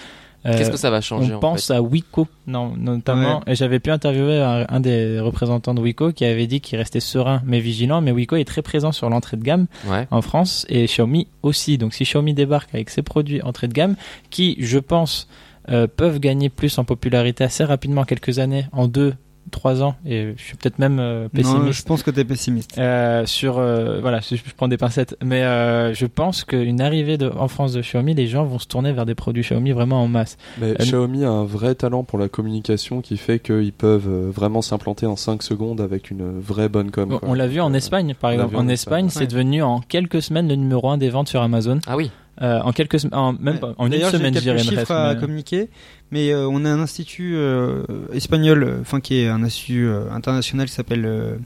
Euh, 0.44 0.57
Qu'est-ce 0.57 0.70
que 0.70 0.77
ça 0.77 0.90
va 0.90 1.01
changer 1.01 1.33
on 1.33 1.38
en 1.38 1.40
pense 1.40 1.66
fait 1.66 1.75
à 1.75 1.83
Wiko, 1.83 2.29
non, 2.46 2.72
notamment. 2.77 3.42
Et 3.49 3.57
j'avais 3.57 3.81
pu 3.81 3.90
interviewer 3.90 4.40
un, 4.40 4.64
un 4.68 4.79
des 4.79 5.18
représentants 5.18 5.75
de 5.75 5.81
Wiko 5.81 6.12
qui 6.12 6.25
avait 6.25 6.46
dit 6.46 6.61
qu'il 6.61 6.79
restait 6.79 7.01
serein 7.01 7.42
mais 7.44 7.59
vigilant. 7.59 8.01
Mais 8.01 8.12
Wiko 8.12 8.37
est 8.37 8.44
très 8.44 8.62
présent 8.62 8.92
sur 8.92 9.11
l'entrée 9.11 9.37
de 9.38 9.42
gamme 9.42 9.66
Ouais. 9.88 10.07
en 10.12 10.22
France 10.22 10.64
et 10.68 10.85
Xiaomi 10.87 11.27
aussi. 11.42 11.79
Donc 11.79 11.94
si 11.94 12.05
Xiaomi 12.05 12.33
débarque 12.33 12.72
avec 12.75 12.90
ses 12.90 13.03
produits 13.03 13.42
entrée 13.42 13.66
de 13.66 13.72
gamme, 13.72 13.96
qui, 14.31 14.57
je 14.61 14.79
pense, 14.79 15.27
euh, 15.68 15.88
peuvent 15.88 16.20
gagner 16.20 16.49
plus 16.49 16.79
en 16.79 16.85
popularité 16.85 17.42
assez 17.42 17.64
rapidement, 17.64 18.05
quelques 18.05 18.38
années, 18.38 18.66
en 18.70 18.87
deux, 18.87 19.14
trois 19.51 19.83
ans, 19.83 19.95
et 20.05 20.35
je 20.37 20.43
suis 20.43 20.57
peut-être 20.57 20.79
même 20.79 20.99
euh, 20.99 21.25
non 21.25 21.29
pessimiste. 21.29 21.79
je 21.81 21.85
pense 21.85 22.03
que 22.03 22.11
t'es 22.11 22.25
pessimiste 22.25 22.77
Euh, 22.79 23.25
sur 23.27 23.59
euh, 23.59 24.01
voilà, 24.01 24.21
je, 24.21 24.37
je 24.37 24.43
prends 24.57 24.69
des 24.69 24.77
pincettes, 24.77 25.17
mais 25.25 25.43
euh, 25.43 25.95
je 25.95 26.07
pense 26.07 26.45
qu'une 26.45 26.81
arrivée 26.81 27.17
de, 27.19 27.29
en 27.37 27.49
France 27.49 27.73
de 27.73 27.81
Xiaomi, 27.81 28.15
les 28.15 28.27
gens 28.27 28.45
vont 28.45 28.59
se 28.59 28.67
tourner 28.67 28.93
vers 28.93 29.07
des 29.07 29.15
produits 29.15 29.43
Xiaomi 29.43 29.73
vraiment 29.73 30.03
en 30.03 30.09
masse. 30.09 30.37
Mais 30.61 30.73
Euh, 30.73 30.75
Xiaomi 30.81 31.25
a 31.25 31.31
un 31.31 31.45
vrai 31.45 31.75
talent 31.75 32.03
pour 32.05 32.19
la 32.19 32.29
communication 32.29 33.01
qui 33.01 33.17
fait 33.17 33.39
qu'ils 33.39 33.73
peuvent 33.73 34.09
euh, 34.09 34.31
vraiment 34.31 34.63
s'implanter 34.63 35.07
en 35.07 35.17
5 35.17 35.43
secondes 35.43 35.81
avec 35.81 36.11
une 36.11 36.39
vraie 36.41 36.69
bonne 36.69 36.91
com. 36.91 37.13
On, 37.13 37.19
quoi. 37.19 37.29
on 37.29 37.35
l'a 37.35 37.47
vu 37.47 37.61
en 37.61 37.73
Espagne, 37.73 38.15
par 38.21 38.31
exemple. 38.33 38.57
en 38.57 38.61
En 38.61 38.69
Espagne, 38.69 39.07
Espagne, 39.07 39.09
c'est 39.11 39.21
ouais. 39.21 39.27
devenu 39.27 39.63
en 39.63 39.81
quelques 39.81 40.23
semaines 40.23 40.49
le 40.49 40.57
numéro 40.57 40.89
un 40.91 40.99
des 40.99 41.09
ventes 41.11 41.29
sur 41.29 41.41
Amazon. 41.43 41.79
Ah 41.87 41.97
oui. 41.97 42.11
Euh, 42.42 42.61
en 42.61 42.72
quelques 42.72 42.96
en, 43.12 43.33
même 43.33 43.55
Ouais. 43.55 43.61
pas, 43.61 43.75
en 43.79 43.87
une 43.87 43.92
D'ailleurs, 43.92 44.11
j'ai 44.11 44.18
semaine, 44.18 44.35
je 44.35 44.40
quelques 44.40 44.59
dirais 44.61 44.77
chiffres 44.79 44.90
à 44.92 45.14
mais- 45.14 45.20
communiquer, 45.20 45.68
mais 46.11 46.33
euh, 46.33 46.46
on 46.51 46.64
a 46.66 46.68
un 46.70 46.81
institut 46.81 47.35
euh, 47.37 47.83
espagnol, 48.12 48.77
enfin 48.83 49.01
qui 49.01 49.20
est 49.20 49.29
un 49.29 49.42
institut 49.42 49.87
euh, 49.88 50.11
international 50.12 50.66
qui 50.66 50.75
s'appelle 50.75 51.07
euh, 51.07 51.37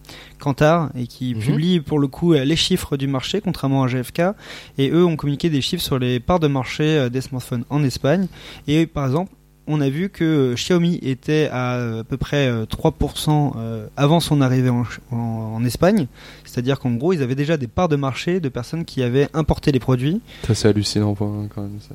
Kantar 0.41 0.91
et 0.97 1.07
qui 1.07 1.35
Mhm. 1.35 1.41
publie 1.43 1.81
pour 1.81 1.99
le 2.01 2.09
coup 2.09 2.33
les 2.33 2.57
chiffres 2.57 2.97
du 2.97 3.07
marché, 3.07 3.41
contrairement 3.41 3.85
à 3.85 3.87
GFK. 3.89 4.23
Et 4.79 4.91
eux 4.91 5.05
ont 5.05 5.17
communiqué 5.17 5.49
des 5.49 5.61
chiffres 5.61 5.83
sur 5.85 5.99
les 5.99 6.19
parts 6.19 6.41
de 6.41 6.49
marché 6.49 6.83
euh, 6.85 7.09
des 7.09 7.21
smartphones 7.21 7.65
en 7.71 7.85
Espagne. 7.85 8.27
Et 8.67 8.87
par 8.87 9.07
exemple, 9.07 9.31
on 9.67 9.81
a 9.81 9.89
vu 9.89 10.09
que 10.09 10.25
euh, 10.25 10.55
Xiaomi 10.55 10.99
était 11.03 11.49
à 11.53 11.77
euh, 11.77 12.03
peu 12.03 12.17
près 12.17 12.49
euh, 12.49 12.65
3% 12.65 13.53
euh, 13.57 13.87
avant 13.97 14.19
son 14.21 14.41
arrivée 14.41 14.71
en, 14.71 14.85
en- 15.13 15.65
Espagne. 15.65 16.07
C'est-à-dire 16.45 16.81
qu'en 16.81 16.93
gros, 16.93 17.13
ils 17.13 17.23
avaient 17.23 17.35
déjà 17.35 17.57
des 17.57 17.67
parts 17.69 17.89
de 17.89 17.97
marché 17.97 18.41
de 18.41 18.49
personnes 18.49 18.85
qui 18.85 19.03
avaient 19.03 19.29
importé 19.35 19.73
les 19.73 19.79
produits. 19.79 20.21
Ça, 20.47 20.55
c'est 20.55 20.69
hallucinant 20.69 21.15
quand 21.15 21.29
même. 21.29 21.49
ça. 21.81 21.95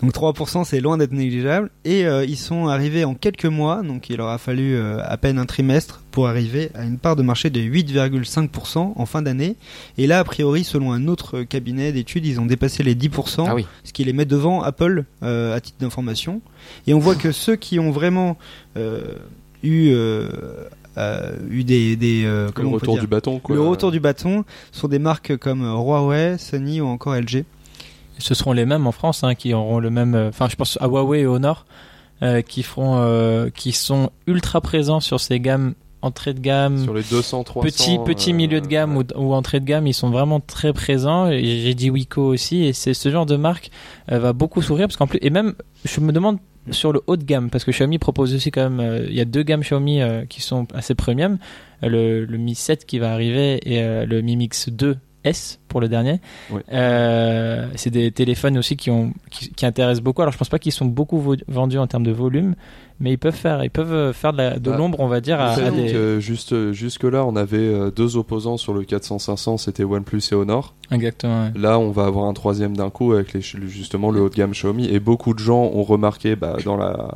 Donc 0.00 0.12
3% 0.12 0.64
c'est 0.64 0.80
loin 0.80 0.96
d'être 0.96 1.10
négligeable 1.12 1.70
et 1.84 2.06
euh, 2.06 2.24
ils 2.24 2.36
sont 2.36 2.68
arrivés 2.68 3.04
en 3.04 3.14
quelques 3.14 3.46
mois, 3.46 3.82
donc 3.82 4.10
il 4.10 4.16
leur 4.18 4.28
a 4.28 4.38
fallu 4.38 4.76
euh, 4.76 5.00
à 5.04 5.16
peine 5.16 5.38
un 5.38 5.44
trimestre 5.46 6.02
pour 6.12 6.28
arriver 6.28 6.70
à 6.74 6.84
une 6.84 6.98
part 6.98 7.16
de 7.16 7.22
marché 7.22 7.50
de 7.50 7.58
8,5% 7.60 8.92
en 8.96 9.06
fin 9.06 9.22
d'année. 9.22 9.56
Et 9.96 10.06
là, 10.06 10.20
a 10.20 10.24
priori, 10.24 10.64
selon 10.64 10.92
un 10.92 11.08
autre 11.08 11.42
cabinet 11.42 11.92
d'études, 11.92 12.26
ils 12.26 12.40
ont 12.40 12.46
dépassé 12.46 12.82
les 12.82 12.94
10%, 12.94 13.44
Ah 13.48 13.54
oui. 13.54 13.66
ce 13.84 13.92
qui 13.92 14.04
les 14.04 14.12
met 14.12 14.24
devant 14.24 14.62
Apple 14.62 15.04
euh, 15.22 15.54
à 15.56 15.60
titre 15.60 15.78
d'information. 15.80 16.40
Et 16.86 16.94
on 16.94 16.98
voit 16.98 17.14
que 17.14 17.32
ceux 17.32 17.56
qui 17.56 17.78
ont 17.78 17.90
vraiment 17.90 18.36
euh, 18.76 19.02
eu, 19.62 19.90
euh, 19.90 20.28
euh, 20.96 21.32
eu 21.50 21.64
des... 21.64 21.96
des 21.96 22.22
euh, 22.24 22.50
Le 22.56 22.66
retour 22.68 22.98
du 22.98 23.06
bâton, 23.06 23.38
quoi. 23.38 23.54
le 23.56 23.62
retour 23.62 23.90
du 23.90 24.00
bâton 24.00 24.44
sont 24.72 24.88
des 24.88 24.98
marques 24.98 25.36
comme 25.36 25.62
Huawei, 25.62 26.36
Sony 26.38 26.80
ou 26.80 26.86
encore 26.86 27.14
LG. 27.16 27.44
Ce 28.18 28.34
seront 28.34 28.52
les 28.52 28.66
mêmes 28.66 28.86
en 28.86 28.92
France 28.92 29.24
hein, 29.24 29.34
qui 29.34 29.54
auront 29.54 29.78
le 29.78 29.90
même. 29.90 30.14
euh, 30.14 30.28
Enfin, 30.28 30.48
je 30.48 30.56
pense 30.56 30.76
à 30.80 30.86
Huawei 30.86 31.20
et 31.20 31.26
Honor. 31.26 31.64
euh, 32.22 32.42
qui 32.42 32.62
feront, 32.64 32.96
euh, 32.98 33.48
qui 33.50 33.70
sont 33.72 34.10
ultra 34.26 34.60
présents 34.60 34.98
sur 35.00 35.20
ces 35.20 35.38
gammes 35.38 35.74
entrée 36.02 36.32
de 36.34 36.40
gamme, 36.40 36.82
Sur 36.84 36.94
les 36.94 37.02
200, 37.02 37.42
300. 37.44 37.60
petit 37.68 37.98
petit 38.04 38.30
euh, 38.32 38.34
milieu 38.34 38.60
de 38.60 38.66
gamme 38.66 38.96
ouais. 38.96 39.04
ou, 39.16 39.20
ou 39.30 39.34
entrée 39.34 39.58
de 39.60 39.64
gamme, 39.64 39.86
ils 39.88 39.94
sont 39.94 40.10
vraiment 40.10 40.38
très 40.40 40.72
présents. 40.72 41.28
J'ai 41.30 41.74
dit 41.74 41.90
Wiko 41.90 42.22
aussi, 42.22 42.64
et 42.64 42.72
c'est 42.72 42.94
ce 42.94 43.08
genre 43.10 43.26
de 43.26 43.36
marque 43.36 43.70
euh, 44.12 44.18
va 44.20 44.32
beaucoup 44.32 44.62
s'ouvrir 44.62 44.86
parce 44.88 44.96
qu'en 44.96 45.06
plus 45.08 45.18
et 45.22 45.30
même 45.30 45.54
je 45.84 46.00
me 46.00 46.12
demande 46.12 46.38
sur 46.70 46.92
le 46.92 47.02
haut 47.06 47.16
de 47.16 47.24
gamme 47.24 47.50
parce 47.50 47.64
que 47.64 47.70
Xiaomi 47.72 47.98
propose 47.98 48.34
aussi 48.34 48.50
quand 48.52 48.68
même 48.68 48.80
euh, 48.80 49.06
il 49.08 49.14
y 49.16 49.20
a 49.20 49.24
deux 49.24 49.42
gammes 49.42 49.62
Xiaomi 49.62 50.00
qui 50.28 50.40
sont 50.40 50.66
assez 50.74 50.94
premium, 50.94 51.38
le, 51.82 52.24
le 52.24 52.36
Mi 52.38 52.54
7 52.54 52.84
qui 52.86 52.98
va 52.98 53.12
arriver 53.12 53.58
et 53.64 54.06
le 54.06 54.20
Mi 54.22 54.36
Mix 54.36 54.68
2 54.68 54.96
S 55.28 55.60
pour 55.68 55.80
le 55.80 55.88
dernier. 55.88 56.20
Euh, 56.72 57.68
c'est 57.76 57.90
des 57.90 58.10
téléphones 58.12 58.58
aussi 58.58 58.76
qui 58.76 58.90
ont 58.90 59.12
qui, 59.30 59.50
qui 59.50 59.66
intéressent 59.66 60.02
beaucoup. 60.02 60.22
Alors 60.22 60.32
je 60.32 60.38
pense 60.38 60.48
pas 60.48 60.58
qu'ils 60.58 60.72
sont 60.72 60.86
beaucoup 60.86 61.22
vendus 61.48 61.78
en 61.78 61.86
termes 61.86 62.04
de 62.04 62.10
volume, 62.12 62.54
mais 63.00 63.12
ils 63.12 63.18
peuvent 63.18 63.34
faire 63.34 63.62
ils 63.64 63.70
peuvent 63.70 64.12
faire 64.12 64.32
de 64.32 64.58
Bah, 64.58 64.76
l'ombre 64.76 65.00
on 65.00 65.06
va 65.08 65.20
dire 65.20 65.40
à, 65.40 65.52
à 65.52 65.70
des 65.70 66.20
juste 66.20 66.72
jusque 66.72 67.04
là, 67.04 67.24
on 67.24 67.36
avait 67.36 67.56
euh, 67.58 67.90
deux 67.90 68.16
opposants 68.16 68.56
sur 68.56 68.74
le 68.74 68.82
400-500, 68.82 69.58
c'était 69.58 69.84
OnePlus 69.84 70.22
et 70.32 70.34
Honor. 70.34 70.74
exactement. 70.90 71.44
ouais. 71.44 71.52
Là, 71.60 71.78
on 71.78 71.90
va 71.90 72.04
avoir 72.06 72.26
un 72.26 72.34
troisième 72.34 72.76
d'un 72.76 72.90
coup 72.90 73.12
avec 73.12 73.32
les, 73.32 73.40
justement 73.40 74.10
le 74.10 74.20
haut 74.20 74.28
de 74.28 74.34
gamme 74.34 74.52
Xiaomi. 74.52 74.86
Et 74.88 75.00
beaucoup 75.00 75.34
de 75.34 75.38
gens 75.38 75.62
ont 75.72 75.82
remarqué 75.82 76.36
bah, 76.36 76.56
dans 76.64 76.76
la 76.76 77.14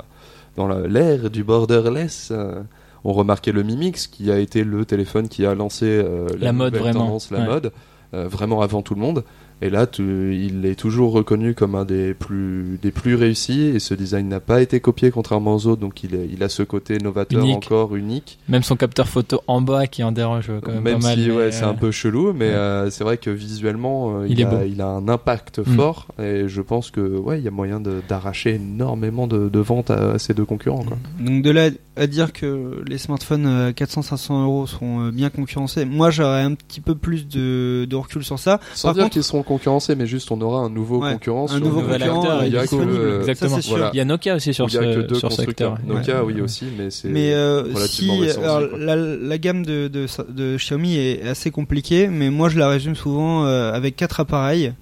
dans 0.56 0.66
la- 0.68 0.86
l'ère 0.86 1.30
du 1.30 1.44
borderless, 1.44 2.28
euh, 2.30 2.60
ont 3.04 3.12
remarqué 3.14 3.52
le 3.52 3.62
Mi 3.62 3.76
Mix, 3.76 4.06
qui 4.06 4.30
a 4.30 4.38
été 4.38 4.64
le 4.64 4.84
téléphone 4.84 5.28
qui 5.28 5.46
a 5.46 5.54
lancé 5.54 5.86
euh, 5.86 6.26
La 6.38 6.52
mode, 6.52 6.76
vraiment. 6.76 7.06
tendance, 7.06 7.30
la 7.30 7.38
Ouais. 7.40 7.46
mode, 7.46 7.66
euh, 7.66 7.70
vraiment 8.12 8.60
avant 8.62 8.82
tout 8.82 8.94
le 8.94 9.00
monde. 9.00 9.24
Et 9.62 9.70
là, 9.70 9.86
tu- 9.86 10.36
il 10.36 10.66
est 10.66 10.74
toujours 10.74 11.12
reconnu 11.12 11.54
comme 11.54 11.74
un 11.76 11.84
des 11.84 12.14
plus 12.14 12.78
des 12.82 12.90
plus 12.90 13.14
réussis. 13.14 13.60
Et 13.62 13.78
ce 13.78 13.94
design 13.94 14.28
n'a 14.28 14.40
pas 14.40 14.60
été 14.60 14.80
copié 14.80 15.10
contrairement 15.10 15.54
aux 15.54 15.66
autres, 15.66 15.80
donc 15.80 16.02
il, 16.02 16.14
est- 16.14 16.28
il 16.32 16.42
a 16.42 16.48
ce 16.48 16.62
côté 16.64 16.98
novateur 16.98 17.42
Unique. 17.42 17.56
encore 17.56 17.94
unique. 17.96 18.38
Même 18.48 18.62
son 18.64 18.76
capteur 18.76 19.08
photo 19.08 19.40
en 19.46 19.60
bas 19.60 19.86
qui 19.86 20.02
en 20.02 20.10
dérange 20.12 20.50
quand 20.62 20.72
même, 20.72 20.82
Même 20.82 20.98
pas 20.98 21.08
mal. 21.08 21.18
si 21.18 21.30
ouais, 21.30 21.52
c'est 21.52 21.64
euh, 21.64 21.68
un 21.70 21.74
peu 21.74 21.90
chelou, 21.92 22.32
mais 22.32 22.48
ouais. 22.48 22.54
euh, 22.54 22.90
c'est 22.90 23.04
vrai 23.04 23.18
que 23.18 23.30
visuellement, 23.30 24.18
euh, 24.20 24.26
Il 24.26 24.32
il, 24.32 24.40
est 24.40 24.44
a, 24.44 24.50
beau. 24.50 24.56
il 24.66 24.80
a 24.80 24.88
un 24.88 25.08
impact 25.08 25.60
Mm. 25.60 25.64
fort 25.76 26.06
et 26.20 26.48
je 26.48 26.60
pense 26.60 26.90
que 26.90 27.00
ouais, 27.00 27.38
il 27.38 27.44
y 27.44 27.48
a 27.48 27.52
moyen 27.52 27.80
d'arracher 28.08 28.54
énormément 28.56 29.26
de, 29.26 29.48
de 29.48 29.58
ventes 29.60 29.90
à, 29.90 30.12
à 30.14 30.18
ces 30.18 30.34
deux 30.34 30.44
concurrents. 30.44 30.82
Quoi. 30.84 30.98
Donc 31.20 31.42
de 31.42 31.50
là 31.50 31.70
à 31.94 32.06
dire 32.06 32.32
que 32.32 32.82
les 32.86 32.96
smartphones 32.98 33.46
à 33.46 33.70
400-500 33.72 34.42
euros 34.44 34.66
sont 34.66 35.00
euh, 35.02 35.10
bien 35.12 35.28
concurrencés, 35.30 35.84
moi 35.84 36.10
j'aurais 36.10 36.40
un 36.42 36.54
petit 36.54 36.80
peu 36.80 36.94
plus 36.94 37.28
de, 37.28 37.84
de 37.88 37.96
recul 37.96 38.24
sur 38.24 38.38
ça. 38.38 38.60
Sans 38.74 38.88
Par 38.88 38.94
dire 38.94 39.02
contre- 39.04 39.12
qu'ils 39.12 39.22
seront 39.22 39.42
concurrencés, 39.52 39.94
mais 39.94 40.06
juste 40.06 40.30
on 40.30 40.40
aura 40.40 40.60
un 40.60 40.70
nouveau 40.70 41.00
Ouais, 41.02 41.12
concurrent. 41.12 41.44
un 41.44 41.48
sur 41.48 41.60
nouveau 41.60 41.80
le- 41.80 41.86
nouvel 41.86 42.02
acteur 42.02 42.44
il 42.44 42.52
y 42.52 42.56
a 42.56 42.60
que, 42.60 42.62
disponible. 42.68 42.92
euh, 43.00 43.20
Exactement. 43.20 43.60
Ça. 43.60 43.68
Voilà. 43.70 43.90
Il 43.92 43.96
y 43.96 44.00
a 44.00 44.04
Nokia 44.04 44.34
aussi 44.36 44.52
sur 44.54 44.66
il 44.68 44.74
y 44.74 44.78
a 44.78 44.80
que 44.80 44.92
ce, 44.94 44.98
deux 45.00 45.14
sur 45.16 45.32
ce 45.32 45.42
secteur. 45.42 45.78
Nokia, 45.86 46.22
Ouais. 46.24 46.32
oui 46.34 46.40
aussi, 46.42 46.66
mais 46.76 46.90
c'est 46.90 47.08
Mais 47.08 47.32
euh, 47.34 47.64
si 47.64 47.72
relativement 48.08 48.18
récent 48.18 48.42
alors, 48.42 48.58
aussi, 48.72 48.84
la, 48.84 48.96
la 48.96 49.38
gamme 49.38 49.64
de, 49.64 49.88
de, 49.88 50.06
de 50.30 50.56
Xiaomi 50.56 50.96
est 50.96 51.28
assez 51.28 51.50
compliquée, 51.50 52.08
mais 52.08 52.30
moi 52.30 52.48
je 52.48 52.58
la 52.58 52.68
résume 52.68 52.94
souvent 52.94 53.44
euh, 53.46 53.72
avec 53.72 53.96
quatre 53.96 54.20
appareils 54.20 54.72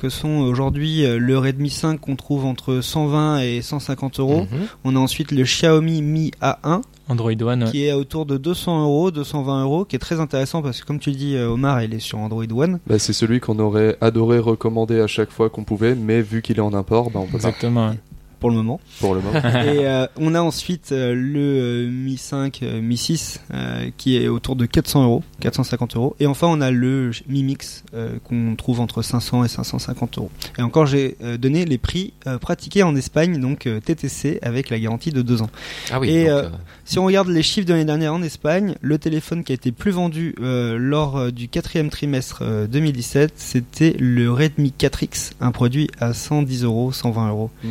que 0.00 0.08
sont 0.08 0.38
aujourd'hui 0.40 1.04
euh, 1.04 1.18
le 1.18 1.38
Redmi 1.38 1.70
5 1.70 2.00
qu'on 2.00 2.16
trouve 2.16 2.44
entre 2.46 2.80
120 2.80 3.40
et 3.42 3.62
150 3.62 4.18
euros. 4.18 4.40
Mhm. 4.42 4.66
On 4.84 4.96
a 4.96 4.98
ensuite 4.98 5.30
le 5.30 5.44
Xiaomi 5.44 6.02
Mi 6.02 6.30
A1 6.40 6.80
Android 7.08 7.32
One. 7.42 7.64
ouais. 7.64 7.70
qui 7.70 7.84
est 7.84 7.92
autour 7.92 8.24
de 8.24 8.36
200 8.36 8.84
euros, 8.84 9.10
220 9.10 9.64
euros, 9.64 9.84
qui 9.84 9.96
est 9.96 10.00
très 10.00 10.20
intéressant 10.20 10.62
parce 10.62 10.80
que 10.80 10.86
comme 10.86 10.98
tu 10.98 11.10
dis 11.10 11.36
euh, 11.36 11.50
Omar, 11.50 11.82
il 11.82 11.92
est 11.92 11.98
sur 12.00 12.18
Android 12.18 12.44
One. 12.50 12.78
Bah, 12.86 12.98
c'est 12.98 13.12
celui 13.12 13.40
qu'on 13.40 13.58
aurait 13.58 13.96
adoré 14.00 14.38
recommander 14.38 15.00
à 15.00 15.06
chaque 15.06 15.30
fois 15.30 15.50
qu'on 15.50 15.64
pouvait, 15.64 15.94
mais 15.94 16.22
vu 16.22 16.40
qu'il 16.40 16.56
est 16.56 16.62
en 16.62 16.72
import, 16.72 17.10
bah, 17.10 17.20
on 17.20 17.26
peut 17.26 17.32
pas 17.38 17.48
Exactement. 17.48 17.94
Pour 18.40 18.50
le 18.50 18.56
moment. 18.56 18.80
pour 19.00 19.14
le 19.14 19.20
moment. 19.20 19.38
et 19.64 19.86
euh, 19.86 20.06
on 20.16 20.34
a 20.34 20.40
ensuite 20.40 20.92
euh, 20.92 21.14
le 21.14 21.86
euh, 21.86 21.90
Mi 21.90 22.16
5, 22.16 22.60
euh, 22.62 22.80
Mi 22.80 22.96
6 22.96 23.40
euh, 23.52 23.90
qui 23.96 24.16
est 24.16 24.28
autour 24.28 24.56
de 24.56 24.66
400 24.66 25.04
euros, 25.04 25.22
450 25.40 25.96
euros. 25.96 26.16
Et 26.20 26.26
enfin 26.26 26.48
on 26.48 26.60
a 26.60 26.70
le 26.70 27.10
Mi 27.28 27.42
Mix 27.42 27.84
qu'on 28.24 28.54
trouve 28.56 28.80
entre 28.80 29.02
500 29.02 29.44
et 29.44 29.48
550 29.48 30.18
euros. 30.18 30.30
Et 30.58 30.62
encore 30.62 30.86
j'ai 30.86 31.16
donné 31.38 31.64
les 31.64 31.78
prix 31.78 32.12
pratiqués 32.40 32.82
en 32.82 32.96
Espagne, 32.96 33.40
donc 33.40 33.68
TTC 33.84 34.38
avec 34.42 34.70
la 34.70 34.78
garantie 34.78 35.10
de 35.10 35.22
2 35.22 35.42
ans. 35.42 35.50
Ah 35.90 36.00
oui. 36.00 36.10
Et, 36.10 36.28
donc, 36.28 36.46
Si 36.84 36.98
on 36.98 37.04
regarde 37.04 37.28
les 37.28 37.42
chiffres 37.42 37.66
de 37.66 37.72
l'année 37.72 37.84
dernière 37.84 38.14
en 38.14 38.22
Espagne, 38.22 38.74
le 38.80 38.98
téléphone 38.98 39.44
qui 39.44 39.52
a 39.52 39.54
été 39.54 39.72
plus 39.72 39.90
vendu 39.90 40.34
lors 40.38 41.30
du 41.32 41.48
quatrième 41.48 41.90
trimestre 41.90 42.40
euh, 42.42 42.66
2017, 42.66 43.32
c'était 43.36 43.96
le 43.98 44.30
Redmi 44.32 44.72
4X, 44.78 45.32
un 45.40 45.52
produit 45.52 45.88
à 45.98 46.12
110 46.12 46.64
euros, 46.64 46.92
120 46.92 47.28
euros. 47.28 47.50
Mm. 47.62 47.68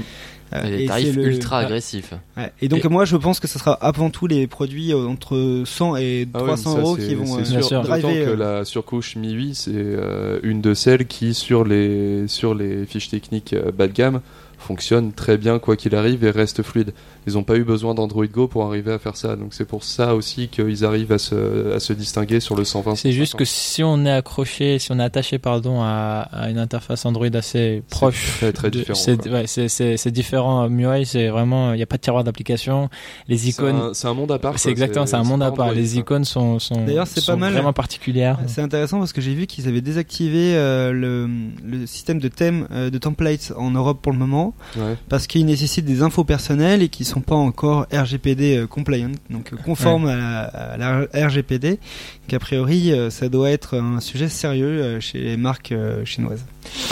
Euh, 0.53 0.63
et 0.63 0.77
des 0.77 0.85
tarifs 0.88 1.15
le- 1.15 1.27
ultra 1.27 1.59
agressifs. 1.59 2.13
Ouais. 2.38 2.51
Et 2.62 2.67
donc 2.69 2.83
moi 2.85 3.05
je 3.05 3.15
pense 3.17 3.39
que 3.39 3.47
ce 3.47 3.59
sera 3.59 3.73
avant 3.73 4.09
tout 4.09 4.25
les 4.25 4.47
produits 4.47 4.91
euh, 4.93 5.07
entre 5.07 5.63
100 5.65 5.97
et 5.97 6.27
Ah 6.33 6.39
ouais, 6.39 6.45
300 6.47 6.69
mais 6.69 6.75
ça, 6.75 6.81
euros 6.81 6.95
qui 6.95 7.13
vont 7.15 7.25
c'est 7.25 7.33
euh, 7.33 7.43
Bien 7.43 7.62
sûr. 7.62 7.67
sûr. 7.67 7.81
Driver, 7.81 8.25
que 8.25 8.31
la 8.39 8.65
surcouche 8.65 9.15
Mi 9.15 9.31
8 9.33 9.53
c'est 9.55 9.71
euh, 9.75 10.39
une 10.43 10.62
de 10.62 10.73
celles 10.73 11.05
qui 11.05 11.33
sur 11.35 11.63
les 11.65 12.27
sur 12.27 12.55
les 12.55 12.85
fiches 12.85 13.09
techniques 13.09 13.53
euh, 13.53 13.71
bas 13.71 13.88
de 13.88 13.93
gamme 13.93 14.21
fonctionne 14.60 15.13
très 15.13 15.38
bien 15.38 15.58
quoi 15.60 15.76
qu'il 15.76 15.95
arrive 15.95 16.24
et 16.24 16.30
reste 16.32 16.62
fluide. 16.63 16.93
Ils 17.28 17.34
n'ont 17.34 17.43
pas 17.43 17.56
eu 17.58 17.63
besoin 17.63 17.93
d'Android 17.93 18.26
Go 18.28 18.48
pour 18.48 18.63
arriver 18.65 18.91
à 18.91 19.00
faire 19.00 19.15
ça, 19.17 19.36
donc 19.36 19.54
c'est 19.54 19.65
pour 19.65 19.84
ça 19.84 20.15
aussi 20.15 20.48
qu'ils 20.48 20.86
arrivent 20.86 21.12
à 21.12 21.17
se, 21.17 21.74
à 21.74 21.80
se 21.80 21.93
distinguer 21.93 22.39
sur 22.39 22.56
le 22.56 22.63
120. 22.63 22.95
C'est 22.95 23.12
juste 23.12 23.36
que 23.36 23.45
si 23.45 23.84
on 23.84 24.06
est 24.06 24.12
accroché, 24.12 24.80
si 24.80 24.91
on 24.91 25.00
est 25.00 25.04
attaché 25.04 25.38
pardon 25.39 25.82
à, 25.82 26.28
à 26.32 26.50
une 26.50 26.58
interface 26.60 27.06
Android 27.06 27.28
assez 27.34 27.84
proche, 27.89 28.38
très, 28.38 28.52
très 28.54 28.69
de- 28.72 28.80
différent, 28.80 29.00
c'est 29.00 29.30
ouais, 29.30 29.48
c'est 29.48 29.67
c'est 29.69 29.98
c'est 29.98 30.12
différent. 30.12 30.67
MIUI 30.69 31.06
c'est 31.06 31.28
vraiment 31.30 31.74
il 31.74 31.78
n'y 31.78 31.84
a 31.84 31.88
pas 31.88 31.98
de 31.98 32.02
tiroir 32.02 32.24
d'application. 32.24 32.89
Les 33.28 33.38
c'est 33.38 33.50
icônes, 33.50 33.76
un, 33.76 33.93
c'est 33.93 34.08
un 34.08 34.13
monde 34.13 34.32
à 34.32 34.39
part. 34.39 34.58
c'est 34.60 34.69
exactement 34.69 35.06
c'est 35.06 35.15
un 35.15 35.24
monde 35.24 35.43
à 35.43 35.52
part. 35.52 35.67
Android, 35.67 35.76
Les 35.76 35.98
icônes 35.98 36.26
sont 36.26 36.60
sont 36.60 36.84
D'ailleurs, 36.86 37.08
c'est 37.08 37.22
sont 37.22 37.34
pas 37.34 37.38
mal. 37.38 37.54
vraiment 37.54 37.74
particulières. 37.74 38.39
C'est 38.48 38.62
intéressant 38.62 39.00
parce 39.00 39.13
que 39.13 39.22
j'ai 39.22 39.34
vu 39.34 39.45
qu'ils 39.48 39.67
avaient 39.67 39.82
désactivé 39.82 40.56
euh, 40.56 40.91
le, 40.91 41.30
le 41.63 41.86
système 41.86 42.19
de 42.19 42.28
thème 42.28 42.67
euh, 42.72 42.89
de 42.89 42.98
templates 42.98 43.54
en 43.58 43.72
Europe 43.72 44.00
pour 44.02 44.12
le 44.12 44.17
moment 44.17 44.48
Ouais. 44.77 44.95
parce 45.09 45.27
qu'il 45.27 45.45
nécessite 45.45 45.85
des 45.85 46.01
infos 46.01 46.23
personnelles 46.23 46.81
et 46.81 46.89
qui 46.89 47.05
sont 47.05 47.21
pas 47.21 47.35
encore 47.35 47.88
RGPD 47.93 48.57
euh, 48.57 48.67
compliant, 48.67 49.12
donc 49.29 49.53
euh, 49.53 49.57
conformes 49.57 50.07
à, 50.07 50.15
la, 50.15 50.39
à 50.43 50.77
la 50.77 51.27
RGPD. 51.27 51.79
Qu'a 52.27 52.39
priori, 52.39 52.91
euh, 52.91 53.09
ça 53.09 53.29
doit 53.29 53.49
être 53.49 53.77
un 53.77 53.99
sujet 53.99 54.29
sérieux 54.29 54.99
chez 54.99 55.19
les 55.19 55.38
marques 55.38 55.73
chinoises. 56.05 56.45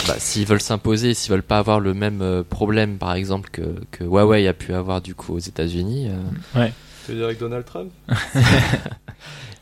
Bah, 0.06 0.14
s'ils 0.18 0.46
veulent 0.46 0.60
s'imposer, 0.60 1.14
s'ils 1.14 1.30
veulent 1.30 1.42
pas 1.42 1.58
avoir 1.58 1.80
le 1.80 1.94
même 1.94 2.44
problème, 2.48 2.98
par 2.98 3.14
exemple, 3.14 3.50
que, 3.50 3.62
que 3.90 4.04
Huawei 4.04 4.46
a 4.48 4.52
pu 4.52 4.72
avoir 4.74 5.00
du 5.00 5.14
coup 5.14 5.34
aux 5.34 5.38
États-Unis. 5.38 6.08
euh, 6.56 6.66
Tu 7.06 7.12
veux 7.12 7.18
dire 7.18 7.26
avec 7.26 7.38
Donald 7.38 7.64
Trump? 7.64 7.90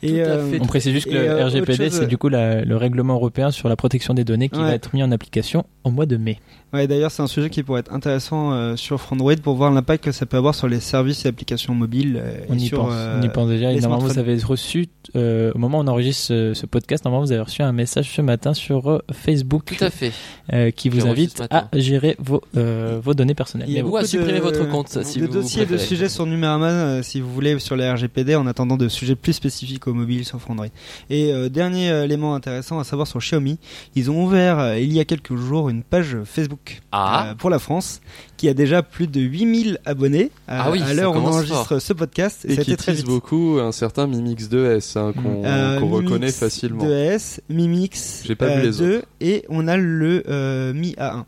Et, 0.03 0.21
euh. 0.21 0.59
On 0.61 0.65
précise 0.67 0.93
juste 0.93 1.07
que 1.07 1.15
le 1.15 1.43
RGPD 1.43 1.89
c'est 1.89 2.05
du 2.05 2.17
coup 2.19 2.29
la- 2.29 2.63
le 2.63 2.77
règlement 2.77 3.15
européen 3.15 3.49
sur 3.49 3.67
la 3.67 3.75
protection 3.75 4.13
des 4.13 4.23
données 4.23 4.47
qui 4.47 4.59
Ouais. 4.59 4.65
va 4.65 4.73
être 4.75 4.93
mis 4.93 5.01
en 5.01 5.11
application 5.11 5.65
au 5.83 5.89
mois 5.89 6.05
de 6.05 6.17
mai. 6.17 6.39
Ouais, 6.73 6.85
d'ailleurs, 6.85 7.11
c'est 7.11 7.21
un 7.23 7.27
sujet 7.27 7.49
qui 7.49 7.63
pourrait 7.63 7.79
être 7.79 7.93
intéressant 7.93 8.51
euh, 8.51 8.75
sur 8.75 8.99
Frandroid 8.99 9.35
pour 9.41 9.55
voir 9.55 9.71
l'impact 9.71 10.03
que 10.03 10.11
ça 10.11 10.25
peut 10.25 10.35
avoir 10.37 10.53
sur 10.53 10.67
les 10.67 10.79
services 10.81 11.25
et 11.25 11.29
applications 11.29 11.73
mobiles. 11.73 12.19
euh, 12.21 12.39
On 12.49 12.53
et 12.55 12.57
y 12.57 12.67
sur, 12.67 12.79
pense, 12.79 12.91
euh, 12.93 13.19
on 13.19 13.23
y 13.23 13.29
pense 13.29 13.47
déjà. 13.47 13.71
Normalement, 13.73 13.99
vous 14.05 14.19
avez 14.19 14.35
reçu, 14.37 14.87
euh, 15.15 15.51
au 15.55 15.57
moment 15.59 15.79
où 15.79 15.81
on 15.83 15.87
enregistre 15.87 16.23
ce, 16.25 16.53
ce 16.53 16.65
podcast, 16.65 17.05
normalement, 17.05 17.25
vous 17.25 17.31
avez 17.31 17.41
reçu 17.41 17.61
un 17.61 17.71
message 17.71 18.11
ce 18.13 18.21
matin 18.21 18.53
sur 18.53 19.01
Facebook 19.13 19.75
Tout 19.77 19.83
à 19.83 19.89
fait. 19.89 20.11
euh, 20.51 20.71
qui 20.71 20.89
vous 20.89 21.07
invite 21.07 21.41
à 21.49 21.67
gérer 21.73 22.17
vos, 22.19 22.41
euh, 22.57 22.99
vos 23.01 23.13
données 23.13 23.33
personnelles. 23.35 23.69
Mais 23.71 23.81
Ou 23.81 23.95
à 23.95 24.03
supprimer 24.03 24.39
de- 24.39 24.43
votre 24.43 24.67
compte, 24.69 24.89
si 25.03 25.19
de 25.19 25.25
vous 25.25 25.31
dossiers 25.33 25.63
et 25.63 25.65
de 25.65 25.77
sujets 25.77 26.09
sur 26.09 26.25
Numérama 26.25 26.67
euh, 26.69 27.01
si 27.03 27.21
vous 27.21 27.31
voulez 27.33 27.57
sur 27.59 27.75
les 27.77 27.89
RGPD 27.89 28.35
en 28.35 28.45
attendant 28.45 28.75
de 28.75 28.89
sujets 28.89 29.15
plus 29.15 29.33
spécifiques 29.33 29.87
au 29.87 29.93
mobile 29.93 30.25
sur 30.25 30.37
Android. 30.49 30.67
Et 31.09 31.31
euh, 31.33 31.47
dernier 31.49 31.89
euh, 31.91 32.03
élément 32.03 32.35
intéressant 32.35 32.77
à 32.79 32.83
savoir 32.83 33.07
sur 33.07 33.19
Xiaomi, 33.19 33.57
ils 33.95 34.11
ont 34.11 34.21
ouvert 34.23 34.59
euh, 34.59 34.77
il 34.79 34.91
y 34.93 34.99
a 34.99 35.05
quelques 35.05 35.35
jours 35.35 35.69
une 35.69 35.83
page 35.83 36.17
Facebook 36.25 36.56
Ah. 36.91 37.29
euh, 37.29 37.35
pour 37.35 37.49
la 37.49 37.59
France 37.59 38.01
qui 38.37 38.47
a 38.49 38.53
déjà 38.53 38.83
plus 38.83 39.07
de 39.07 39.19
8000 39.21 39.79
abonnés 39.85 40.31
euh, 40.49 40.59
Ah 40.61 40.71
oui, 40.71 40.81
à 40.81 40.87
ça 40.87 40.93
l'heure 40.93 41.13
où 41.15 41.19
on 41.19 41.25
enregistre 41.27 41.79
ce 41.79 41.93
podcast 41.93 42.45
et, 42.45 42.51
Et 42.51 42.55
ça 42.55 42.61
a 42.61 42.63
qui 42.63 42.71
été 42.73 42.83
très 42.93 43.01
beaucoup 43.03 43.57
un 43.61 43.71
certain 43.71 44.07
Mi 44.07 44.21
Mix 44.21 44.45
2S 44.49 44.97
hein, 44.97 45.13
qu'on 45.13 45.43
Euh, 45.45 45.79
Mi 45.79 45.89
reconnaît 45.91 46.31
facilement. 46.31 46.83
2S, 46.83 47.39
Mi 47.49 47.67
Mix 47.67 48.23
J'ai 48.25 48.35
pas 48.35 48.47
vu 48.47 48.61
euh, 48.61 48.63
les 48.63 48.77
2 48.77 49.03
et 49.21 49.45
on 49.49 49.67
a 49.67 49.77
le 49.77 50.23
euh, 50.29 50.73
Mi 50.73 50.93
A1. 50.93 51.23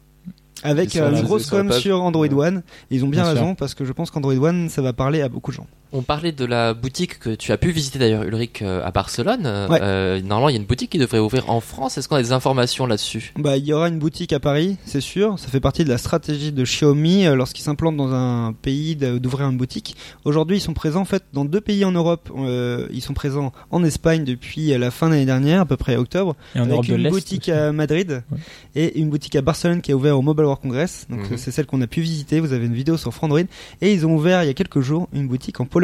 Avec 0.61 0.93
une 0.95 1.21
grosse 1.21 1.49
com 1.49 1.71
sur 1.71 2.01
Android 2.03 2.27
Ouais. 2.27 2.47
One. 2.47 2.63
Ils 2.91 3.05
ont 3.05 3.07
bien, 3.07 3.23
Bien 3.23 3.31
sûr. 3.31 3.41
raison 3.41 3.55
parce 3.55 3.73
que 3.73 3.85
je 3.85 3.93
pense 3.93 4.11
qu'Android 4.11 4.33
One 4.35 4.67
ça 4.69 4.81
va 4.81 4.91
parler 4.91 5.21
à 5.21 5.29
beaucoup 5.29 5.51
de 5.51 5.55
gens. 5.55 5.67
On 5.91 6.03
parlait 6.03 6.31
de 6.31 6.45
la 6.45 6.75
boutique 6.75 7.17
que 7.17 7.31
tu 7.33 7.51
as 7.51 7.57
pu 7.57 7.71
visiter 7.71 7.97
d'ailleurs, 7.97 8.21
Ulrich, 8.21 8.61
euh, 8.61 8.85
à 8.85 8.91
Barcelone. 8.91 9.41
Ouais. 9.69 9.79
Euh, 9.81 10.21
normalement, 10.21 10.49
il 10.49 10.53
y 10.53 10.55
a 10.55 10.61
une 10.61 10.67
boutique 10.67 10.91
qui 10.91 10.99
devrait 10.99 11.17
ouvrir 11.17 11.49
en 11.49 11.61
France. 11.61 11.97
Est-ce 11.97 12.07
qu'on 12.07 12.15
a 12.17 12.21
des 12.21 12.31
informations 12.31 12.85
là-dessus? 12.85 13.33
Bah, 13.39 13.57
il 13.57 13.65
y 13.65 13.73
aura 13.73 13.87
une 13.87 13.97
boutique 13.97 14.31
à 14.31 14.39
Paris, 14.39 14.77
c'est 14.85 15.01
sûr. 15.01 15.39
Ça 15.39 15.47
fait 15.47 15.59
partie 15.59 15.83
de 15.83 15.89
la 15.89 15.97
stratégie 15.97 16.51
de 16.51 16.63
Xiaomi 16.63 17.25
euh, 17.25 17.33
lorsqu'ils 17.35 17.63
s'implantent 17.63 17.97
dans 17.97 18.13
un 18.13 18.53
pays 18.53 18.95
d'ouvrir 18.95 19.47
une 19.49 19.57
boutique. 19.57 19.95
Aujourd'hui, 20.25 20.57
ils 20.57 20.61
sont 20.61 20.73
présents 20.75 21.01
en 21.01 21.05
fait 21.05 21.23
dans 21.33 21.43
deux 21.43 21.59
pays 21.59 21.83
en 21.85 21.91
Europe. 21.91 22.29
Euh, 22.37 22.87
ils 22.91 23.01
sont 23.01 23.15
présents 23.15 23.51
en 23.71 23.83
Espagne 23.83 24.23
depuis 24.25 24.67
la 24.77 24.91
fin 24.91 25.07
de 25.07 25.13
l'année 25.13 25.25
dernière, 25.25 25.61
à 25.61 25.65
peu 25.65 25.75
près 25.77 25.95
octobre, 25.95 26.35
Et 26.55 26.59
en 26.59 26.63
avec 26.65 26.73
Europe 26.73 26.87
une 26.89 27.09
boutique 27.09 27.41
aussi. 27.45 27.51
à 27.51 27.71
Madrid 27.71 28.21
Ouais. 28.31 28.37
et 28.75 28.99
une 28.99 29.09
boutique 29.09 29.35
à 29.35 29.41
Barcelone 29.41 29.81
qui 29.81 29.91
a 29.91 29.95
ouvert 29.95 30.19
au 30.19 30.21
Mobile 30.21 30.45
World 30.45 30.61
Congress. 30.61 31.07
Donc 31.09 31.31
Mhm. 31.31 31.37
c'est 31.37 31.49
celle 31.49 31.65
qu'on 31.65 31.81
a 31.81 31.87
pu 31.87 32.01
visiter. 32.01 32.39
Vous 32.41 32.53
avez 32.53 32.67
une 32.67 32.75
vidéo 32.75 32.95
sur 32.95 33.11
Frandroid. 33.11 33.39
Et 33.81 33.91
ils 33.91 34.05
ont 34.05 34.13
ouvert 34.13 34.43
il 34.43 34.47
y 34.47 34.51
a 34.51 34.53
quelques 34.53 34.81
jours 34.81 35.07
une 35.13 35.27
boutique 35.27 35.59
en 35.59 35.65
Pologne. 35.65 35.78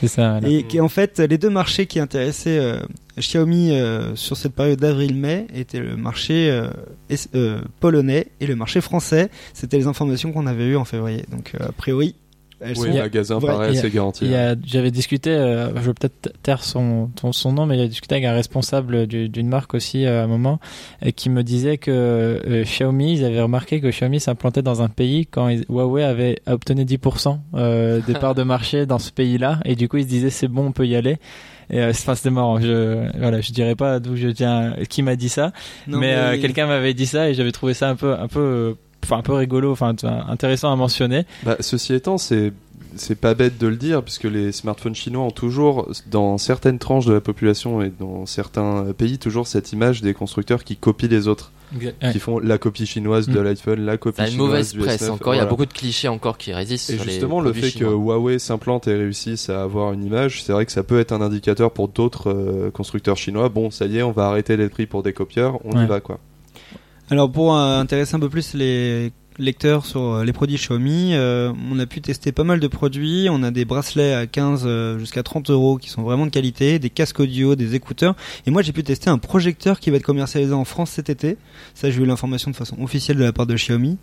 C'est 0.00 0.08
ça. 0.08 0.38
voilà. 0.38 0.48
Et 0.48 0.62
qui 0.64 0.80
en 0.80 0.88
fait 0.88 1.18
les 1.18 1.38
deux 1.38 1.50
marchés 1.50 1.86
qui 1.86 1.98
intéressaient 2.00 2.58
euh, 2.58 2.80
Xiaomi 3.18 3.72
euh, 3.72 4.14
sur 4.14 4.36
cette 4.36 4.54
période 4.54 4.78
d'avril-mai 4.78 5.46
étaient 5.54 5.80
le 5.80 5.96
marché 5.96 6.50
euh, 6.50 6.68
es- 7.10 7.28
polonais 7.80 8.28
et 8.40 8.46
le 8.46 8.54
marché 8.56 8.80
français. 8.80 9.28
C'était 9.54 9.76
les 9.78 9.86
informations 9.86 10.32
qu'on 10.32 10.46
avait 10.46 10.66
eues 10.66 10.76
en 10.76 10.84
février. 10.84 11.24
Donc 11.32 11.52
a 11.58 11.72
priori, 11.72 12.14
elles 12.60 12.76
Oui, 12.78 12.88
sont 12.92 12.98
magasin 12.98 13.36
Ouais, 13.38 13.46
pareil, 13.46 13.76
c'est 13.76 13.90
garanti. 13.90 14.34
Hein. 14.34 14.56
J'avais 14.66 14.90
discuté, 14.90 15.30
euh, 15.30 15.68
je 15.76 15.80
vais 15.82 15.94
peut-être 15.94 16.32
taire 16.42 16.64
son, 16.64 17.08
ton- 17.14 17.32
son 17.32 17.52
nom, 17.52 17.66
mais 17.66 17.76
j'avais 17.76 17.88
discuté 17.88 18.16
avec 18.16 18.24
un 18.26 18.32
responsable 18.32 19.06
du- 19.06 19.28
d'une 19.28 19.48
marque 19.48 19.74
aussi 19.74 20.04
euh, 20.06 20.20
à 20.20 20.24
un 20.24 20.26
moment, 20.26 20.58
et 21.04 21.12
qui 21.12 21.30
me 21.30 21.42
disait 21.42 21.78
que 21.78 21.90
euh, 21.90 22.64
Xiaomi, 22.64 23.14
ils 23.14 23.24
avaient 23.24 23.42
remarqué 23.42 23.80
que 23.80 23.88
Xiaomi 23.88 24.20
s'implantait 24.20 24.62
dans 24.62 24.82
un 24.82 24.88
pays 24.88 25.26
quand 25.26 25.48
ils- 25.48 25.64
Huawei 25.68 26.02
avait 26.04 26.38
obtenu 26.46 26.84
10% 26.84 27.38
euh, 27.54 28.00
des 28.06 28.14
parts 28.14 28.34
de 28.34 28.42
marché 28.44 28.86
dans 28.86 28.98
ce 28.98 29.12
pays-là, 29.12 29.60
et 29.64 29.74
du 29.76 29.88
coup 29.88 29.98
ils 29.98 30.04
se 30.04 30.08
disaient 30.08 30.30
c'est 30.30 30.48
bon, 30.48 30.66
on 30.66 30.72
peut 30.72 30.86
y 30.86 30.96
aller. 30.96 31.18
Et 31.70 31.80
euh, 31.80 31.90
enfin, 31.90 32.14
c'était 32.14 32.30
marrant. 32.30 32.58
Je 32.58 33.06
voilà, 33.20 33.42
je 33.42 33.52
dirais 33.52 33.74
pas 33.74 34.00
d'où 34.00 34.16
je 34.16 34.28
tiens, 34.28 34.74
qui 34.88 35.02
m'a 35.02 35.16
dit 35.16 35.28
ça, 35.28 35.52
Non, 35.86 35.98
mais, 35.98 36.14
euh, 36.14 36.40
quelqu'un 36.40 36.66
m'avait 36.66 36.94
dit 36.94 37.04
ça 37.04 37.28
et 37.28 37.34
j'avais 37.34 37.52
trouvé 37.52 37.74
ça 37.74 37.90
un 37.90 37.94
peu 37.94 38.14
un 38.14 38.26
peu 38.26 38.40
euh, 38.40 38.74
enfin 39.04 39.18
un 39.18 39.22
peu 39.22 39.32
rigolo, 39.34 39.72
enfin 39.72 39.94
intéressant 40.28 40.72
à 40.72 40.76
mentionner. 40.76 41.24
Bah, 41.44 41.56
ceci 41.60 41.94
étant, 41.94 42.18
c'est 42.18 42.52
c'est 42.96 43.14
pas 43.20 43.34
bête 43.34 43.58
de 43.58 43.66
le 43.68 43.76
dire 43.76 44.02
puisque 44.02 44.24
les 44.24 44.50
smartphones 44.50 44.94
chinois 44.94 45.22
ont 45.24 45.30
toujours, 45.30 45.88
dans 46.10 46.36
certaines 46.38 46.78
tranches 46.78 47.04
de 47.06 47.12
la 47.12 47.20
population 47.20 47.80
et 47.82 47.92
dans 47.96 48.26
certains 48.26 48.86
pays, 48.96 49.18
toujours 49.18 49.46
cette 49.46 49.72
image 49.72 50.00
des 50.02 50.14
constructeurs 50.14 50.64
qui 50.64 50.76
copient 50.76 51.08
les 51.08 51.28
autres, 51.28 51.52
Ouais. 51.78 51.94
qui 52.12 52.18
font 52.18 52.38
la 52.38 52.56
copie 52.58 52.86
chinoise 52.86 53.28
de 53.28 53.38
Mm. 53.38 53.44
l'iPhone, 53.44 53.80
la 53.84 53.98
copie 53.98 54.16
Ça 54.16 54.22
a 54.22 54.26
une 54.26 54.32
chinoise 54.32 54.48
mauvaise 54.48 54.72
du 54.72 54.78
presse 54.80 55.02
S9, 55.02 55.10
encore. 55.10 55.34
Il 55.34 55.36
y 55.36 55.40
a 55.40 55.44
beaucoup 55.44 55.66
de 55.66 55.72
clichés 55.72 56.08
encore 56.08 56.38
qui 56.38 56.52
résistent. 56.52 56.90
Et 56.90 56.94
sur 56.96 57.04
les 57.04 57.12
justement, 57.12 57.40
le 57.42 57.52
fait 57.52 57.70
que. 57.78 57.84
Huawei 57.84 58.38
s'implante 58.38 58.88
et 58.88 58.94
réussisse 58.94 59.48
à 59.50 59.62
avoir 59.62 59.92
une 59.92 60.02
image, 60.04 60.42
c'est 60.42 60.52
vrai 60.52 60.64
que 60.66 60.72
ça 60.72 60.82
peut 60.82 60.98
être 60.98 61.12
un 61.12 61.20
indicateur 61.20 61.70
pour 61.70 61.88
d'autres 61.88 62.30
euh, 62.32 62.70
constructeurs 62.70 63.18
chinois. 63.18 63.48
Bon, 63.50 63.70
ça 63.70 63.84
y 63.86 63.98
est, 63.98 64.02
on 64.02 64.12
va 64.12 64.26
arrêter 64.28 64.56
d'être 64.56 64.72
pris 64.72 64.86
pour 64.86 65.02
des 65.02 65.12
copieurs, 65.12 65.58
on 65.64 65.78
y 65.80 65.86
va 65.86 66.00
quoi. 66.00 66.18
Alors 67.10 67.30
pour 67.32 67.56
intéresser 67.56 68.16
un 68.16 68.20
peu 68.20 68.28
plus 68.28 68.52
les 68.52 69.12
lecteurs 69.38 69.86
sur 69.86 70.02
euh, 70.02 70.24
les 70.24 70.32
produits 70.32 70.56
Xiaomi, 70.56 71.14
euh, 71.14 71.52
on 71.70 71.78
a 71.78 71.86
pu 71.86 72.00
tester 72.00 72.32
pas 72.32 72.44
mal 72.44 72.60
de 72.60 72.66
produits. 72.66 73.28
On 73.30 73.42
a 73.42 73.50
des 73.50 73.64
bracelets 73.64 74.12
à 74.12 74.26
15 74.26 74.64
euh, 74.66 74.98
jusqu'à 74.98 75.22
30 75.22 75.50
euros 75.50 75.78
qui 75.78 75.88
sont 75.88 76.02
vraiment 76.02 76.26
de 76.26 76.30
qualité, 76.30 76.78
des 76.78 76.90
casques 76.90 77.20
audio, 77.20 77.54
des 77.54 77.74
écouteurs. 77.74 78.14
Et 78.46 78.50
moi 78.50 78.60
j'ai 78.60 78.72
pu 78.72 78.82
tester 78.84 79.08
un 79.08 79.18
projecteur 79.18 79.80
qui 79.80 79.90
va 79.90 79.96
être 79.96 80.02
commercialisé 80.02 80.52
en 80.52 80.64
France 80.64 80.90
cet 80.90 81.08
été. 81.08 81.38
Ça 81.74 81.90
j'ai 81.90 82.02
eu 82.02 82.04
l'information 82.04 82.50
de 82.50 82.56
façon 82.56 82.76
officielle 82.82 83.16
de 83.16 83.24
la 83.24 83.32
part 83.32 83.46
de 83.46 83.54
Xiaomi, 83.54 83.98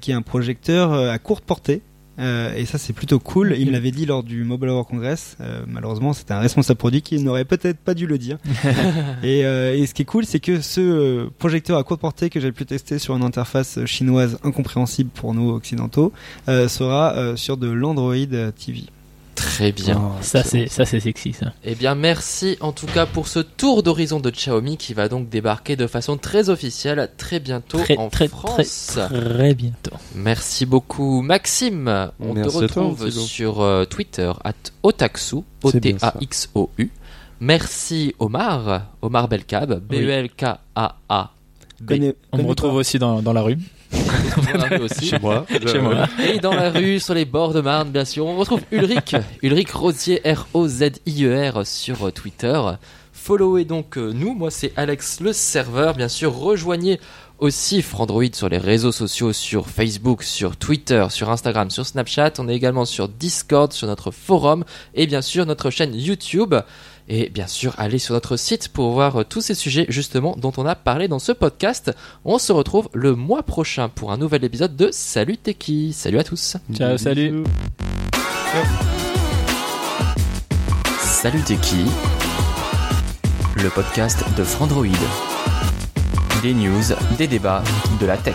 qui 0.00 0.10
est 0.10 0.14
un 0.14 0.22
projecteur 0.22 0.92
à 0.92 1.18
courte 1.18 1.44
portée. 1.44 1.82
Euh, 2.18 2.54
et 2.54 2.64
ça 2.64 2.78
c'est 2.78 2.92
plutôt 2.92 3.18
cool. 3.18 3.54
Il 3.58 3.66
me 3.66 3.72
l'avait 3.72 3.90
dit 3.90 4.06
lors 4.06 4.22
du 4.22 4.44
Mobile 4.44 4.70
World 4.70 4.88
Congress. 4.88 5.36
Euh, 5.40 5.64
malheureusement 5.66 6.12
c'était 6.12 6.34
un 6.34 6.40
responsable 6.40 6.78
produit 6.78 7.02
qui 7.02 7.18
n'aurait 7.20 7.44
peut-être 7.44 7.78
pas 7.78 7.94
dû 7.94 8.06
le 8.06 8.18
dire. 8.18 8.38
Et, 9.22 9.44
euh, 9.44 9.74
et 9.74 9.86
ce 9.86 9.94
qui 9.94 10.02
est 10.02 10.04
cool, 10.04 10.24
c'est 10.24 10.40
que 10.40 10.60
ce 10.60 10.80
euh, 10.80 11.30
projecteur 11.38 11.78
à 11.78 11.82
courte 11.82 12.00
portée 12.00 12.30
que 12.30 12.40
j'ai 12.40 12.52
pu 12.52 12.66
tester 12.66 12.98
sur 12.98 13.16
une 13.16 13.22
interface 13.22 13.84
chinoise 13.86 14.38
incompréhensible 14.44 15.10
pour 15.10 15.34
nous 15.34 15.50
occidentaux 15.50 16.12
euh, 16.48 16.68
sera 16.68 17.14
euh, 17.14 17.36
sur 17.36 17.56
de 17.56 17.68
l'Android 17.68 18.14
TV. 18.56 18.84
Très 19.44 19.72
bien. 19.72 20.00
Oh, 20.02 20.22
Ça 20.22 20.42
c'est 20.42 20.66
ça 20.68 20.84
c'est 20.84 21.00
sexy 21.00 21.32
ça. 21.32 21.52
Eh 21.64 21.74
bien, 21.74 21.94
merci 21.94 22.56
en 22.60 22.72
tout 22.72 22.86
cas 22.86 23.06
pour 23.06 23.28
ce 23.28 23.38
tour 23.40 23.82
d'horizon 23.82 24.18
de 24.20 24.30
Xiaomi 24.30 24.76
qui 24.76 24.94
va 24.94 25.08
donc 25.08 25.28
débarquer 25.28 25.76
de 25.76 25.86
façon 25.86 26.16
très 26.16 26.48
officielle 26.48 27.08
très 27.16 27.40
bientôt 27.40 27.78
Très 27.78 27.96
en 27.96 28.08
très 28.08 28.28
France. 28.28 28.96
très 28.96 29.08
très 29.08 29.54
bientôt. 29.54 29.92
Merci 30.14 30.66
beaucoup 30.66 31.20
Maxime. 31.22 32.10
On 32.20 32.34
Merci 32.34 32.48
te 32.60 32.64
toi, 32.66 32.82
retrouve 32.84 33.10
sur 33.10 33.60
euh, 33.60 33.84
Twitter 33.84 34.32
at 34.44 34.52
Otaxu, 34.82 35.36
C'est 35.64 35.80
bien 35.80 35.98
ça. 35.98 36.08
O-T-A-X-O-U. 36.16 36.90
Merci 37.40 38.14
Omar, 38.18 38.86
Omar 39.02 39.28
Belkab, 39.28 39.82
Oui. 39.90 39.98
B-E-L-K-A-A. 40.00 41.30
B. 41.80 41.88
Connais- 41.88 42.14
On 42.32 42.38
me 42.38 42.44
retrouve 42.44 42.74
aussi 42.76 42.98
dans, 42.98 43.20
dans 43.20 43.32
la 43.32 43.42
rue. 43.42 43.58
Aussi. 44.80 45.14
Moi. 45.20 45.46
Chez 45.66 45.78
moi. 45.78 46.06
Et 46.26 46.38
dans 46.38 46.54
la 46.54 46.70
rue, 46.70 47.00
sur 47.00 47.14
les 47.14 47.24
bords 47.24 47.52
de 47.52 47.60
Marne, 47.60 47.90
bien 47.90 48.04
sûr, 48.04 48.26
on 48.26 48.36
retrouve 48.36 48.60
Ulrich, 48.70 49.16
Ulrich 49.42 49.70
Rosier, 49.70 50.20
R-O-Z-I-E-R 50.24 51.60
E 51.60 51.64
sur 51.64 52.06
euh, 52.06 52.10
Twitter. 52.10 52.60
Followez 53.12 53.64
donc 53.64 53.96
euh, 53.96 54.12
nous, 54.12 54.34
moi 54.34 54.50
c'est 54.50 54.72
Alex 54.76 55.20
le 55.20 55.32
serveur, 55.32 55.94
bien 55.94 56.08
sûr, 56.08 56.34
rejoignez 56.34 57.00
aussi 57.38 57.80
Frandroid 57.80 58.32
sur 58.32 58.48
les 58.48 58.58
réseaux 58.58 58.92
sociaux, 58.92 59.32
sur 59.32 59.68
Facebook, 59.68 60.22
sur 60.22 60.56
Twitter, 60.56 61.06
sur 61.08 61.30
Instagram, 61.30 61.70
sur 61.70 61.86
Snapchat, 61.86 62.32
on 62.38 62.48
est 62.48 62.54
également 62.54 62.84
sur 62.84 63.08
Discord, 63.08 63.72
sur 63.72 63.86
notre 63.86 64.10
forum 64.10 64.64
et 64.94 65.06
bien 65.06 65.22
sûr 65.22 65.46
notre 65.46 65.70
chaîne 65.70 65.94
YouTube. 65.94 66.54
Et 67.08 67.28
bien 67.28 67.46
sûr, 67.46 67.74
allez 67.76 67.98
sur 67.98 68.14
notre 68.14 68.36
site 68.36 68.68
pour 68.68 68.92
voir 68.92 69.20
euh, 69.20 69.24
tous 69.24 69.42
ces 69.42 69.54
sujets 69.54 69.86
justement 69.88 70.34
dont 70.38 70.52
on 70.56 70.64
a 70.64 70.74
parlé 70.74 71.06
dans 71.06 71.18
ce 71.18 71.32
podcast. 71.32 71.92
On 72.24 72.38
se 72.38 72.52
retrouve 72.52 72.88
le 72.94 73.14
mois 73.14 73.42
prochain 73.42 73.88
pour 73.88 74.10
un 74.10 74.16
nouvel 74.16 74.44
épisode 74.44 74.74
de 74.74 74.88
Salut 74.90 75.36
Teki. 75.36 75.92
Salut 75.92 76.18
à 76.18 76.24
tous. 76.24 76.56
Ciao, 76.72 76.96
salut. 76.96 77.44
Salut 80.98 81.40
t'es 81.42 81.56
qui 81.56 81.84
Le 83.56 83.68
podcast 83.68 84.24
de 84.36 84.44
Frandroid. 84.44 84.86
Des 86.42 86.54
news, 86.54 86.82
des 87.18 87.26
débats, 87.26 87.62
de 88.00 88.06
la 88.06 88.16
tech. 88.16 88.34